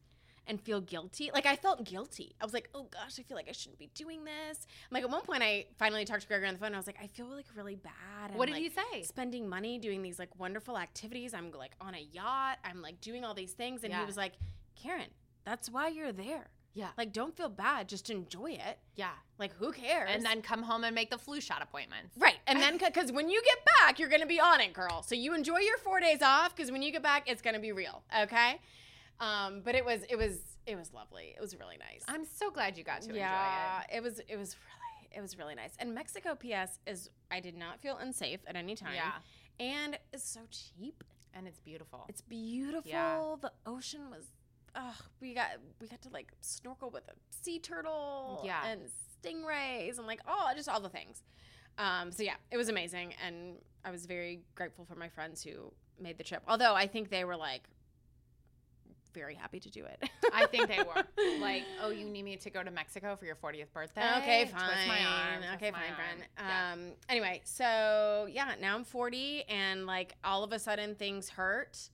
And 0.48 0.60
feel 0.60 0.80
guilty. 0.80 1.28
Like 1.34 1.44
I 1.44 1.56
felt 1.56 1.82
guilty. 1.82 2.36
I 2.40 2.44
was 2.44 2.54
like, 2.54 2.70
"Oh 2.72 2.84
gosh, 2.84 3.18
I 3.18 3.24
feel 3.24 3.36
like 3.36 3.48
I 3.48 3.52
shouldn't 3.52 3.80
be 3.80 3.88
doing 3.96 4.24
this." 4.24 4.64
Like 4.92 5.02
at 5.02 5.10
one 5.10 5.22
point, 5.22 5.42
I 5.42 5.66
finally 5.76 6.04
talked 6.04 6.22
to 6.22 6.28
Gregory 6.28 6.46
on 6.46 6.54
the 6.54 6.60
phone. 6.60 6.72
I 6.72 6.76
was 6.76 6.86
like, 6.86 6.98
"I 7.02 7.08
feel 7.08 7.26
like 7.26 7.46
really 7.56 7.74
bad." 7.74 8.32
What 8.36 8.46
did 8.46 8.52
like, 8.52 8.62
he 8.62 8.70
say? 8.70 9.02
spending 9.02 9.48
money 9.48 9.76
doing 9.80 10.02
these 10.02 10.20
like 10.20 10.38
wonderful 10.38 10.78
activities. 10.78 11.34
I'm 11.34 11.50
like 11.50 11.72
on 11.80 11.96
a 11.96 11.98
yacht. 12.12 12.58
I'm 12.64 12.80
like 12.80 13.00
doing 13.00 13.24
all 13.24 13.34
these 13.34 13.54
things. 13.54 13.82
And 13.82 13.92
he 13.92 14.04
was 14.04 14.16
like, 14.16 14.34
Karen, 14.76 15.10
that's 15.44 15.70
why 15.70 15.88
you're 15.88 16.12
there. 16.12 16.48
Yeah. 16.76 16.88
Like, 16.98 17.12
don't 17.14 17.34
feel 17.34 17.48
bad. 17.48 17.88
Just 17.88 18.10
enjoy 18.10 18.50
it. 18.52 18.78
Yeah. 18.96 19.12
Like, 19.38 19.54
who 19.56 19.72
cares? 19.72 20.10
And 20.12 20.22
then 20.24 20.42
come 20.42 20.62
home 20.62 20.84
and 20.84 20.94
make 20.94 21.10
the 21.10 21.16
flu 21.16 21.40
shot 21.40 21.62
appointments. 21.62 22.14
right. 22.18 22.36
And 22.46 22.60
then, 22.60 22.76
because 22.84 23.10
when 23.10 23.30
you 23.30 23.42
get 23.42 23.58
back, 23.80 23.98
you're 23.98 24.10
going 24.10 24.20
to 24.20 24.26
be 24.26 24.38
on 24.38 24.60
it, 24.60 24.74
girl. 24.74 25.02
So 25.02 25.14
you 25.14 25.34
enjoy 25.34 25.60
your 25.60 25.78
four 25.78 26.00
days 26.00 26.20
off 26.20 26.54
because 26.54 26.70
when 26.70 26.82
you 26.82 26.92
get 26.92 27.02
back, 27.02 27.30
it's 27.30 27.40
going 27.40 27.54
to 27.54 27.60
be 27.60 27.72
real. 27.72 28.02
Okay. 28.20 28.60
Um, 29.20 29.62
but 29.64 29.74
it 29.74 29.86
was, 29.86 30.02
it 30.10 30.16
was, 30.16 30.38
it 30.66 30.76
was 30.76 30.92
lovely. 30.92 31.34
It 31.34 31.40
was 31.40 31.56
really 31.58 31.78
nice. 31.78 32.02
I'm 32.08 32.26
so 32.26 32.50
glad 32.50 32.76
you 32.76 32.84
got 32.84 33.00
to 33.02 33.14
yeah, 33.14 33.14
enjoy 33.14 33.22
it. 33.22 33.92
Yeah. 33.92 33.96
It 33.96 34.02
was, 34.02 34.20
it 34.28 34.36
was 34.36 34.56
really, 34.56 35.16
it 35.18 35.22
was 35.22 35.38
really 35.38 35.54
nice. 35.54 35.72
And 35.78 35.94
Mexico, 35.94 36.34
P.S., 36.34 36.78
is 36.86 37.08
I 37.30 37.40
did 37.40 37.56
not 37.56 37.80
feel 37.80 37.96
unsafe 37.96 38.40
at 38.46 38.54
any 38.54 38.74
time. 38.76 38.94
Yeah. 38.94 39.12
And 39.64 39.98
it's 40.12 40.28
so 40.28 40.40
cheap. 40.50 41.02
And 41.32 41.46
it's 41.46 41.60
beautiful. 41.60 42.04
It's 42.08 42.20
beautiful. 42.22 42.90
Yeah. 42.90 43.34
The 43.40 43.52
ocean 43.66 44.10
was 44.10 44.24
oh, 44.76 44.94
we 45.20 45.34
got 45.34 45.48
we 45.80 45.88
got 45.88 46.02
to 46.02 46.08
like 46.10 46.32
snorkel 46.40 46.90
with 46.90 47.04
a 47.08 47.12
sea 47.30 47.58
turtle 47.58 48.42
Yeah. 48.44 48.66
and 48.66 48.82
stingrays 49.22 49.98
and 49.98 50.06
like 50.06 50.20
oh 50.28 50.50
just 50.54 50.68
all 50.68 50.80
the 50.80 50.88
things. 50.88 51.22
Um, 51.78 52.10
so 52.12 52.22
yeah, 52.22 52.34
it 52.50 52.56
was 52.56 52.68
amazing 52.68 53.14
and 53.24 53.56
I 53.84 53.90
was 53.90 54.06
very 54.06 54.40
grateful 54.54 54.84
for 54.84 54.94
my 54.94 55.08
friends 55.08 55.42
who 55.42 55.72
made 56.00 56.18
the 56.18 56.24
trip. 56.24 56.42
Although 56.48 56.74
I 56.74 56.86
think 56.86 57.10
they 57.10 57.24
were 57.24 57.36
like 57.36 57.62
very 59.14 59.34
happy 59.34 59.58
to 59.60 59.70
do 59.70 59.82
it. 59.84 60.10
I 60.34 60.44
think 60.46 60.68
they 60.68 60.78
were 60.78 61.02
like, 61.40 61.62
"Oh, 61.82 61.88
you 61.88 62.04
need 62.04 62.22
me 62.24 62.36
to 62.36 62.50
go 62.50 62.62
to 62.62 62.70
Mexico 62.70 63.16
for 63.16 63.24
your 63.24 63.36
40th 63.36 63.72
birthday?" 63.72 64.02
Okay, 64.18 64.42
Twist 64.44 64.54
fine. 64.56 64.88
my 64.88 64.98
arm. 65.06 65.38
twist 65.38 65.54
okay, 65.54 65.70
my 65.70 65.78
fine, 65.78 65.88
arm. 65.88 65.96
friend. 65.96 66.22
Yeah. 66.38 66.72
Um, 66.72 66.80
anyway, 67.08 67.40
so 67.44 68.26
yeah, 68.30 68.52
now 68.60 68.74
I'm 68.74 68.84
40, 68.84 69.44
and 69.48 69.86
like 69.86 70.12
all 70.22 70.44
of 70.44 70.52
a 70.52 70.58
sudden 70.58 70.94
things 70.96 71.30
hurt, 71.30 71.88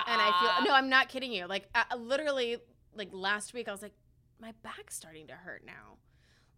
Stop. 0.00 0.08
and 0.08 0.20
I 0.22 0.40
feel 0.58 0.66
no, 0.66 0.74
I'm 0.74 0.88
not 0.88 1.08
kidding 1.08 1.32
you. 1.32 1.46
Like 1.46 1.68
uh, 1.74 1.96
literally, 1.96 2.56
like 2.94 3.08
last 3.12 3.54
week, 3.54 3.68
I 3.68 3.72
was 3.72 3.82
like, 3.82 3.94
my 4.40 4.52
back's 4.62 4.94
starting 4.96 5.26
to 5.28 5.34
hurt 5.34 5.62
now. 5.66 5.96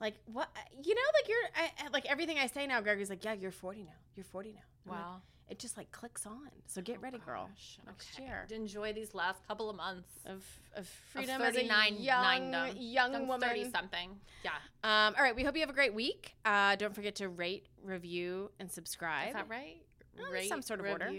Like 0.00 0.14
what? 0.26 0.48
You 0.82 0.94
know, 0.94 1.00
like 1.20 1.28
you're 1.28 1.38
I, 1.56 1.86
I- 1.86 1.88
like 1.92 2.06
everything 2.06 2.38
I 2.38 2.46
say 2.46 2.66
now. 2.66 2.80
Gregory's 2.80 3.10
like, 3.10 3.24
yeah, 3.24 3.32
you're 3.34 3.50
40 3.50 3.82
now. 3.84 3.90
You're 4.14 4.24
40 4.24 4.52
now. 4.52 4.58
I'm 4.86 4.92
like, 4.92 5.00
Wow. 5.00 5.16
it 5.48 5.58
just 5.58 5.76
like 5.76 5.90
clicks 5.90 6.24
on. 6.24 6.48
So 6.66 6.80
get 6.80 7.00
ready, 7.02 7.18
girl. 7.18 7.48
Gosh, 7.48 7.78
Next 7.84 8.08
okay. 8.14 8.24
year 8.24 8.46
Enjoy 8.50 8.92
these 8.92 9.12
last 9.14 9.46
couple 9.48 9.68
of 9.68 9.76
months. 9.76 10.08
of 10.24 10.44
of 10.76 10.82
Of 10.82 10.88
freedom 11.12 11.42
as 11.42 11.56
a 11.56 11.60
39 11.68 11.96
young 11.98 12.50
nine-dom. 12.52 12.76
young 12.78 13.26
woman. 13.26 13.48
30 13.48 13.70
something. 13.70 14.10
Yeah. 14.44 14.50
Um, 14.84 15.14
all 15.16 15.22
right, 15.24 15.34
we 15.34 15.42
hope 15.42 15.54
you 15.56 15.60
have 15.62 15.70
a 15.70 15.74
great 15.74 15.94
week. 15.94 16.34
Uh, 16.44 16.76
don't 16.76 16.94
forget 16.94 17.16
to 17.16 17.28
rate, 17.28 17.66
review, 17.82 18.50
and 18.60 18.70
subscribe. 18.70 19.28
Is 19.28 19.34
that 19.34 19.48
right? 19.48 19.82
Well, 20.16 20.32
in 20.32 20.48
some 20.48 20.62
sort 20.62 20.78
of 20.80 20.86
order. 20.86 21.10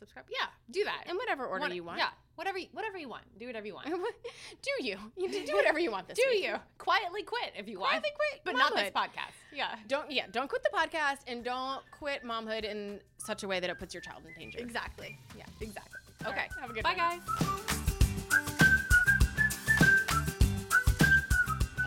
Review, 0.00 0.06
Subscribe. 0.06 0.24
Yeah, 0.30 0.46
do 0.70 0.84
that. 0.84 1.04
In 1.10 1.16
whatever 1.16 1.46
order 1.46 1.64
What- 1.66 1.74
you 1.74 1.84
want. 1.84 1.98
Yeah, 1.98 2.10
whatever, 2.36 2.58
you- 2.58 2.68
whatever 2.72 2.98
you 2.98 3.08
want. 3.08 3.24
Do 3.38 3.46
whatever 3.46 3.66
you 3.66 3.74
want. 3.74 3.86
do 4.62 4.70
you? 4.84 4.96
You 5.16 5.28
do 5.30 5.44
do 5.46 5.54
whatever 5.54 5.78
you 5.78 5.90
want 5.90 6.08
this 6.08 6.16
do 6.18 6.24
week. 6.30 6.44
you 6.44 6.54
quietly 6.78 7.22
quit 7.24 7.52
if 7.56 7.68
you 7.68 7.78
want? 7.80 7.90
Quietly 7.90 8.10
quit 8.14 8.40
but 8.44 8.52
not 8.56 8.74
this 8.74 8.90
podcast. 8.90 9.34
Yeah, 9.52 9.74
Don't 9.88 10.10
yeah. 10.10 10.26
Don't 10.30 10.48
quit 10.48 10.62
the 10.62 10.70
podcast 10.76 11.18
and 11.26 11.44
don't 11.44 11.82
quit 11.90 12.24
momhood 12.24 12.64
in 12.64 13.00
such 13.18 13.42
a 13.42 13.48
way 13.48 13.58
that 13.60 13.68
it 13.70 13.78
puts 13.78 13.94
your 13.94 14.00
child 14.00 14.22
in 14.26 14.32
danger. 14.40 14.58
exactly. 14.60 15.18
Yeah, 15.36 15.44
exactly. 15.60 15.98
All 16.24 16.32
Okay, 16.32 16.40
right, 16.42 16.50
have 16.60 16.70
a 16.70 16.72
good 16.72 16.82
Bye, 16.84 16.94
one. 16.96 16.98
guys. 16.98 17.20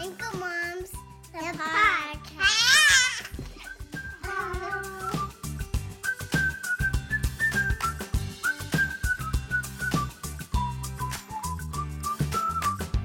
Anchor 0.02 0.38
Moms, 0.38 0.90
the 1.32 1.40
podcast. 1.40 2.61